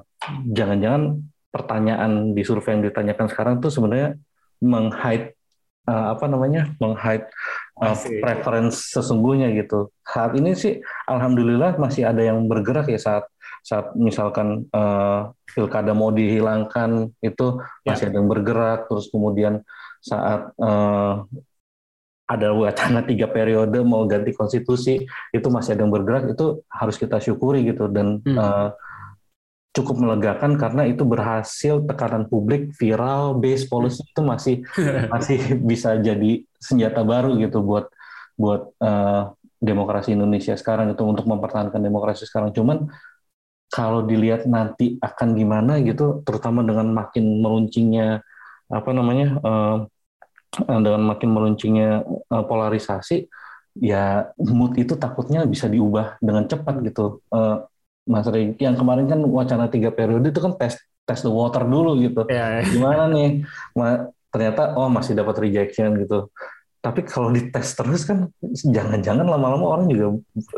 jangan-jangan 0.55 1.23
pertanyaan 1.51 2.37
di 2.37 2.43
survei 2.47 2.79
yang 2.79 2.85
ditanyakan 2.87 3.27
sekarang 3.27 3.55
tuh 3.59 3.73
sebenarnya 3.73 4.15
menghide 4.63 5.35
uh, 5.91 6.15
apa 6.15 6.31
namanya 6.31 6.71
menghide 6.79 7.27
uh, 7.81 7.97
preference 8.23 8.95
sesungguhnya 8.95 9.51
gitu. 9.57 9.91
Saat 10.07 10.39
ini 10.39 10.55
sih 10.55 10.79
alhamdulillah 11.09 11.81
masih 11.81 12.07
ada 12.07 12.21
yang 12.23 12.47
bergerak 12.47 12.87
ya 12.87 13.01
saat 13.01 13.27
saat 13.65 13.93
misalkan 13.99 14.71
uh, 14.71 15.35
pilkada 15.51 15.93
mau 15.93 16.15
dihilangkan 16.15 17.11
itu 17.21 17.59
ya. 17.83 17.93
masih 17.93 18.05
ada 18.13 18.17
yang 18.23 18.31
bergerak 18.31 18.87
terus 18.87 19.11
kemudian 19.11 19.67
saat 19.99 20.55
uh, 20.63 21.27
ada 22.29 22.53
wacana 22.53 23.01
tiga 23.03 23.25
periode 23.27 23.81
mau 23.81 24.05
ganti 24.05 24.37
konstitusi 24.37 25.09
itu 25.33 25.49
masih 25.49 25.75
ada 25.75 25.83
yang 25.89 25.93
bergerak 25.93 26.37
itu 26.37 26.61
harus 26.69 27.01
kita 27.01 27.17
syukuri 27.19 27.65
gitu 27.65 27.89
dan 27.89 28.21
hmm. 28.21 28.37
uh, 28.37 28.69
cukup 29.73 29.97
melegakan 29.97 30.61
karena 30.61 30.85
itu 30.85 31.09
berhasil 31.09 31.81
tekanan 31.89 32.29
publik 32.29 32.77
viral 32.77 33.33
base 33.41 33.65
policy 33.65 34.05
itu 34.05 34.21
masih 34.21 34.55
masih 35.13 35.39
bisa 35.65 35.97
jadi 35.97 36.45
senjata 36.61 37.01
baru 37.01 37.41
gitu 37.41 37.65
buat 37.65 37.89
buat 38.37 38.71
uh, 38.79 39.33
demokrasi 39.59 40.15
Indonesia 40.15 40.55
sekarang 40.55 40.95
itu 40.95 41.03
untuk 41.03 41.27
mempertahankan 41.27 41.81
demokrasi 41.81 42.29
sekarang 42.29 42.55
cuman 42.55 42.87
kalau 43.69 44.05
dilihat 44.09 44.49
nanti 44.49 44.97
akan 44.97 45.37
gimana 45.37 45.77
gitu, 45.85 46.25
terutama 46.25 46.65
dengan 46.65 46.89
makin 46.89 47.45
meruncingnya 47.45 48.25
apa 48.69 48.91
namanya 48.93 49.29
uh, 49.45 49.77
dengan 50.57 51.03
makin 51.05 51.31
meruncingnya 51.33 52.03
uh, 52.33 52.45
polarisasi, 52.45 53.29
ya 53.79 54.33
mood 54.41 54.75
itu 54.81 54.97
takutnya 54.97 55.45
bisa 55.45 55.69
diubah 55.69 56.17
dengan 56.25 56.49
cepat 56.49 56.81
gitu. 56.85 57.21
Uh, 57.29 57.65
Mas 58.09 58.25
Rey, 58.25 58.57
yang 58.57 58.73
kemarin 58.73 59.05
kan 59.05 59.21
wacana 59.29 59.69
tiga 59.69 59.93
periode 59.93 60.33
itu 60.33 60.41
kan 60.41 60.57
tes 60.57 60.81
tes 61.05 61.21
the 61.21 61.29
water 61.29 61.65
dulu 61.69 62.01
gitu. 62.01 62.25
Ya, 62.33 62.61
ya. 62.61 62.63
Gimana 62.65 63.05
nih? 63.13 63.45
Ma, 63.77 64.09
ternyata 64.33 64.73
oh 64.77 64.89
masih 64.89 65.13
dapat 65.13 65.37
rejection 65.45 65.93
gitu. 66.01 66.33
Tapi 66.81 67.05
kalau 67.05 67.29
dites 67.29 67.77
terus 67.77 68.09
kan 68.09 68.33
jangan-jangan 68.49 69.29
lama-lama 69.29 69.77
orang 69.77 69.87
juga 69.93 70.07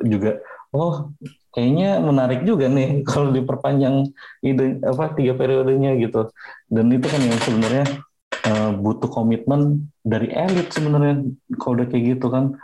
juga 0.06 0.30
oh 0.70 1.10
kayaknya 1.50 1.98
menarik 1.98 2.46
juga 2.46 2.70
nih 2.70 3.02
kalau 3.10 3.34
diperpanjang 3.34 4.10
ide 4.42 4.78
apa 4.86 5.14
tiga 5.18 5.34
periodenya 5.34 5.98
gitu 5.98 6.30
dan 6.70 6.86
itu 6.90 7.06
kan 7.10 7.20
yang 7.20 7.40
sebenarnya 7.42 7.84
uh, 8.46 8.70
butuh 8.76 9.10
komitmen 9.10 9.90
dari 10.00 10.32
elit 10.32 10.72
sebenarnya 10.72 11.28
kalau 11.60 11.80
udah 11.80 11.86
kayak 11.88 12.04
gitu 12.16 12.26
kan 12.32 12.56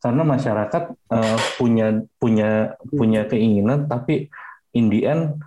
karena 0.00 0.22
masyarakat 0.22 0.82
uh, 1.10 1.38
punya 1.58 2.04
punya 2.20 2.76
punya 2.86 3.26
keinginan 3.26 3.90
tapi 3.90 4.30
in 4.76 4.92
the 4.92 5.08
end 5.08 5.40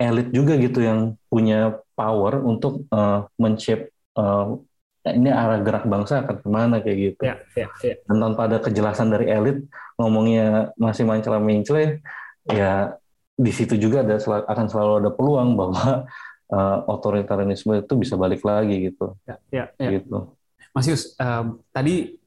elit 0.00 0.32
juga 0.32 0.56
gitu 0.56 0.80
yang 0.80 1.14
punya 1.28 1.78
power 1.92 2.40
untuk 2.40 2.88
uh, 2.90 3.28
men-shape 3.36 3.92
uh, 4.16 4.56
ini 5.04 5.32
arah 5.32 5.60
gerak 5.64 5.88
bangsa 5.88 6.24
akan 6.24 6.36
ke 6.44 6.48
mana 6.48 6.76
kayak 6.84 6.98
gitu. 7.12 7.22
Ya, 7.24 7.36
ya, 7.56 7.66
ya. 7.80 7.94
Dan 8.04 8.20
tanpa 8.20 8.48
ada 8.48 8.60
kejelasan 8.60 9.08
dari 9.08 9.32
elit 9.32 9.64
ngomongnya 9.96 10.76
masih 10.76 11.08
mancala-mincle 11.08 12.04
ya 12.48 12.96
di 13.40 13.52
situ 13.52 13.80
juga 13.80 14.04
ada 14.04 14.20
akan 14.20 14.66
selalu 14.68 14.92
ada 15.00 15.10
peluang 15.16 15.56
bahwa 15.56 16.04
uh, 16.50 16.78
otoritarianisme 16.90 17.78
itu 17.80 17.94
bisa 17.96 18.14
balik 18.18 18.42
lagi 18.44 18.92
gitu. 18.92 19.16
Ya, 19.24 19.36
ya, 19.50 19.64
ya. 19.78 19.90
gitu. 19.98 20.34
Mas 20.70 20.86
Yus, 20.86 21.14
um, 21.18 21.58
tadi 21.74 22.20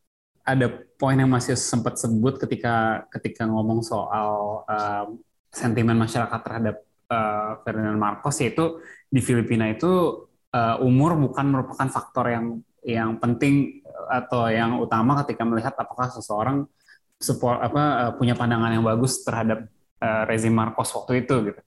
ada 0.44 0.68
poin 1.00 1.16
yang 1.16 1.32
Mas 1.32 1.48
Yus 1.48 1.64
sempat 1.64 1.96
sebut 1.96 2.36
ketika 2.40 3.08
ketika 3.12 3.48
ngomong 3.48 3.80
soal 3.84 4.64
um, 4.68 5.08
sentimen 5.54 5.96
masyarakat 5.96 6.40
terhadap 6.44 6.76
uh, 7.08 7.64
Ferdinand 7.64 8.00
Marcos 8.00 8.36
yaitu 8.44 8.84
di 9.08 9.24
Filipina 9.24 9.72
itu 9.72 10.26
uh, 10.52 10.76
umur 10.84 11.16
bukan 11.16 11.48
merupakan 11.48 11.88
faktor 11.88 12.28
yang 12.28 12.46
yang 12.84 13.16
penting 13.16 13.80
atau 14.12 14.52
yang 14.52 14.84
utama 14.84 15.16
ketika 15.24 15.48
melihat 15.48 15.72
apakah 15.80 16.12
seseorang 16.12 16.68
support 17.16 17.64
apa 17.64 17.84
uh, 18.10 18.12
punya 18.20 18.36
pandangan 18.36 18.76
yang 18.76 18.84
bagus 18.84 19.24
terhadap 19.24 19.72
uh, 20.04 20.28
rezim 20.28 20.52
Marcos 20.52 20.92
waktu 20.92 21.24
itu 21.24 21.54
gitu. 21.54 21.62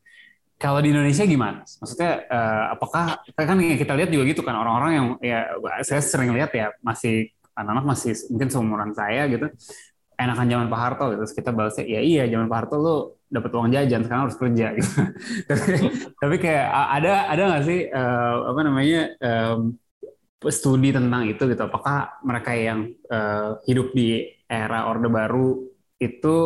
Kalau 0.56 0.80
di 0.80 0.88
Indonesia 0.88 1.24
gimana? 1.28 1.60
Maksudnya 1.62 2.24
uh, 2.32 2.64
apakah 2.72 3.20
kan 3.36 3.58
kita 3.60 3.92
lihat 3.92 4.08
juga 4.08 4.24
gitu 4.24 4.40
kan 4.40 4.56
orang-orang 4.56 4.92
yang 4.96 5.06
ya 5.20 5.38
saya 5.84 6.00
sering 6.00 6.32
lihat 6.32 6.48
ya 6.56 6.72
masih 6.80 7.28
anak-anak 7.52 7.84
masih 7.92 8.12
mungkin 8.32 8.48
seumuran 8.48 8.92
saya 8.96 9.28
gitu 9.28 9.52
enakan 10.16 10.48
zaman 10.48 10.66
Pak 10.72 10.80
Harto 10.80 11.04
gitu. 11.12 11.20
Terus 11.28 11.34
kita 11.36 11.50
balasnya 11.52 11.84
ya 11.84 12.00
iya 12.00 12.24
zaman 12.28 12.48
Pak 12.48 12.56
Harto 12.56 12.76
lu 12.80 12.96
dapat 13.28 13.50
uang 13.52 13.68
jajan 13.68 14.00
sekarang 14.06 14.22
harus 14.28 14.38
kerja 14.38 14.66
gitu. 14.78 14.90
tapi, 15.44 15.76
tapi 16.16 16.36
kayak 16.40 16.66
ada 16.72 17.12
ada 17.28 17.42
nggak 17.52 17.64
sih 17.68 17.80
uh, 17.92 18.36
apa 18.48 18.60
namanya 18.64 19.00
um, 19.20 19.60
studi 20.48 20.88
tentang 20.92 21.28
itu 21.28 21.42
gitu. 21.44 21.62
Apakah 21.68 22.16
mereka 22.24 22.56
yang 22.56 22.96
uh, 23.12 23.60
hidup 23.68 23.92
di 23.92 24.24
era 24.48 24.88
Orde 24.88 25.12
Baru 25.12 25.68
itu 26.00 26.36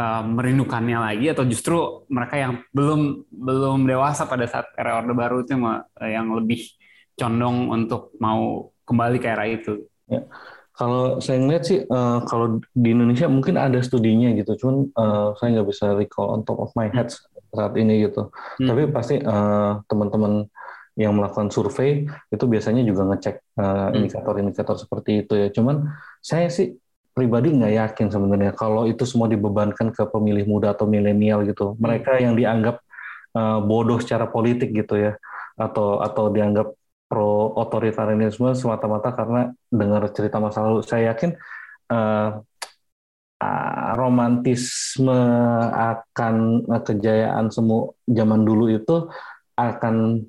uh, 0.00 0.22
merindukannya 0.24 0.98
lagi 0.98 1.26
atau 1.28 1.44
justru 1.44 1.76
mereka 2.08 2.40
yang 2.40 2.52
belum 2.72 3.28
belum 3.28 3.84
dewasa 3.84 4.24
pada 4.24 4.48
saat 4.48 4.72
era 4.80 4.96
Orde 5.04 5.12
Baru 5.12 5.44
itu 5.44 5.52
yang, 5.52 5.84
yang 6.00 6.26
lebih 6.32 6.64
condong 7.20 7.68
untuk 7.68 8.16
mau 8.16 8.72
kembali 8.88 9.20
ke 9.20 9.28
era 9.28 9.44
itu? 9.44 9.84
Ya. 10.08 10.24
Kalau 10.72 11.20
saya 11.20 11.36
ngeliat 11.44 11.64
sih, 11.68 11.84
uh, 11.84 12.24
kalau 12.24 12.56
di 12.72 12.88
Indonesia 12.96 13.28
mungkin 13.28 13.60
ada 13.60 13.76
studinya 13.84 14.32
gitu, 14.32 14.56
cuman 14.64 14.88
uh, 14.96 15.36
saya 15.36 15.60
nggak 15.60 15.68
bisa 15.68 15.92
recall 15.92 16.32
on 16.32 16.40
top 16.48 16.56
of 16.56 16.72
my 16.72 16.88
head 16.88 17.12
saat 17.52 17.76
ini 17.76 18.08
gitu. 18.08 18.32
Hmm. 18.56 18.68
Tapi 18.72 18.88
pasti 18.88 19.20
uh, 19.20 19.84
teman-teman 19.84 20.48
yang 20.96 21.12
melakukan 21.12 21.52
survei 21.52 22.08
itu 22.08 22.44
biasanya 22.44 22.82
juga 22.84 23.08
ngecek 23.12 23.56
indikator-indikator 23.92 24.76
uh, 24.76 24.80
seperti 24.80 25.24
itu 25.24 25.32
ya. 25.36 25.48
Cuman 25.52 25.84
saya 26.24 26.48
sih 26.48 26.72
pribadi 27.10 27.52
nggak 27.52 27.74
yakin 27.74 28.06
sebenarnya 28.08 28.52
kalau 28.54 28.86
itu 28.86 29.02
semua 29.02 29.26
dibebankan 29.26 29.90
ke 29.90 30.02
pemilih 30.08 30.46
muda 30.46 30.72
atau 30.72 30.86
milenial 30.86 31.42
gitu. 31.44 31.74
Hmm. 31.74 31.78
Mereka 31.82 32.22
yang 32.22 32.34
dianggap 32.38 32.80
uh, 33.34 33.58
bodoh 33.60 33.98
secara 33.98 34.30
politik 34.30 34.70
gitu 34.72 34.96
ya, 34.96 35.12
atau 35.58 36.00
atau 36.00 36.30
dianggap 36.30 36.72
pro 37.10 37.50
otoritarianisme 37.58 38.54
semata-mata 38.54 39.10
karena 39.10 39.50
dengar 39.66 40.06
cerita 40.14 40.38
masa 40.38 40.62
lalu. 40.62 40.86
Saya 40.86 41.10
yakin 41.10 41.34
uh, 41.90 42.38
uh, 43.42 43.88
romantisme 43.98 45.20
akan 45.74 46.64
kejayaan 46.70 47.50
semua 47.50 47.90
zaman 48.06 48.46
dulu 48.46 48.70
itu 48.70 49.10
akan 49.58 50.22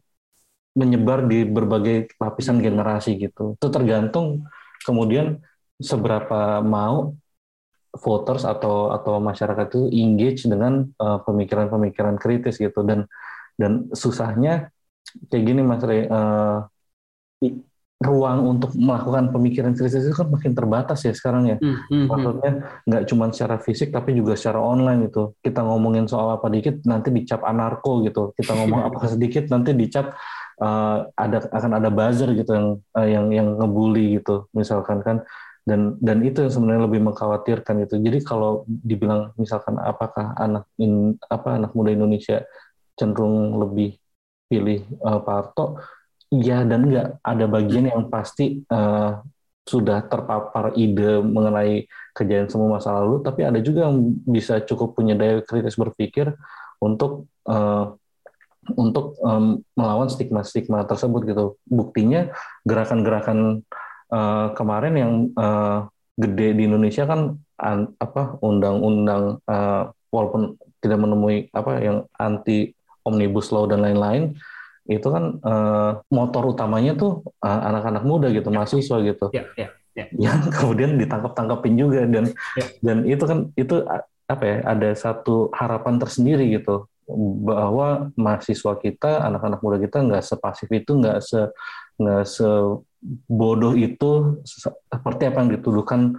menyebar 0.72 1.28
di 1.28 1.44
berbagai 1.46 2.16
lapisan 2.18 2.64
generasi 2.64 3.20
gitu. 3.20 3.60
Itu 3.60 3.68
tergantung 3.70 4.48
kemudian 4.82 5.44
seberapa 5.82 6.62
mau 6.64 7.18
voters 7.92 8.48
atau 8.48 8.96
atau 8.96 9.20
masyarakat 9.20 9.68
itu 9.68 9.82
engage 9.92 10.48
dengan 10.48 10.88
eh, 10.88 11.20
pemikiran-pemikiran 11.28 12.16
uh, 12.16 12.22
kritis 12.22 12.56
gitu 12.56 12.88
dan 12.88 13.04
dan 13.60 13.92
susahnya 13.92 14.72
kayak 15.28 15.44
gini 15.44 15.62
Mas 15.62 15.84
Rey, 15.84 16.08
uh, 16.08 16.64
ruang 18.02 18.58
untuk 18.58 18.74
melakukan 18.74 19.30
pemikiran 19.30 19.76
kritis 19.76 20.08
itu 20.08 20.16
kan 20.16 20.32
makin 20.32 20.56
terbatas 20.56 21.04
ya 21.06 21.14
sekarang 21.14 21.52
ya. 21.52 21.58
Mm 21.60 21.76
-hmm. 21.78 22.06
Maksudnya 22.10 22.52
nggak 22.88 23.04
cuma 23.12 23.30
secara 23.30 23.60
fisik 23.62 23.94
tapi 23.94 24.16
juga 24.18 24.34
secara 24.40 24.64
online 24.64 25.12
gitu. 25.12 25.36
Kita 25.44 25.62
ngomongin 25.62 26.08
soal 26.10 26.34
apa 26.40 26.48
dikit 26.50 26.82
nanti 26.88 27.14
dicap 27.14 27.44
anarko 27.46 28.02
gitu. 28.08 28.32
Kita 28.34 28.56
ngomong 28.58 28.90
apa 28.90 29.00
sedikit 29.06 29.52
nanti 29.52 29.76
dicap 29.78 30.18
uh, 30.62 30.98
ada 31.18 31.38
akan 31.50 31.72
ada 31.82 31.90
buzzer 31.90 32.30
gitu 32.38 32.52
yang 32.54 32.68
uh, 32.94 33.08
yang 33.10 33.26
yang 33.34 33.48
ngebully 33.58 34.22
gitu 34.22 34.46
misalkan 34.54 35.02
kan 35.02 35.18
dan 35.62 35.96
dan 36.02 36.26
itu 36.26 36.42
yang 36.42 36.54
sebenarnya 36.54 36.84
lebih 36.90 37.02
mengkhawatirkan 37.06 37.86
itu. 37.86 38.02
Jadi 38.02 38.20
kalau 38.26 38.66
dibilang 38.66 39.30
misalkan 39.38 39.78
apakah 39.78 40.34
anak 40.38 40.66
in, 40.82 41.16
apa 41.30 41.62
anak 41.62 41.72
muda 41.78 41.94
Indonesia 41.94 42.42
cenderung 42.98 43.62
lebih 43.62 43.98
pilih 44.50 44.84
uh, 45.06 45.22
Harto, 45.22 45.78
iya 46.34 46.66
dan 46.66 46.90
enggak. 46.90 47.22
Ada 47.22 47.46
bagian 47.46 47.94
yang 47.94 48.10
pasti 48.10 48.66
uh, 48.68 49.22
sudah 49.62 50.04
terpapar 50.10 50.74
ide 50.74 51.22
mengenai 51.22 51.86
kejadian 52.18 52.50
semua 52.50 52.82
masa 52.82 52.98
lalu, 52.98 53.22
tapi 53.22 53.46
ada 53.46 53.62
juga 53.62 53.88
yang 53.88 54.18
bisa 54.26 54.60
cukup 54.66 54.98
punya 54.98 55.14
daya 55.14 55.46
kritis 55.46 55.78
berpikir 55.78 56.34
untuk 56.82 57.30
uh, 57.46 57.94
untuk 58.78 59.18
um, 59.22 59.62
melawan 59.78 60.10
stigma-stigma 60.10 60.86
tersebut 60.90 61.22
gitu. 61.26 61.46
Buktinya 61.70 62.30
gerakan-gerakan 62.66 63.66
uh, 64.12 64.54
kemarin 64.54 64.94
yang 64.94 65.14
uh, 65.40 65.88
gede 66.20 66.54
di 66.60 66.64
Indonesia 66.68 67.08
kan 67.08 67.40
an, 67.58 67.96
apa 67.98 68.38
undang-undang 68.44 69.40
uh, 69.48 69.90
walaupun 70.12 70.60
tidak 70.84 71.00
menemui 71.00 71.48
apa 71.56 71.80
yang 71.80 71.98
anti 72.20 72.76
omnibus 73.08 73.50
law 73.50 73.66
dan 73.66 73.82
lain-lain 73.82 74.36
itu 74.90 75.08
kan 75.08 75.40
uh, 75.46 76.02
motor 76.12 76.52
utamanya 76.52 76.98
tuh 76.98 77.24
uh, 77.42 77.60
anak-anak 77.70 78.04
muda 78.04 78.28
gitu 78.34 78.50
mahasiswa 78.52 78.98
gitu 79.02 79.26
ya, 79.32 79.46
ya, 79.56 79.70
ya. 79.96 80.06
yang 80.18 80.42
kemudian 80.56 81.00
ditangkap-tangkapin 81.00 81.80
juga 81.80 82.04
dan 82.06 82.34
ya. 82.58 82.66
dan 82.84 82.98
itu 83.08 83.24
kan 83.24 83.40
itu 83.56 83.86
apa 84.28 84.44
ya 84.44 84.58
ada 84.68 84.90
satu 84.96 85.52
harapan 85.56 86.00
tersendiri 86.02 86.50
gitu 86.60 86.88
bahwa 87.44 88.12
mahasiswa 88.16 88.74
kita 88.80 89.28
anak-anak 89.28 89.60
muda 89.60 89.78
kita 89.82 90.00
nggak 90.00 90.24
sepasif 90.24 90.68
itu 90.72 90.96
nggak 90.96 91.20
se 91.20 91.52
nggak 92.00 92.24
sebodoh 93.02 93.74
itu 93.74 94.42
seperti 94.46 95.26
apa 95.26 95.42
yang 95.42 95.52
dituduhkan 95.58 96.14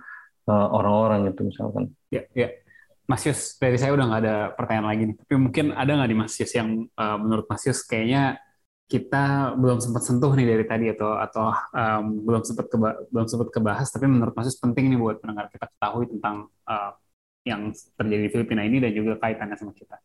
orang-orang 0.51 1.26
uh, 1.26 1.30
itu 1.30 1.47
misalkan 1.47 1.95
ya 2.11 2.26
ya 2.35 2.51
Mas 3.07 3.26
Yus, 3.26 3.59
dari 3.59 3.76
saya 3.76 3.93
udah 3.93 4.05
nggak 4.09 4.22
ada 4.22 4.37
pertanyaan 4.55 4.89
lagi 4.89 5.03
nih. 5.11 5.16
Tapi 5.18 5.35
mungkin 5.35 5.66
ada 5.74 5.91
nggak 5.91 6.11
di 6.11 6.16
Mas 6.16 6.35
Yus 6.39 6.53
yang 6.55 6.87
uh, 6.97 7.16
menurut 7.18 7.45
Mas 7.51 7.62
Yus 7.66 7.83
kayaknya 7.83 8.39
kita 8.87 9.57
belum 9.57 9.80
sempat 9.80 10.03
sentuh 10.05 10.33
nih 10.37 10.47
dari 10.49 10.64
tadi 10.68 10.87
atau 10.93 11.16
atau 11.16 11.51
um, 11.51 12.05
belum 12.24 12.43
sempat 12.45 12.72
keba 12.72 13.03
belum 13.11 13.26
sempat 13.26 13.49
kebahas. 13.51 13.89
Tapi 13.91 14.07
menurut 14.07 14.33
Mas 14.33 14.49
Yus 14.49 14.59
penting 14.62 14.89
nih 14.95 14.99
buat 15.03 15.18
pendengar 15.18 15.51
kita 15.51 15.66
ketahui 15.66 16.09
tentang 16.09 16.49
uh, 16.64 16.93
yang 17.43 17.74
terjadi 17.99 18.22
di 18.22 18.30
Filipina 18.30 18.62
ini 18.62 18.78
dan 18.78 18.95
juga 18.95 19.18
kaitannya 19.18 19.57
sama 19.59 19.74
kita. 19.74 19.97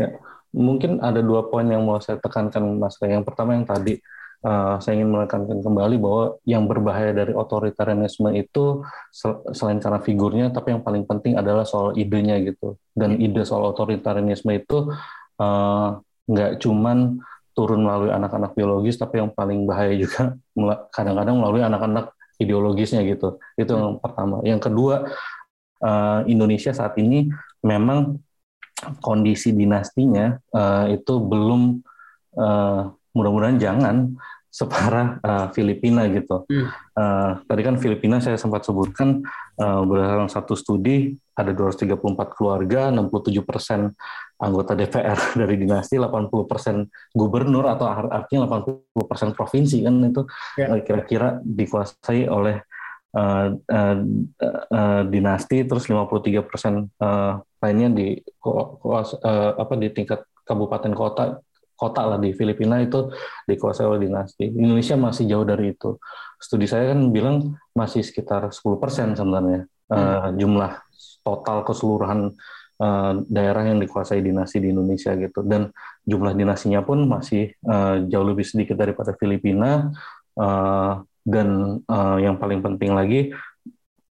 Ya, 0.00 0.08
mungkin 0.50 0.98
ada 1.04 1.20
dua 1.20 1.46
poin 1.46 1.68
yang 1.68 1.84
mau 1.84 2.00
saya 2.00 2.16
tekankan 2.18 2.66
Mas. 2.80 2.96
Yang 3.04 3.24
pertama 3.30 3.52
yang 3.52 3.68
tadi 3.68 4.00
uh, 4.46 4.78
saya 4.78 5.02
ingin 5.02 5.10
menekankan 5.10 5.58
kembali 5.58 5.96
bahwa 5.98 6.24
yang 6.46 6.70
berbahaya 6.70 7.10
dari 7.10 7.34
otoritarianisme 7.34 8.30
itu 8.38 8.86
selain 9.50 9.82
karena 9.82 9.98
figurnya, 9.98 10.46
tapi 10.54 10.78
yang 10.78 10.86
paling 10.86 11.02
penting 11.02 11.34
adalah 11.34 11.66
soal 11.66 11.98
idenya 11.98 12.38
gitu. 12.46 12.78
Dan 12.94 13.18
ide 13.18 13.42
soal 13.42 13.66
otoritarianisme 13.74 14.54
itu 14.54 14.94
uh, 15.42 15.98
nggak 16.30 16.62
cuman 16.62 17.18
turun 17.56 17.82
melalui 17.82 18.14
anak-anak 18.14 18.54
biologis, 18.54 18.94
tapi 19.00 19.18
yang 19.18 19.34
paling 19.34 19.66
bahaya 19.66 19.92
juga 19.98 20.38
kadang-kadang 20.96 21.36
melalui 21.42 21.66
anak-anak 21.66 22.14
ideologisnya 22.38 23.02
gitu. 23.02 23.40
Itu 23.58 23.74
yang 23.74 23.98
pertama. 23.98 24.44
Yang 24.46 24.70
kedua, 24.70 24.94
uh, 25.82 26.20
Indonesia 26.30 26.70
saat 26.70 26.94
ini 27.00 27.26
memang 27.64 28.22
kondisi 29.00 29.56
dinastinya 29.56 30.36
uh, 30.52 30.84
itu 30.92 31.16
belum 31.16 31.80
uh, 32.36 32.92
mudah-mudahan 33.16 33.56
jangan 33.56 33.96
separah 34.50 35.20
uh, 35.20 35.46
Filipina 35.52 36.08
gitu. 36.08 36.48
Hmm. 36.48 36.68
Uh, 36.96 37.30
tadi 37.44 37.60
kan 37.60 37.76
Filipina 37.76 38.22
saya 38.24 38.40
sempat 38.40 38.64
sebutkan 38.64 39.20
uh, 39.60 39.82
berdasarkan 39.84 40.32
satu 40.32 40.56
studi 40.56 41.12
ada 41.36 41.52
234 41.52 42.00
keluarga, 42.32 42.88
67 42.88 43.44
persen 43.44 43.92
anggota 44.40 44.72
DPR 44.72 45.18
dari 45.40 45.56
dinasti, 45.60 46.00
80 46.00 46.32
persen 46.48 46.88
gubernur 47.12 47.68
atau 47.68 47.84
artinya 47.88 48.48
80 48.48 49.04
persen 49.04 49.28
provinsi 49.36 49.84
kan 49.84 49.94
itu 50.00 50.22
ya. 50.56 50.72
kira-kira 50.80 51.36
dikuasai 51.44 52.24
oleh 52.24 52.56
uh, 53.12 53.52
uh, 53.52 53.96
uh, 54.72 55.02
dinasti, 55.04 55.68
terus 55.68 55.84
53 55.84 56.48
persen 56.48 56.88
uh, 57.00 57.36
lainnya 57.60 57.88
di 57.92 58.16
uh, 58.48 59.52
apa 59.60 59.74
di 59.76 59.92
tingkat 59.92 60.24
kabupaten 60.46 60.92
kota 60.96 61.44
kota 61.76 62.02
lah 62.08 62.18
di 62.18 62.32
Filipina 62.32 62.80
itu 62.80 63.12
dikuasai 63.44 63.84
oleh 63.84 64.08
dinasti. 64.08 64.48
Indonesia 64.48 64.96
masih 64.96 65.28
jauh 65.28 65.46
dari 65.46 65.76
itu. 65.76 66.00
Studi 66.40 66.64
saya 66.64 66.96
kan 66.96 67.12
bilang 67.12 67.60
masih 67.76 68.00
sekitar 68.00 68.48
10% 68.48 69.16
sebenarnya 69.16 69.68
hmm. 69.68 69.94
uh, 69.94 70.28
jumlah 70.36 70.72
total 71.20 71.62
keseluruhan 71.68 72.32
uh, 72.80 73.12
daerah 73.28 73.68
yang 73.68 73.78
dikuasai 73.78 74.24
dinasti 74.24 74.64
di 74.64 74.72
Indonesia 74.72 75.12
gitu. 75.14 75.44
Dan 75.44 75.70
jumlah 76.08 76.32
dinastinya 76.32 76.80
pun 76.80 77.04
masih 77.04 77.52
uh, 77.68 78.02
jauh 78.08 78.26
lebih 78.26 78.48
sedikit 78.48 78.80
daripada 78.80 79.12
Filipina. 79.14 79.92
Uh, 80.36 81.04
dan 81.26 81.82
uh, 81.90 82.16
yang 82.22 82.38
paling 82.38 82.62
penting 82.62 82.94
lagi 82.94 83.34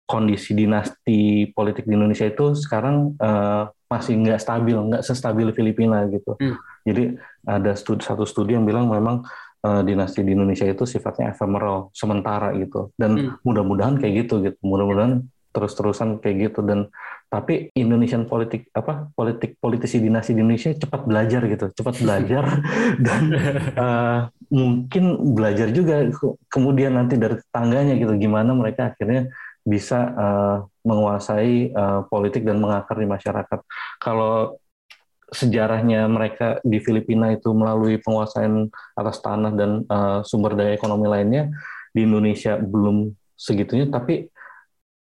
kondisi 0.07 0.51
dinasti 0.55 1.51
politik 1.55 1.87
di 1.87 1.95
Indonesia 1.95 2.27
itu 2.27 2.55
sekarang 2.55 3.15
uh, 3.19 3.71
masih 3.87 4.19
nggak 4.19 4.39
stabil, 4.39 4.75
nggak 4.75 5.03
sestabil 5.03 5.47
Filipina 5.55 6.03
gitu. 6.07 6.35
Hmm. 6.39 6.55
Jadi 6.83 7.17
ada 7.45 7.71
studi, 7.77 8.01
satu 8.05 8.25
studi 8.25 8.57
yang 8.57 8.65
bilang 8.65 8.89
memang 8.89 9.25
uh, 9.65 9.81
dinasti 9.81 10.25
di 10.25 10.33
Indonesia 10.33 10.65
itu 10.65 10.85
sifatnya 10.85 11.33
ephemeral, 11.33 11.93
sementara 11.93 12.53
gitu. 12.57 12.89
Dan 12.97 13.17
hmm. 13.17 13.45
mudah-mudahan 13.45 13.97
kayak 14.01 14.25
gitu 14.25 14.41
gitu. 14.45 14.57
Mudah-mudahan 14.65 15.25
terus-terusan 15.51 16.23
kayak 16.23 16.51
gitu 16.51 16.63
dan 16.63 16.87
tapi 17.27 17.71
Indonesian 17.75 18.23
politik 18.23 18.71
apa 18.71 19.11
politik 19.11 19.59
politisi 19.59 19.99
dinasti 19.99 20.31
di 20.31 20.39
Indonesia 20.39 20.71
cepat 20.71 21.03
belajar 21.03 21.43
gitu 21.43 21.65
cepat 21.75 21.95
belajar 22.07 22.43
dan 23.03 23.21
uh, 23.75 24.19
mungkin 24.47 25.35
belajar 25.35 25.67
juga 25.75 26.07
kemudian 26.47 26.95
nanti 26.95 27.19
dari 27.19 27.35
tangganya 27.51 27.99
gitu 27.99 28.15
gimana 28.15 28.55
mereka 28.55 28.95
akhirnya 28.95 29.27
bisa 29.61 29.99
uh, 30.17 30.57
menguasai 30.81 31.69
uh, 31.71 32.01
politik 32.09 32.41
dan 32.41 32.57
mengakar 32.57 32.97
di 32.97 33.05
masyarakat. 33.05 33.59
Kalau 34.01 34.57
sejarahnya 35.31 36.11
mereka 36.11 36.59
di 36.61 36.83
Filipina 36.83 37.31
itu 37.31 37.55
melalui 37.55 37.95
penguasaan 38.03 38.67
atas 38.99 39.23
tanah 39.23 39.51
dan 39.55 39.71
uh, 39.87 40.19
sumber 40.27 40.59
daya 40.59 40.75
ekonomi 40.75 41.07
lainnya 41.07 41.47
di 41.95 42.03
Indonesia 42.03 42.59
belum 42.59 43.15
segitunya. 43.39 43.87
Tapi 43.87 44.27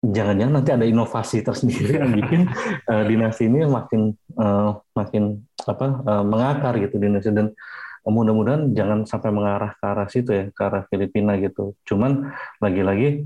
jangan-jangan 0.05 0.55
nanti 0.61 0.71
ada 0.77 0.85
inovasi 0.85 1.41
tersendiri 1.41 2.05
yang 2.05 2.13
bikin 2.13 2.41
uh, 2.85 3.05
dinasti 3.11 3.49
ini 3.49 3.65
makin 3.65 4.13
uh, 4.37 4.77
makin 4.93 5.41
apa 5.65 5.87
uh, 6.05 6.25
mengakar 6.25 6.77
gitu 6.85 7.01
di 7.01 7.09
Indonesia. 7.09 7.33
Dan 7.33 7.57
mudah-mudahan 8.05 8.77
jangan 8.77 9.09
sampai 9.09 9.33
mengarah 9.33 9.73
ke 9.77 9.85
arah 9.85 10.09
situ 10.09 10.31
ya 10.37 10.45
ke 10.53 10.61
arah 10.61 10.85
Filipina 10.93 11.41
gitu. 11.41 11.73
Cuman 11.89 12.29
lagi-lagi 12.61 13.25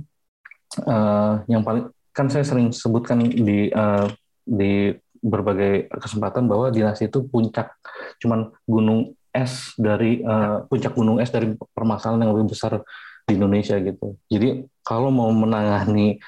uh, 0.87 1.43
yang 1.51 1.67
paling 1.67 1.91
kan 2.15 2.31
saya 2.31 2.47
sering 2.47 2.71
sebutkan 2.71 3.27
di 3.27 3.67
uh, 3.75 4.07
di 4.47 4.95
berbagai 5.25 5.89
kesempatan 5.89 6.45
bahwa 6.45 6.69
dinasti 6.69 7.09
itu 7.09 7.25
puncak 7.25 7.73
cuman 8.21 8.53
gunung 8.69 9.17
es 9.33 9.73
dari 9.81 10.21
uh, 10.21 10.69
puncak 10.69 10.93
gunung 10.93 11.19
es 11.19 11.33
dari 11.33 11.57
permasalahan 11.73 12.29
yang 12.29 12.33
lebih 12.37 12.53
besar 12.55 12.85
di 13.25 13.41
Indonesia 13.41 13.75
gitu. 13.81 14.21
Jadi 14.29 14.69
kalau 14.85 15.09
mau 15.09 15.33
menangani 15.33 16.21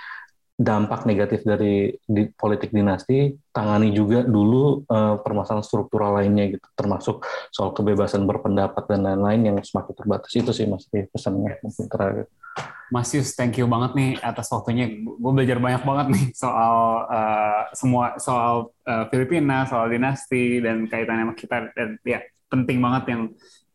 dampak 0.56 1.04
negatif 1.04 1.44
dari 1.44 1.92
di, 2.08 2.32
politik 2.32 2.72
dinasti, 2.72 3.36
tangani 3.52 3.92
juga 3.92 4.24
dulu 4.24 4.88
uh, 4.88 5.20
permasalahan 5.20 5.60
struktural 5.60 6.16
lainnya 6.16 6.56
gitu, 6.56 6.66
termasuk 6.72 7.28
soal 7.52 7.76
kebebasan 7.76 8.24
berpendapat 8.24 8.88
dan 8.88 9.04
lain-lain 9.04 9.52
yang 9.52 9.56
semakin 9.60 9.92
terbatas 9.92 10.32
itu 10.32 10.50
sih 10.56 10.64
mas 10.64 10.88
pesannya 10.88 11.60
mungkin 11.60 11.86
terakhir. 11.92 12.26
Mas 12.88 13.12
Yus, 13.12 13.36
thank 13.36 13.60
you 13.60 13.68
banget 13.68 13.92
nih 13.98 14.10
atas 14.24 14.48
waktunya. 14.48 14.88
Gue 15.04 15.32
belajar 15.36 15.60
banyak 15.60 15.82
banget 15.84 16.06
nih 16.16 16.24
soal 16.32 17.04
uh, 17.04 17.62
semua 17.76 18.16
soal 18.16 18.72
uh, 18.88 19.04
Filipina, 19.12 19.68
soal 19.68 19.92
dinasti 19.92 20.64
dan 20.64 20.88
kaitannya 20.88 21.28
sama 21.28 21.34
kita 21.36 21.56
dan 21.76 22.00
ya 22.06 22.24
penting 22.48 22.78
banget 22.80 23.04
yang 23.12 23.22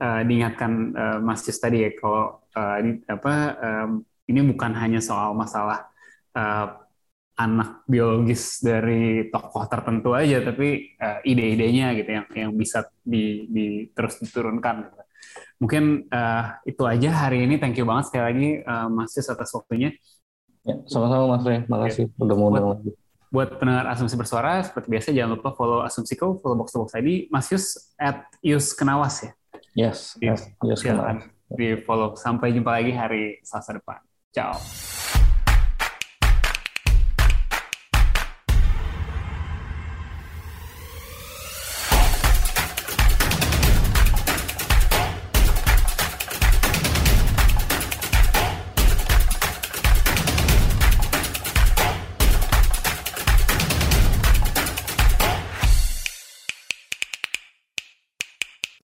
uh, 0.02 0.22
diingatkan 0.26 0.72
uh, 0.98 1.18
Mas 1.22 1.46
Yus 1.46 1.60
tadi 1.60 1.86
ya 1.86 1.92
kalau 1.94 2.42
uh, 2.58 2.78
apa 3.06 3.34
um, 3.60 4.02
ini 4.32 4.40
bukan 4.48 4.72
hanya 4.80 5.04
soal 5.04 5.36
masalah 5.36 5.91
uh, 6.36 6.68
anak 7.42 7.88
biologis 7.90 8.62
dari 8.62 9.32
tokoh 9.32 9.66
tertentu 9.66 10.14
aja, 10.14 10.44
tapi 10.46 10.94
uh, 11.00 11.20
ide-idenya 11.26 11.98
gitu 11.98 12.10
yang 12.12 12.28
yang 12.36 12.52
bisa 12.54 12.86
di, 13.02 13.48
di 13.50 13.68
terus 13.96 14.22
diturunkan. 14.22 14.76
Gitu. 14.86 15.02
Mungkin 15.62 15.84
uh, 16.10 16.44
itu 16.66 16.84
aja 16.86 17.10
hari 17.26 17.46
ini. 17.46 17.58
Thank 17.58 17.78
you 17.78 17.86
banget 17.86 18.10
sekali 18.10 18.24
lagi 18.26 18.50
uh, 18.66 18.88
Mas 18.90 19.14
Yus 19.14 19.30
atas 19.30 19.50
waktunya. 19.54 19.94
Ya, 20.62 20.78
sama-sama 20.86 21.38
Mas 21.38 21.44
Rey. 21.46 21.66
Makasih 21.66 22.06
ya. 22.10 22.22
udah 22.22 22.36
mau 22.38 22.48
undang 22.54 22.68
lagi. 22.78 22.92
Buat 23.32 23.64
pendengar 23.64 23.88
Asumsi 23.88 24.20
Bersuara, 24.20 24.60
seperti 24.60 24.92
biasa 24.92 25.16
jangan 25.16 25.40
lupa 25.40 25.56
follow 25.56 25.88
Asumsiko, 25.88 26.44
follow 26.44 26.60
Box 26.60 26.76
to 26.76 26.84
Box 26.84 26.92
ID, 27.00 27.32
Mas 27.32 27.48
Yus 27.48 27.96
at 27.96 28.28
Yus 28.44 28.76
Kenawas 28.76 29.24
ya. 29.24 29.32
Yes, 29.72 30.20
yes, 30.20 30.52
Yus 30.60 30.84
Kenawas. 30.84 31.24
Di 31.48 31.80
follow. 31.80 32.20
Sampai 32.20 32.52
jumpa 32.52 32.76
lagi 32.76 32.92
hari 32.92 33.40
Selasa 33.40 33.80
depan. 33.80 34.04
Ciao. 34.36 34.60